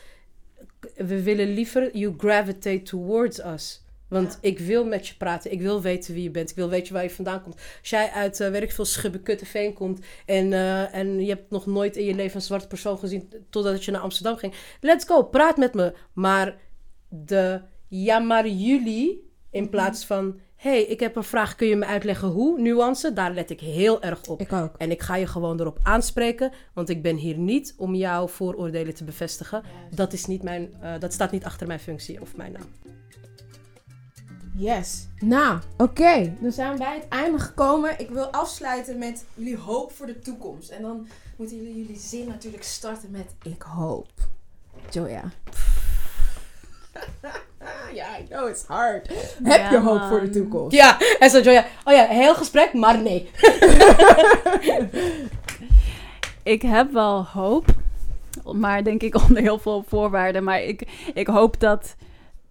[0.97, 3.87] we willen liever you gravitate towards us.
[4.09, 5.53] Want ik wil met je praten.
[5.53, 6.51] Ik wil weten wie je bent.
[6.51, 7.61] Ik wil weten waar je vandaan komt.
[7.81, 10.01] Als jij uit, eh weet ik veel, Schubbekutteveen komt...
[10.27, 13.33] En, eh, en je hebt nog nooit in je leven een zwarte persoon gezien...
[13.51, 14.55] totdat je naar Amsterdam ging.
[14.81, 15.95] Let's go, praat met me.
[16.13, 16.57] Maar
[17.09, 19.31] de ja, maar jullie...
[19.51, 20.41] in plaats van...
[20.57, 22.61] hey, ik heb een vraag, kun je me uitleggen hoe?
[22.61, 24.41] Nuance, daar let ik heel erg op.
[24.41, 24.75] Ik ook.
[24.77, 28.95] En ik ga je gewoon erop aanspreken, want ik ben hier niet om jouw vooroordelen
[28.95, 29.63] te bevestigen.
[29.95, 32.88] Dat, is niet mijn, eh, dat staat niet achter mijn functie of mijn naam.
[34.59, 35.07] Yes.
[35.19, 36.37] Nou, oké.
[36.41, 37.99] Dan zijn we bij het einde gekomen.
[37.99, 40.69] Ik wil afsluiten met jullie hoop voor de toekomst.
[40.69, 44.09] En dan moeten jullie jullie zin natuurlijk starten met ik hoop.
[44.91, 45.23] Joya.
[47.93, 49.09] Ja, I know it's hard.
[49.43, 50.77] Heb je hoop voor de toekomst?
[50.77, 51.67] Ja, en zo Joya.
[51.85, 53.31] Oh ja, heel gesprek, maar nee.
[56.55, 57.65] ik heb wel hoop,
[58.53, 60.45] maar denk ik onder heel veel voorwaarden.
[60.45, 61.95] Maar ik, ik hoop dat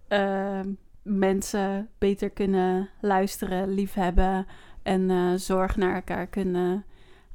[0.08, 0.60] eh,
[1.08, 4.46] mensen beter kunnen luisteren, liefhebben
[4.82, 6.84] en eh, zorg naar elkaar kunnen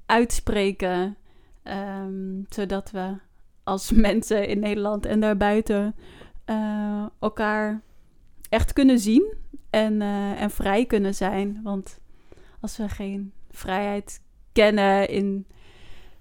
[0.05, 1.17] uitspreken.
[1.63, 3.15] Ehm, zodat we
[3.63, 5.95] als mensen in Nederland en daarbuiten
[6.45, 7.81] eh, elkaar
[8.49, 9.33] echt kunnen zien
[9.69, 11.59] en, eh, en vrij kunnen zijn.
[11.63, 11.99] Want
[12.59, 14.21] als we geen vrijheid
[14.51, 15.47] kennen in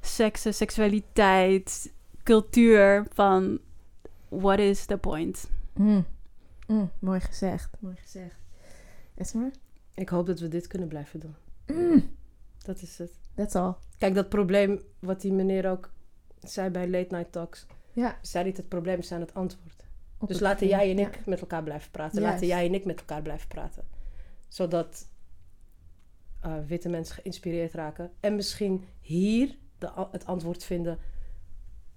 [0.00, 3.58] seks, en seksualiteit, cultuur, van
[4.28, 5.50] what is the point?
[5.74, 6.04] Mm.
[6.72, 7.70] Mm, mooi gezegd.
[7.80, 8.36] Mooi gezegd.
[9.14, 9.50] Esmer?
[9.94, 11.34] Ik hoop dat we dit kunnen blijven doen.
[11.66, 12.10] Mm,
[12.58, 13.12] Dat is het.
[13.34, 13.74] that's all.
[13.98, 15.90] Kijk, dat probleem wat die meneer ook
[16.40, 17.66] zei bij Late Night Talks.
[17.92, 18.18] Ja.
[18.22, 19.84] Zei niet het probleem, is aan het antwoord.
[20.18, 21.08] op Dus het laten jij en Ja.
[21.08, 22.20] ik met elkaar blijven praten.
[22.20, 22.32] Juist.
[22.32, 23.84] Laten jij en ik met elkaar blijven praten.
[24.48, 25.08] Zodat
[26.40, 28.12] eh, witte mensen geïnspireerd raken.
[28.20, 30.98] En misschien hier de, het antwoord vinden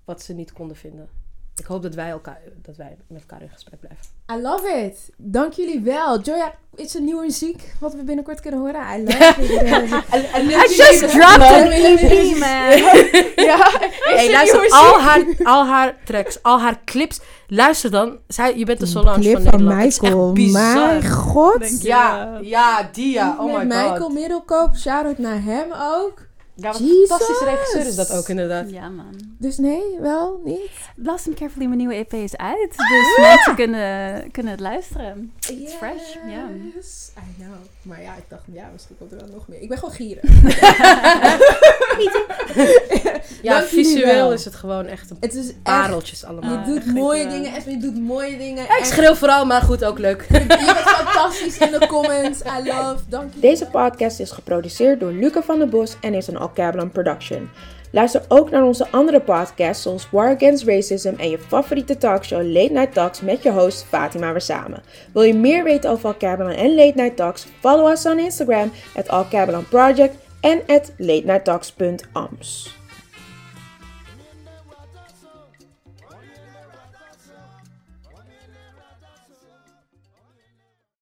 [0.05, 1.09] wat ze niet konden vinden.
[1.59, 4.05] Ik hoop dat wij, elkaar, dat wij met elkaar in gesprek blijven.
[4.31, 5.09] I love it.
[5.17, 6.19] Dank jullie wel.
[6.21, 8.81] Joya, is er nieuwe muziek wat we binnenkort kunnen horen?
[8.99, 9.51] I love it.
[10.35, 12.77] I just dropped an EP, man!
[13.45, 13.69] ja,
[14.03, 17.19] Hey, luister, al haar, al haar tracks, al haar clips.
[17.47, 18.17] Luister dan.
[18.27, 19.85] Zij, je bent de Solange clip van van Nederland.
[19.85, 20.33] Echt Michael.
[20.51, 21.81] Mijn god.
[21.81, 23.35] Ja, ja, die ja.
[23.39, 24.13] Oh Met my Michael god.
[24.13, 24.75] Middelkoop.
[24.75, 26.24] Shout-out naar hem ook.
[26.55, 28.69] Ja, wat een fantastische regisseur is dat ook inderdaad.
[28.69, 29.15] Ja, man.
[29.37, 30.71] Dus nee, wel niet.
[31.07, 32.77] And Carefully, mijn nieuwe EP is uit.
[32.77, 35.33] Dus mensen kunnen, kunnen het luisteren.
[35.49, 36.49] It's fresh, ja.
[36.75, 37.11] Yes.
[37.17, 37.53] I know.
[37.85, 39.61] Maar ja, ik dacht, ja, misschien komt er wel nog meer.
[39.61, 40.23] Ik ben gewoon gierig.
[43.41, 45.63] Ja, visueel is het gewoon echt een Het is echt...
[45.63, 46.59] pareltjes allemaal.
[46.59, 47.53] Je doet mooie dingen.
[47.53, 48.63] Esme, je doet mooie dingen.
[48.63, 50.25] Ja, ik schreeuw vooral, maar goed, ook leuk.
[50.31, 52.39] Je bent fantastisch in de comments.
[52.41, 53.03] I love.
[53.07, 53.39] Dank je.
[53.39, 57.49] Deze podcast is geproduceerd door Luca van der Bos en is een Alcablan production.
[57.95, 62.73] Luister ook naar onze andere podcasts zoals War Against Racism en je favoriete talkshow Late
[62.73, 64.77] Night Talks met je host Fatima Wersame.
[65.13, 67.47] Wil je meer weten over Alkerbelen en Late Night Talks?
[67.59, 72.75] Follow us on Instagram at Alkerbelen Project en at latenighttalks.ams.